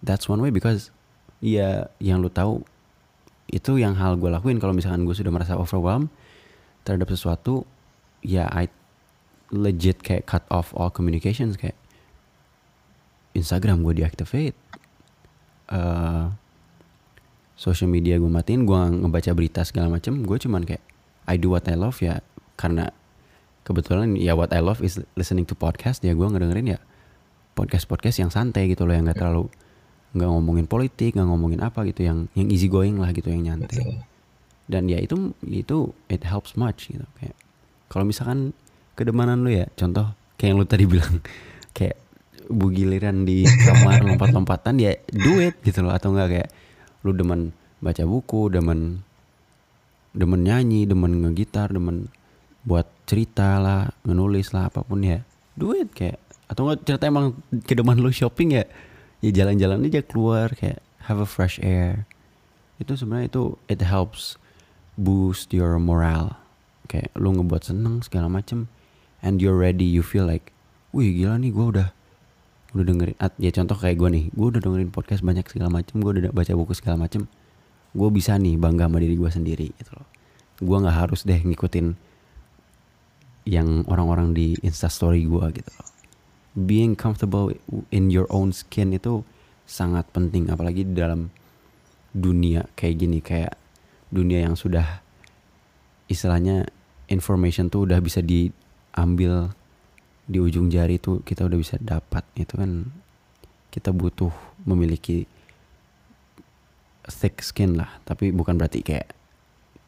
that's 0.04 0.28
one 0.28 0.38
way 0.38 0.52
because 0.52 0.92
ya 1.38 1.90
yang 2.02 2.22
lu 2.22 2.30
tahu 2.30 2.62
itu 3.48 3.80
yang 3.80 3.96
hal 3.96 4.20
gue 4.20 4.28
lakuin. 4.28 4.61
Kalau 4.61 4.76
misalkan 4.76 5.09
gue 5.09 5.16
sudah 5.16 5.32
merasa 5.32 5.56
overwhelmed 5.56 6.12
terhadap 6.84 7.09
sesuatu 7.09 7.64
ya 8.20 8.44
I 8.52 8.68
legit 9.48 10.04
kayak 10.04 10.28
cut 10.28 10.44
off 10.52 10.76
all 10.76 10.92
communications. 10.92 11.56
Kayak 11.56 11.76
Instagram 13.32 13.80
gue 13.84 14.04
deactivate 14.04 14.56
eh 15.68 16.26
social 17.59 17.90
media 17.90 18.16
gue 18.22 18.30
matiin 18.30 18.64
gue 18.68 18.80
ngebaca 19.02 19.32
berita 19.32 19.64
segala 19.64 19.88
macem. 19.88 20.22
Gue 20.22 20.36
cuman 20.36 20.68
kayak 20.68 20.84
I 21.24 21.40
do 21.40 21.50
what 21.56 21.64
I 21.66 21.74
love 21.74 21.98
ya. 22.04 22.20
Karena 22.61 22.92
kebetulan 23.64 24.12
ya 24.20 24.36
what 24.36 24.52
I 24.52 24.61
love 24.61 24.84
is 24.84 25.00
listening 25.16 25.48
to 25.48 25.56
podcast. 25.56 26.04
Ya 26.04 26.12
gue 26.12 26.26
ngedengerin 26.28 26.76
ya 26.76 26.78
podcast 27.59 27.90
podcast 27.90 28.22
yang 28.22 28.30
santai 28.30 28.70
gitu 28.70 28.86
loh 28.86 28.94
yang 28.94 29.11
nggak 29.11 29.18
terlalu 29.18 29.50
nggak 30.14 30.30
ngomongin 30.30 30.66
politik 30.70 31.18
nggak 31.18 31.26
ngomongin 31.26 31.61
apa 31.66 31.82
gitu 31.90 32.06
yang 32.06 32.30
yang 32.38 32.46
easy 32.54 32.70
going 32.70 33.02
lah 33.02 33.11
gitu 33.11 33.34
yang 33.34 33.42
nyantai. 33.42 33.82
Betul. 33.82 34.06
dan 34.68 34.84
ya 34.84 35.00
itu 35.02 35.32
itu 35.48 35.90
it 36.12 36.22
helps 36.22 36.54
much 36.54 36.92
gitu 36.92 37.04
kayak 37.18 37.34
kalau 37.90 38.04
misalkan 38.06 38.54
kedemanan 38.94 39.42
lu 39.42 39.50
ya 39.50 39.66
contoh 39.74 40.12
kayak 40.38 40.54
yang 40.54 40.59
lu 40.62 40.66
tadi 40.68 40.84
bilang 40.86 41.18
kayak 41.76 41.98
bugiliran 42.48 43.28
di 43.28 43.44
kamar 43.44 44.02
lompat-lompatan 44.09 44.80
ya 44.80 44.96
do 45.12 45.38
it 45.38 45.61
gitu 45.62 45.84
loh. 45.84 45.92
Atau 45.92 46.16
enggak 46.16 46.28
kayak 46.32 46.48
lu 47.04 47.12
demen 47.12 47.52
baca 47.78 48.02
buku 48.02 48.50
demen 48.50 49.04
demen 50.16 50.40
nyanyi 50.42 50.88
demen 50.88 51.22
ngegitar 51.22 51.70
demen 51.70 52.11
buat 52.66 52.88
cerita 53.06 53.62
lah 53.62 53.92
menulis 54.02 54.50
lah 54.50 54.72
apa 54.72 54.82
pun 54.82 55.04
ya 55.04 55.22
do 55.54 55.76
it. 55.76 55.92
Kayak 55.92 56.18
atau 56.49 56.64
enggak 56.64 56.88
cerita 56.88 57.05
emang 57.12 57.36
kedeman 57.68 58.01
lu 58.01 58.09
shopping 58.09 58.57
ya 58.57 58.64
ya 59.20 59.30
jalan-jalan 59.30 59.84
aja 59.84 60.01
keluar 60.01 60.57
kayak 60.57 60.80
have 61.07 61.20
a 61.20 61.28
fresh 61.28 61.61
air. 61.61 62.09
Itu 62.80 62.96
sebenarnya 62.96 63.28
itu 63.28 63.42
it 63.68 63.84
helps 63.84 64.40
boost 64.96 65.53
your 65.53 65.76
morale. 65.76 66.40
Kayak 66.88 67.12
lu 67.20 67.36
ngebuat 67.36 67.68
seneng 67.68 68.01
segala 68.01 68.32
macem 68.32 68.72
and 69.20 69.44
you're 69.44 69.57
ready 69.59 69.84
you 69.84 70.01
feel 70.01 70.24
like 70.24 70.55
wih 70.96 71.12
gila 71.12 71.36
nih 71.36 71.53
gue 71.53 71.66
udah 71.76 71.88
udah 72.72 72.84
dengerin 72.84 73.16
at- 73.20 73.36
ya 73.36 73.53
contoh 73.53 73.76
kayak 73.76 74.01
gue 74.01 74.09
nih 74.09 74.24
gue 74.32 74.46
udah 74.57 74.61
dengerin 74.62 74.88
podcast 74.88 75.20
banyak 75.20 75.44
segala 75.53 75.68
macem 75.68 76.01
gue 76.01 76.11
udah 76.16 76.32
baca 76.32 76.53
buku 76.57 76.72
segala 76.72 76.96
macem 77.05 77.28
gue 77.92 78.09
bisa 78.09 78.36
nih 78.40 78.57
bangga 78.57 78.88
sama 78.88 79.01
diri 79.05 79.20
gue 79.20 79.28
sendiri 79.28 79.68
gitu 79.76 79.92
loh. 79.92 80.09
Gue 80.64 80.76
nggak 80.80 80.96
harus 80.96 81.28
deh 81.28 81.36
ngikutin 81.36 81.92
yang 83.49 83.84
orang-orang 83.88 84.32
di 84.32 84.57
instastory 84.64 85.28
gue 85.28 85.44
gitu 85.61 85.70
loh 85.76 85.97
being 86.66 86.98
comfortable 86.98 87.54
in 87.94 88.11
your 88.11 88.26
own 88.32 88.50
skin 88.50 88.90
itu 88.96 89.22
sangat 89.68 90.09
penting 90.11 90.48
apalagi 90.50 90.82
di 90.82 90.96
dalam 90.96 91.30
dunia 92.11 92.66
kayak 92.74 92.96
gini. 92.98 93.18
Kayak 93.22 93.54
dunia 94.11 94.48
yang 94.48 94.56
sudah 94.56 95.04
istilahnya 96.09 96.66
information 97.12 97.68
tuh 97.68 97.84
udah 97.84 98.00
bisa 98.00 98.24
diambil 98.24 99.52
di 100.28 100.38
ujung 100.40 100.68
jari 100.68 101.00
tuh 101.00 101.24
kita 101.24 101.48
udah 101.48 101.59
bisa 101.61 101.76
dapat 101.80 102.24
itu 102.36 102.56
kan 102.56 102.88
kita 103.72 103.92
butuh 103.92 104.32
memiliki 104.64 105.28
thick 107.06 107.44
skin 107.44 107.76
lah. 107.78 108.00
Tapi 108.02 108.32
bukan 108.32 108.56
berarti 108.56 108.80
kayak 108.82 109.12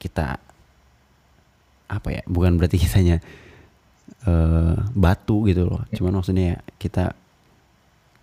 kita 0.00 0.40
apa 1.90 2.08
ya 2.08 2.22
bukan 2.30 2.54
berarti 2.56 2.78
kitanya 2.86 3.18
eh, 4.26 4.76
batu 4.94 5.46
gitu 5.48 5.66
loh 5.66 5.82
cuman 5.94 6.20
maksudnya 6.20 6.56
ya 6.56 6.58
kita 6.78 7.04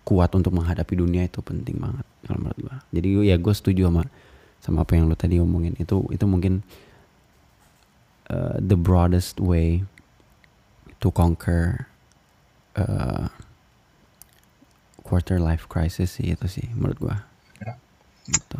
kuat 0.04 0.32
untuk 0.32 0.56
menghadapi 0.56 0.94
dunia 0.96 1.28
itu 1.28 1.44
penting 1.44 1.76
banget 1.76 2.06
kalau 2.24 2.38
menurut 2.40 2.58
gua 2.64 2.76
jadi 2.88 3.08
ya 3.28 3.36
gue 3.36 3.54
setuju 3.54 3.92
sama 3.92 4.02
sama 4.58 4.78
apa 4.82 4.96
yang 4.96 5.04
lo 5.06 5.14
tadi 5.14 5.36
ngomongin 5.36 5.76
itu 5.76 6.00
itu 6.08 6.24
mungkin 6.24 6.64
uh, 8.32 8.56
the 8.56 8.74
broadest 8.74 9.36
way 9.36 9.84
to 10.96 11.12
conquer 11.12 11.86
uh, 12.74 13.28
quarter 15.04 15.36
life 15.36 15.68
crisis 15.68 16.16
sih 16.16 16.32
itu 16.32 16.46
sih 16.48 16.66
menurut 16.72 16.98
gua 16.98 17.16
Ya. 17.58 17.74
gitu 18.30 18.58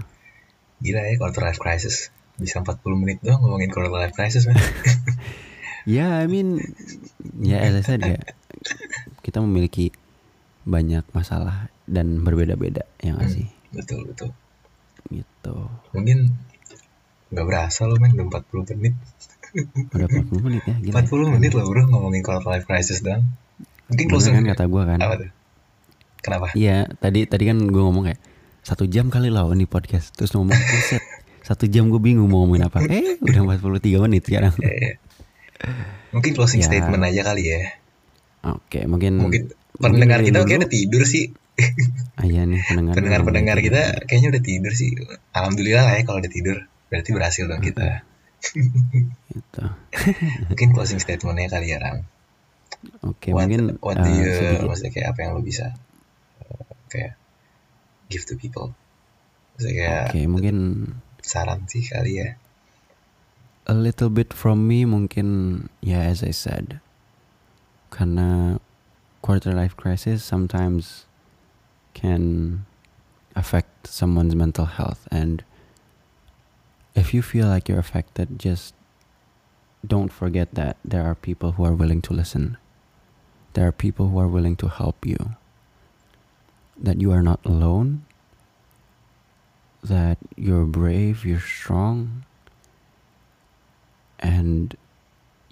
Gila 0.78 1.02
ya 1.02 1.18
quarter 1.18 1.42
life 1.42 1.58
crisis. 1.58 2.14
Bisa 2.38 2.62
40 2.62 2.78
menit 3.02 3.18
doang 3.18 3.42
ngomongin 3.42 3.66
quarter 3.74 3.90
life 3.90 4.14
crisis 4.14 4.46
man. 4.46 4.54
ya 5.88 6.20
I 6.20 6.28
mean 6.28 6.60
ya 7.40 7.58
as 7.58 7.74
I 7.74 7.82
said 7.82 8.00
ya 8.02 8.20
kita 9.20 9.40
memiliki 9.40 9.88
banyak 10.62 11.08
masalah 11.10 11.72
dan 11.84 12.20
berbeda-beda 12.20 12.84
ya 12.98 13.12
nggak 13.12 13.24
Hmm. 13.24 13.34
sih 13.34 13.46
betul 13.70 14.04
betul. 14.04 14.30
gitu 15.08 15.56
Mungkin 15.90 16.36
nggak 17.28 17.44
berasa 17.44 17.84
loh 17.84 17.96
men 17.96 18.12
udah 18.14 18.28
40 18.38 18.76
menit. 18.76 18.94
udah 19.90 20.06
40 20.06 20.44
menit 20.44 20.62
ya 20.62 20.76
gila 20.78 20.94
40 21.00 21.08
ya. 21.08 21.28
menit 21.30 21.50
loh 21.52 21.64
bro 21.64 21.82
ngomongin 21.86 22.20
quarter 22.20 22.44
life 22.46 22.64
crisis 22.64 23.00
doang. 23.00 23.24
Mungkin 23.88 24.04
closing 24.06 24.36
kan 24.36 24.44
kata 24.46 24.64
gua 24.64 24.84
kan 24.86 25.00
apa 25.00 25.14
tuh? 25.18 25.30
Kenapa? 26.18 26.52
Iya, 26.52 26.84
tadi 26.94 27.24
tadi 27.24 27.44
kan 27.46 27.56
gue 27.62 27.78
ngomong 27.78 28.04
kayak 28.04 28.20
satu 28.60 28.84
jam 28.84 29.08
kali 29.08 29.30
lah 29.30 29.48
ini 29.48 29.64
podcast. 29.64 30.12
Terus 30.12 30.34
ngomong 30.34 30.52
buset, 30.52 31.00
satu 31.40 31.64
jam 31.64 31.88
gue 31.88 31.96
bingung 31.96 32.26
mau 32.26 32.44
ngomongin 32.44 32.68
apa. 32.68 32.84
Eh, 32.84 33.16
udah 33.18 33.40
43 33.56 33.72
menit 34.02 34.22
sekarang. 34.22 34.52
Eh, 34.60 35.00
mungkin 36.10 36.32
closing 36.32 36.62
Ya. 36.62 36.68
statement 36.68 37.02
aja 37.02 37.22
kali 37.24 37.42
ya. 37.46 37.60
Oke, 38.46 38.84
mungkin 38.84 39.18
Mungkin 39.18 39.50
pendengar 39.74 40.22
kita 40.22 40.40
dulu- 40.40 40.48
kayak 40.48 40.60
udah 40.64 40.72
tidur 40.72 41.02
sih. 41.04 41.34
Ah, 42.14 42.22
iya 42.22 42.46
nih 42.46 42.62
pendengar. 42.64 42.94
Pendengar-pendengar 42.98 43.58
kita 43.58 43.82
kayaknya 44.06 44.28
udah 44.32 44.42
tidur 44.42 44.72
sih. 44.72 44.90
Alhamdulillah 45.32 45.82
lah 45.82 45.94
ya 45.98 46.02
kalau 46.02 46.18
udah 46.18 46.30
tidur. 46.30 46.56
Berarti 46.86 47.10
berhasil 47.10 47.44
dong 47.44 47.60
kita. 47.60 48.06
Gitu. 49.28 49.62
Mungkin 50.48 50.68
closing 50.70 50.98
statementnya 50.98 51.50
kali 51.50 51.68
ya 51.68 51.78
Ram. 51.78 52.06
Oke, 53.02 53.34
what, 53.34 53.44
mungkin 53.44 53.74
what 53.82 53.98
eh, 53.98 54.04
do 54.06 54.10
you 54.12 54.30
sedikit. 54.30 54.62
maksudnya 54.64 54.92
kayak 54.94 55.08
apa 55.10 55.18
yang 55.20 55.30
lo 55.34 55.42
bisa 55.42 55.74
eh, 56.40 56.62
kayak 56.86 57.12
give 58.06 58.22
to 58.22 58.38
people 58.38 58.70
maksudnya 59.52 59.74
kayak 59.76 60.02
Oke, 60.06 60.20
mungkin 60.30 60.56
saran 61.18 61.66
sih 61.66 61.82
kali 61.82 62.22
ya 62.22 62.38
a 63.68 63.74
little 63.74 64.08
bit 64.08 64.32
from 64.32 64.66
me 64.66 64.84
mungkin 64.84 65.68
ya 65.80 66.00
as 66.00 66.24
I 66.24 66.32
said. 66.32 66.80
Karena 67.92 68.58
quarter 69.20 69.52
life 69.52 69.76
crisis 69.76 70.24
sometimes 70.24 71.04
can 71.92 72.64
affect 73.36 73.86
someone's 73.86 74.34
mental 74.34 74.64
health 74.64 75.06
and 75.12 75.44
if 76.94 77.14
you 77.14 77.22
feel 77.22 77.46
like 77.46 77.68
you're 77.68 77.78
affected 77.78 78.38
just 78.38 78.74
don't 79.86 80.12
forget 80.12 80.54
that 80.54 80.76
there 80.84 81.04
are 81.04 81.14
people 81.14 81.52
who 81.52 81.64
are 81.64 81.74
willing 81.74 82.02
to 82.02 82.12
listen. 82.12 82.56
There 83.54 83.66
are 83.66 83.72
people 83.72 84.08
who 84.08 84.18
are 84.18 84.28
willing 84.28 84.56
to 84.56 84.68
help 84.68 85.06
you. 85.06 85.36
That 86.76 87.00
you 87.00 87.12
are 87.12 87.22
not 87.22 87.40
alone. 87.44 88.04
That 89.82 90.18
you're 90.36 90.66
brave, 90.66 91.24
you're 91.24 91.40
strong. 91.40 92.24
And 94.18 94.76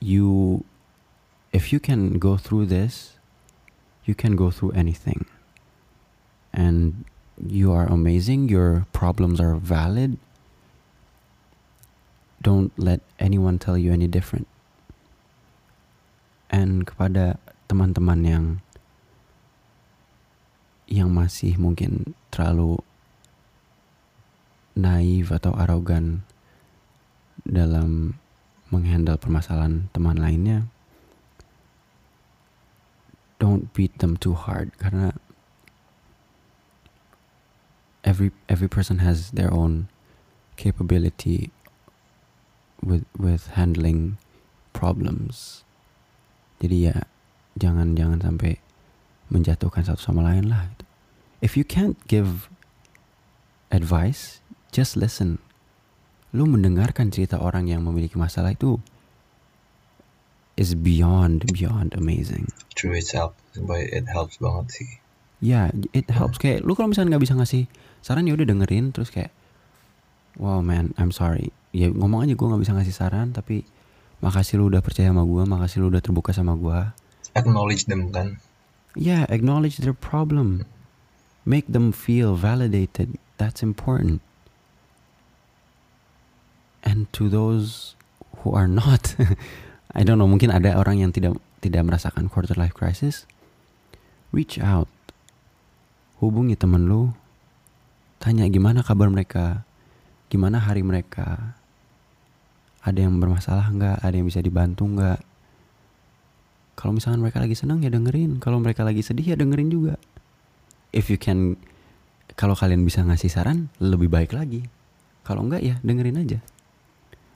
you, 0.01 0.65
if 1.53 1.73
you 1.73 1.81
can 1.81 2.19
go 2.19 2.37
through 2.37 2.67
this, 2.67 3.17
you 4.05 4.15
can 4.15 4.37
go 4.37 4.51
through 4.51 4.73
anything. 4.73 5.27
And 6.53 7.05
you 7.45 7.73
are 7.73 7.87
amazing, 7.87 8.49
your 8.49 8.87
problems 8.93 9.41
are 9.41 9.57
valid. 9.57 10.17
Don't 12.41 12.73
let 12.79 13.01
anyone 13.19 13.59
tell 13.59 13.77
you 13.77 13.93
any 13.93 14.07
different. 14.07 14.47
And 16.49 16.87
kepada 16.87 17.39
teman-teman 17.67 18.23
yang 18.23 18.47
yang 20.87 21.11
masih 21.11 21.59
mungkin 21.59 22.15
terlalu 22.31 22.79
naif 24.79 25.35
atau 25.35 25.51
arogan 25.59 26.23
dalam 27.43 28.15
menghandle 28.71 29.15
permasalahan 29.15 29.87
teman 29.95 30.19
lainnya 30.19 30.67
don't 33.39 33.73
beat 33.77 33.99
them 33.99 34.17
too 34.17 34.35
hard. 34.35 34.73
Karena 34.81 35.13
every 38.05 38.33
every 38.49 38.69
person 38.69 38.99
has 39.05 39.31
their 39.33 39.53
own 39.53 39.89
capability 40.57 41.53
with 42.81 43.05
with 43.17 43.53
handling 43.55 44.17
problems. 44.73 45.65
Jadi 46.61 46.89
ya 46.93 46.97
jangan 47.61 47.93
jangan 47.97 48.25
sampai 48.25 48.59
menjatuhkan 49.29 49.85
satu 49.85 50.01
sama 50.01 50.25
lain 50.25 50.49
lah. 50.49 50.73
If 51.45 51.55
you 51.59 51.65
can't 51.67 52.01
give 52.09 52.49
advice 53.69 54.41
just 54.73 54.97
listen 54.97 55.43
lu 56.37 56.45
mendengarkan 56.45 57.09
cerita 57.09 57.41
orang 57.41 57.65
yang 57.67 57.81
memiliki 57.81 58.21
masalah 58.21 58.53
itu 58.53 58.77
is 60.57 60.77
beyond 60.77 61.49
beyond 61.53 61.93
amazing. 61.97 62.49
True 62.77 62.93
it 62.97 63.09
helps, 63.13 63.41
but 63.57 63.81
it 63.89 64.05
helps 64.09 64.37
banget 64.37 64.67
sih. 64.73 64.91
ya 65.41 65.69
it 65.93 66.09
helps. 66.09 66.37
Kayak 66.41 66.65
lu 66.65 66.73
kalau 66.77 66.93
misalnya 66.93 67.17
nggak 67.17 67.25
bisa 67.29 67.35
ngasih 67.37 67.63
saran 68.01 68.29
ya 68.29 68.37
udah 68.37 68.45
dengerin. 68.49 68.93
Terus 68.93 69.09
kayak 69.09 69.33
wow 70.37 70.61
man 70.61 70.93
I'm 71.01 71.13
sorry. 71.13 71.53
Ya 71.77 71.89
ngomong 71.93 72.25
aja 72.25 72.33
gue 72.33 72.47
nggak 72.49 72.63
bisa 72.65 72.73
ngasih 72.77 72.95
saran 72.97 73.33
tapi 73.37 73.65
makasih 74.25 74.57
lu 74.57 74.73
udah 74.73 74.81
percaya 74.81 75.13
sama 75.13 75.29
gue 75.29 75.43
makasih 75.45 75.85
lu 75.85 75.93
udah 75.93 76.01
terbuka 76.01 76.33
sama 76.33 76.57
gue 76.57 76.79
Acknowledge 77.37 77.85
them 77.85 78.09
kan. 78.17 78.41
yeah 78.97 79.29
acknowledge 79.29 79.77
their 79.77 79.93
problem. 79.93 80.65
Make 81.45 81.69
them 81.69 81.93
feel 81.93 82.33
validated. 82.33 83.21
That's 83.37 83.61
important 83.61 84.25
and 86.87 87.11
to 87.11 87.27
those 87.27 87.99
who 88.47 88.55
are 88.55 88.71
not 88.71 89.19
I 89.97 90.07
don't 90.07 90.23
know 90.23 90.31
mungkin 90.31 90.55
ada 90.55 90.79
orang 90.79 91.03
yang 91.03 91.11
tidak 91.11 91.41
tidak 91.65 91.83
merasakan 91.89 92.29
quarter 92.29 92.53
life 92.53 92.77
crisis. 92.77 93.25
Reach 94.29 94.61
out. 94.61 94.93
Hubungi 96.21 96.53
temen 96.53 96.85
lu. 96.85 97.17
Tanya 98.21 98.45
gimana 98.53 98.85
kabar 98.85 99.09
mereka? 99.09 99.65
Gimana 100.29 100.61
hari 100.61 100.85
mereka? 100.85 101.57
Ada 102.85 103.09
yang 103.09 103.17
bermasalah 103.17 103.73
nggak? 103.73 103.97
Ada 104.05 104.15
yang 104.21 104.29
bisa 104.29 104.45
dibantu 104.45 104.85
nggak? 104.85 105.21
Kalau 106.77 106.93
misalkan 106.93 107.25
mereka 107.25 107.41
lagi 107.41 107.57
senang 107.57 107.81
ya 107.81 107.89
dengerin. 107.89 108.37
Kalau 108.37 108.61
mereka 108.61 108.85
lagi 108.85 109.01
sedih 109.01 109.33
ya 109.33 109.37
dengerin 109.41 109.73
juga. 109.73 109.97
If 110.93 111.09
you 111.09 111.17
can 111.17 111.57
kalau 112.37 112.53
kalian 112.53 112.85
bisa 112.85 113.01
ngasih 113.01 113.33
saran 113.33 113.73
lebih 113.81 114.13
baik 114.13 114.37
lagi. 114.37 114.69
Kalau 115.25 115.41
enggak 115.41 115.65
ya 115.65 115.81
dengerin 115.81 116.21
aja 116.21 116.39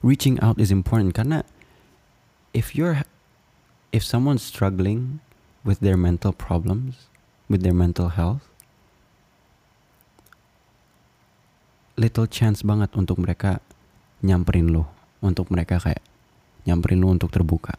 reaching 0.03 0.41
out 0.41 0.61
is 0.61 0.73
important. 0.73 1.15
Karena 1.15 1.45
if 2.53 2.75
you're 2.75 3.05
if 3.93 4.03
someone's 4.05 4.43
struggling 4.43 5.21
with 5.65 5.81
their 5.81 5.97
mental 5.97 6.33
problems 6.33 7.11
with 7.51 7.63
their 7.63 7.75
mental 7.75 8.09
health 8.15 8.47
little 12.01 12.25
chance 12.25 12.65
banget 12.65 12.95
untuk 12.97 13.21
mereka 13.21 13.61
nyamperin 14.25 14.73
lo 14.73 14.89
untuk 15.21 15.53
mereka 15.53 15.77
kayak 15.77 16.01
nyamperin 16.65 17.03
lo 17.03 17.13
untuk 17.13 17.29
terbuka. 17.29 17.77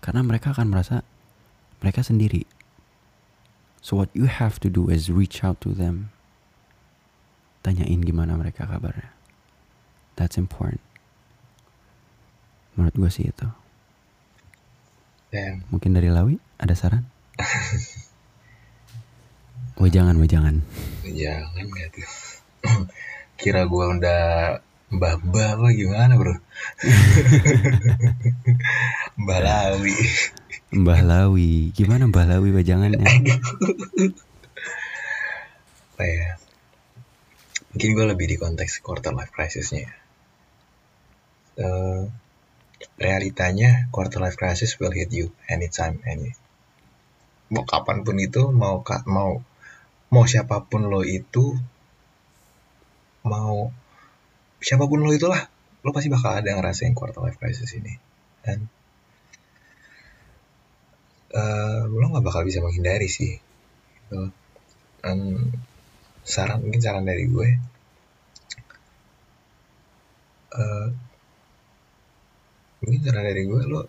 Karena 0.00 0.24
mereka 0.24 0.56
akan 0.56 0.72
merasa 0.72 1.04
mereka 1.84 2.00
sendiri. 2.02 2.48
So 3.82 3.98
what 3.98 4.08
you 4.14 4.30
have 4.30 4.62
to 4.62 4.70
do 4.70 4.88
is 4.88 5.10
reach 5.10 5.42
out 5.42 5.58
to 5.66 5.74
them. 5.74 6.14
Tanyain 7.66 8.02
gimana 8.02 8.38
mereka 8.38 8.66
kabarnya. 8.66 9.10
That's 10.16 10.38
important 10.38 10.91
menurut 12.78 12.94
gue 12.96 13.10
sih 13.10 13.28
itu 13.28 13.48
Damn. 15.32 15.64
mungkin 15.72 15.96
dari 15.96 16.12
Lawi 16.12 16.36
ada 16.60 16.76
saran 16.76 17.08
Wajangan, 19.82 20.20
wajangan. 20.20 20.62
Jangan 21.02 21.64
gak 21.74 21.88
tuh. 21.96 22.06
Kira 23.40 23.66
gua 23.66 23.96
udah 23.96 24.22
mbah-mbah 24.92 25.58
apa 25.58 25.68
gimana 25.72 26.14
bro? 26.20 26.36
Mbah 29.22 29.40
Lawi. 29.42 29.96
Mbah 30.70 31.00
Lawi, 31.02 31.72
gimana 31.74 32.06
Mbah 32.06 32.30
Lawi 32.30 32.54
wajangannya? 32.54 33.02
Apa 35.92 36.04
ya? 36.06 36.36
Mungkin 37.72 37.90
gue 37.96 38.06
lebih 38.06 38.26
di 38.28 38.36
konteks 38.36 38.84
quarter 38.84 39.16
life 39.16 39.32
crisisnya. 39.34 39.88
Eh, 41.58 42.02
realitanya 42.98 43.88
quarter 43.94 44.20
life 44.22 44.38
crisis 44.38 44.78
will 44.78 44.94
hit 44.94 45.10
you 45.12 45.30
anytime, 45.50 46.00
any. 46.06 46.34
Mau 47.52 47.64
kapan 47.68 48.06
pun 48.06 48.16
itu, 48.18 48.48
mau 48.50 48.80
mau 49.06 49.42
mau 50.12 50.24
siapa 50.28 50.64
pun 50.68 50.88
lo 50.92 51.00
itu, 51.04 51.56
mau 53.24 53.72
siapa 54.60 54.84
pun 54.86 55.00
lo 55.04 55.10
itulah, 55.12 55.48
lo 55.84 55.90
pasti 55.90 56.08
bakal 56.12 56.38
ada 56.40 56.52
ngerasain 56.56 56.94
quarter 56.96 57.22
life 57.24 57.38
crisis 57.40 57.72
ini. 57.76 57.94
Dan 58.44 58.58
eh, 61.32 61.80
lo 61.88 62.04
nggak 62.12 62.24
bakal 62.24 62.42
bisa 62.44 62.60
menghindari 62.64 63.08
sih. 63.08 63.36
Gitu. 63.36 64.32
Dan 65.02 65.18
saran 66.22 66.62
mungkin 66.62 66.78
saran 66.78 67.02
dari 67.02 67.26
gue 67.26 67.48
eh 70.52 70.86
mungkin 72.82 73.00
saran 73.00 73.24
dari 73.24 73.46
gue 73.46 73.62
lo 73.64 73.86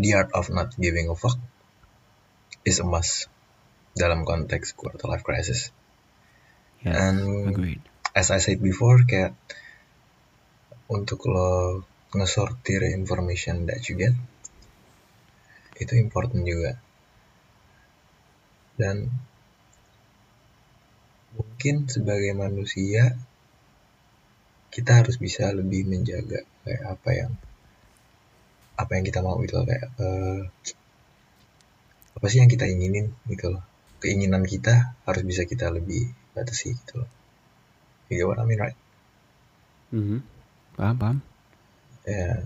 the 0.00 0.10
art 0.16 0.32
of 0.32 0.48
not 0.48 0.72
giving 0.80 1.12
a 1.12 1.16
fuck 1.16 1.36
is 2.64 2.80
a 2.80 2.86
must 2.88 3.28
dalam 3.92 4.24
konteks 4.24 4.72
quarter 4.72 5.04
life 5.06 5.22
crisis 5.22 5.70
Yes, 6.78 6.94
And- 6.94 7.50
agreed. 7.50 7.82
as 8.14 8.30
I 8.30 8.38
said 8.38 8.62
before 8.62 9.02
kayak 9.02 9.34
untuk 10.88 11.26
lo 11.28 11.82
ngesortir 12.14 12.86
information 12.94 13.66
that 13.68 13.82
you 13.90 13.98
get 13.98 14.14
itu 15.76 15.94
important 15.98 16.46
juga 16.46 16.78
dan 18.78 19.10
mungkin 21.34 21.90
sebagai 21.90 22.32
manusia 22.34 23.18
kita 24.70 25.02
harus 25.02 25.18
bisa 25.18 25.50
lebih 25.50 25.82
menjaga 25.86 26.46
kayak 26.68 26.84
apa 26.84 27.10
yang 27.16 27.32
apa 28.78 28.90
yang 28.94 29.04
kita 29.08 29.24
mau 29.24 29.40
loh, 29.40 29.64
kayak 29.64 29.88
eh, 29.96 30.40
apa 32.14 32.26
sih 32.28 32.38
yang 32.44 32.52
kita 32.52 32.68
inginin 32.68 33.16
gitu 33.32 33.56
loh 33.56 33.64
keinginan 33.98 34.44
kita 34.44 34.94
harus 35.08 35.22
bisa 35.24 35.48
kita 35.48 35.72
lebih 35.72 36.12
batasi 36.36 36.76
gitu 36.76 37.02
loh 37.02 37.10
you 38.12 38.20
get 38.20 38.28
what 38.28 38.38
I 38.38 38.44
mean 38.44 38.60
right 38.60 38.76
Mhm. 39.88 40.20
Paham, 40.76 40.96
paham. 41.00 41.18
Yeah. 42.04 42.44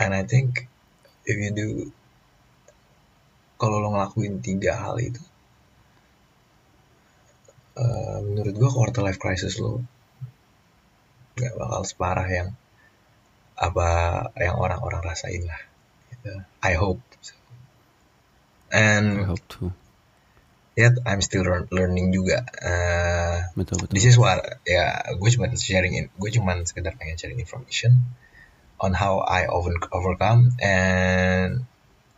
And 0.00 0.16
I 0.16 0.24
think 0.24 0.68
if 1.28 1.36
you 1.36 1.52
do 1.52 1.68
kalau 3.60 3.80
lo 3.80 3.92
ngelakuin 3.92 4.40
tiga 4.40 4.72
hal 4.76 4.96
itu 5.04 5.20
eh, 7.76 8.18
menurut 8.24 8.54
gua 8.56 8.70
quarter 8.72 9.04
life 9.04 9.20
crisis 9.20 9.60
lo 9.60 9.84
nggak 11.36 11.54
bakal 11.60 11.82
separah 11.84 12.28
yang 12.28 12.48
apa 13.54 13.86
yang 14.36 14.58
orang-orang 14.58 15.02
rasain 15.02 15.42
lah 15.44 15.60
gitu. 16.10 16.32
I 16.60 16.74
hope 16.74 16.98
so. 17.20 17.34
I 18.70 18.82
and 18.82 19.22
hope 19.24 19.44
to. 19.58 19.70
yet 20.74 20.98
I'm 21.06 21.22
still 21.22 21.46
learn- 21.46 21.70
learning 21.70 22.10
juga 22.10 22.42
Eh, 22.58 23.36
Betul, 23.54 23.86
betul. 23.86 23.94
This 23.94 24.06
is 24.06 24.18
what 24.18 24.42
ya 24.66 24.90
gue 25.14 25.30
cuma 25.30 25.46
sharing 25.54 25.94
in, 25.94 26.10
gue 26.10 26.30
cuma 26.30 26.58
sekedar 26.60 26.98
pengen 26.98 27.14
sharing 27.14 27.38
information 27.38 28.02
on 28.82 28.90
how 28.90 29.22
I 29.22 29.46
over 29.46 29.70
overcome 29.94 30.50
and 30.58 31.62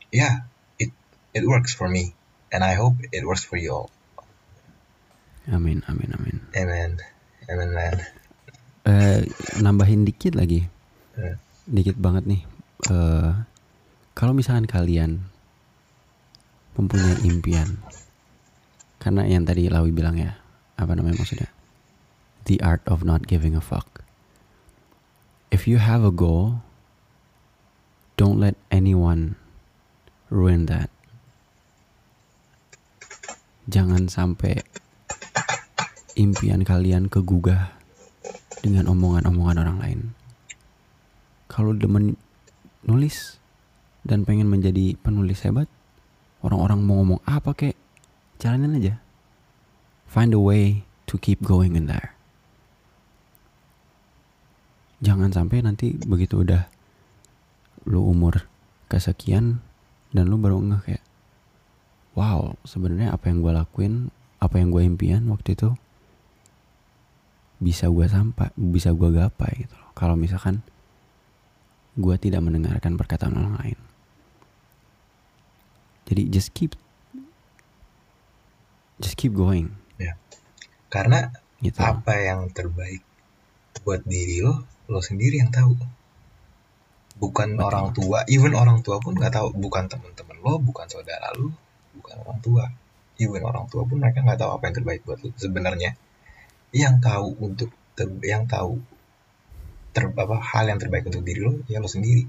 yeah 0.09 0.49
it 0.81 0.89
it 1.37 1.45
works 1.45 1.77
for 1.77 1.85
me 1.85 2.17
and 2.49 2.65
I 2.65 2.73
hope 2.73 2.97
it 3.13 3.29
works 3.29 3.45
for 3.45 3.61
you 3.61 3.77
all 3.77 3.89
Amin, 5.47 5.85
amin, 5.87 6.11
amin. 6.11 6.37
amen 6.57 6.91
amen 7.47 7.71
man 7.71 7.97
Eh, 8.87 9.27
nambahin 9.59 10.03
dikit 10.03 10.39
lagi, 10.39 10.71
Dikit 11.67 11.97
banget 11.99 12.29
nih. 12.29 12.43
Eh, 12.93 13.31
kalau 14.13 14.33
misalkan 14.37 14.69
kalian 14.69 15.25
mempunyai 16.77 17.25
impian, 17.25 17.81
karena 19.01 19.25
yang 19.25 19.49
tadi 19.49 19.73
Lawi 19.73 19.91
bilang 19.93 20.21
ya, 20.21 20.37
apa 20.77 20.93
namanya 20.93 21.21
maksudnya? 21.21 21.49
The 22.47 22.61
art 22.63 22.85
of 22.87 23.03
not 23.03 23.27
giving 23.27 23.57
a 23.57 23.65
fuck. 23.65 24.05
If 25.51 25.65
you 25.65 25.81
have 25.83 26.05
a 26.05 26.13
goal, 26.15 26.63
don't 28.15 28.39
let 28.39 28.55
anyone 28.71 29.41
ruin 30.31 30.67
that. 30.67 30.93
Jangan 33.67 34.07
sampai 34.07 34.63
impian 36.15 36.63
kalian 36.63 37.13
kegugah 37.13 37.75
dengan 38.65 38.89
omongan-omongan 38.89 39.59
orang 39.63 39.79
lain. 39.83 40.01
Kalau 41.47 41.73
demen 41.73 42.19
nulis 42.87 43.39
dan 44.07 44.23
pengen 44.23 44.51
menjadi 44.51 44.99
penulis 44.99 45.43
hebat, 45.43 45.71
orang-orang 46.43 46.79
mau 46.83 47.03
ngomong 47.03 47.21
apa 47.27 47.55
kek, 47.55 47.77
jalanin 48.39 48.79
aja. 48.79 48.95
Find 50.07 50.35
a 50.35 50.41
way 50.43 50.87
to 51.11 51.19
keep 51.19 51.43
going 51.43 51.75
in 51.75 51.91
there. 51.91 52.15
Jangan 55.03 55.35
sampai 55.35 55.61
nanti 55.61 55.93
begitu 55.93 56.41
udah 56.43 56.67
lu 57.87 58.03
umur 58.03 58.49
kesekian 58.91 59.63
dan 60.11 60.25
lu 60.27 60.39
baru 60.39 60.59
ngeh 60.63 60.83
kayak, 60.83 61.05
wow 62.17 62.55
sebenarnya 62.65 63.13
apa 63.13 63.29
yang 63.29 63.45
gue 63.45 63.53
lakuin, 63.53 63.95
apa 64.41 64.59
yang 64.59 64.73
gue 64.73 64.83
impian 64.83 65.23
waktu 65.29 65.55
itu 65.55 65.75
bisa 67.57 67.89
gue 67.89 68.05
sampai 68.05 68.53
bisa 68.57 68.93
gue 68.93 69.09
gapai 69.17 69.65
gitu 69.65 69.75
loh 69.81 69.91
kalau 69.97 70.13
misalkan 70.13 70.61
gue 71.97 72.17
tidak 72.21 72.45
mendengarkan 72.45 73.01
perkataan 73.01 73.35
orang 73.35 73.57
lain. 73.57 73.79
Jadi 76.07 76.23
just 76.31 76.55
keep 76.55 76.77
just 79.01 79.19
keep 79.19 79.35
going. 79.35 79.75
Karena 80.87 81.29
gitu. 81.61 81.77
apa 81.83 82.15
yang 82.23 82.49
terbaik 82.55 83.03
buat 83.83 84.01
diri 84.07 84.41
lo 84.41 84.65
lo 84.87 85.03
sendiri 85.03 85.43
yang 85.43 85.51
tahu. 85.51 85.75
Bukan 87.17 87.57
Betul. 87.57 87.67
orang 87.69 87.87
tua 87.97 88.19
even 88.29 88.53
orang 88.55 88.81
tua 88.85 89.03
pun 89.03 89.19
nggak 89.19 89.35
tahu. 89.35 89.53
Bukan 89.57 89.91
teman-teman 89.91 90.37
lo 90.41 90.57
bukan 90.63 90.87
saudara 90.87 91.33
lo 91.35 91.53
bukan 92.01 92.17
orang 92.23 92.39
tua. 92.41 92.65
Even 93.17 93.43
orang 93.45 93.67
tua 93.73 93.89
pun 93.89 94.01
mereka 94.01 94.21
nggak 94.23 94.41
tahu 94.41 94.51
apa 94.57 94.63
yang 94.71 94.77
terbaik 94.79 95.01
buat 95.03 95.19
lo. 95.21 95.33
Sebenarnya 95.35 95.97
yang 96.71 97.01
tahu 97.01 97.35
untuk 97.41 97.73
yang 98.23 98.45
tahu 98.45 98.81
ter 99.97 100.13
apa 100.13 100.37
hal 100.37 100.69
yang 100.69 100.77
terbaik 100.77 101.09
untuk 101.09 101.25
diri 101.25 101.41
lo 101.41 101.65
ya 101.73 101.81
lo 101.81 101.89
sendiri. 101.89 102.29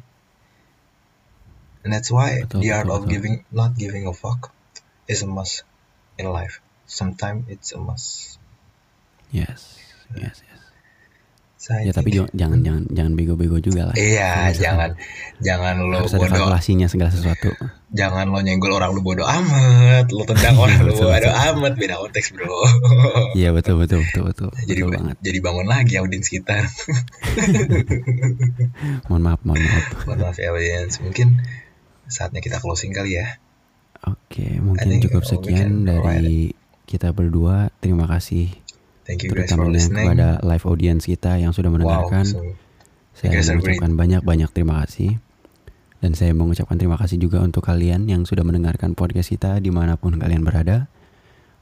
And 1.83 1.91
that's 1.91 2.07
why 2.07 2.47
Betul, 2.47 2.63
the 2.63 2.71
art 2.71 2.87
betul, 2.87 2.95
of 2.95 3.01
betul. 3.03 3.11
giving 3.11 3.35
not 3.51 3.71
giving 3.75 4.07
a 4.07 4.15
fuck 4.15 4.55
is 5.11 5.19
a 5.19 5.27
must 5.27 5.67
in 6.15 6.31
life. 6.31 6.63
Sometimes 6.87 7.51
it's 7.51 7.75
a 7.75 7.79
must. 7.83 8.39
Yes 9.35 9.83
yes 10.15 10.39
yes 10.47 10.66
I 11.57 11.89
ya 11.89 11.91
tapi 11.91 12.13
jangan 12.13 12.61
jangan 12.61 12.85
jangan 12.93 13.13
bego-bego 13.17 13.57
juga 13.57 13.89
lah. 13.89 13.95
Iya, 13.97 14.53
jangan 14.53 14.93
jangan 15.41 15.81
lo 15.81 16.05
harus 16.05 16.13
bodoh, 16.13 16.29
kalkulasinya 16.29 16.85
segala 16.85 17.09
sesuatu. 17.09 17.49
Jangan 17.97 18.29
lo 18.29 18.45
nyenggol 18.45 18.77
orang 18.77 18.93
lu 18.93 19.01
bodoh 19.01 19.25
amat, 19.25 20.05
lo 20.13 20.21
tendang 20.29 20.53
orang 20.53 20.85
lu 20.85 20.93
bodoh 21.01 21.17
betul. 21.17 21.33
amat, 21.33 21.73
beda 21.81 21.97
konteks 21.97 22.29
bro. 22.37 22.53
iya 23.33 23.49
betul 23.57 23.81
betul 23.81 24.05
betul 24.05 24.23
betul 24.29 24.49
jadi 24.69 24.81
betul 24.85 24.93
banget. 25.01 25.15
jadi 25.25 25.37
bangun 25.41 25.65
lagi 25.65 25.93
audiens 25.97 26.29
kita. 26.29 26.57
mohon 29.09 29.21
maaf 29.25 29.41
mohon 29.41 29.57
maaf. 29.57 29.85
Mohon 30.05 30.19
maaf 30.29 30.37
ya 30.37 30.53
audiens, 30.53 31.01
mungkin 31.01 31.41
saatnya 32.05 32.45
kita 32.45 32.61
closing 32.61 32.93
kali 32.93 33.17
ya. 33.17 33.41
oke 34.05 34.45
mungkin 34.61 34.85
think 34.85 35.09
cukup 35.09 35.25
sekian 35.25 35.89
dari 35.89 36.53
kita 36.85 37.09
berdua. 37.17 37.73
Terima 37.81 38.05
kasih 38.05 38.53
Thank 39.07 39.23
you 39.23 39.31
guys 39.31 39.47
for 39.47 39.63
terutamanya 39.63 39.87
kepada 39.87 40.27
live 40.43 40.65
audience 40.67 41.07
kita 41.07 41.39
yang 41.39 41.55
sudah 41.55 41.71
Wow, 41.71 41.75
mendengarkan 41.79 42.25
so 42.27 42.43
Saya 43.15 43.39
mengucapkan 43.39 43.95
banyak-banyak 43.95 44.49
terima 44.51 44.83
kasih. 44.83 45.17
Dan 45.97 46.13
saya 46.13 46.35
mengucapkan 46.35 46.77
terima 46.77 46.99
kasih 46.99 47.17
juga 47.17 47.41
untuk 47.41 47.65
kalian 47.65 48.05
yang 48.05 48.21
sudah 48.27 48.45
mendengarkan 48.45 48.93
podcast 48.93 49.33
kita 49.33 49.57
di 49.57 49.73
mana 49.73 49.97
pun 49.97 50.13
kalian 50.19 50.45
berada. 50.45 50.85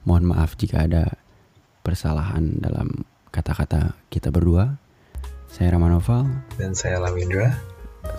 Mohon 0.03 0.35
maaf 0.35 0.59
jika 0.59 0.83
ada 0.83 1.15
persalahan 1.85 2.59
dalam 2.59 3.07
kata-kata 3.31 3.95
kita 4.11 4.35
berdua. 4.35 4.75
Saya 5.47 5.77
Ramanoval, 5.77 6.27
dan 6.59 6.75
saya 6.75 6.99
Lamindra. 6.99 7.55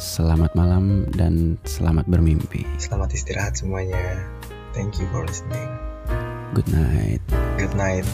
selamat 0.01 0.57
malam 0.57 1.05
dan 1.13 1.61
selamat 1.69 2.09
bermimpi. 2.09 2.65
Selamat 2.81 3.13
istirahat 3.13 3.61
semuanya. 3.61 4.25
Thank 4.73 4.97
you 4.97 5.05
for 5.13 5.29
listening. 5.29 5.69
Good 6.57 6.73
night. 6.73 7.21
Good 7.61 7.77
night. 7.77 8.09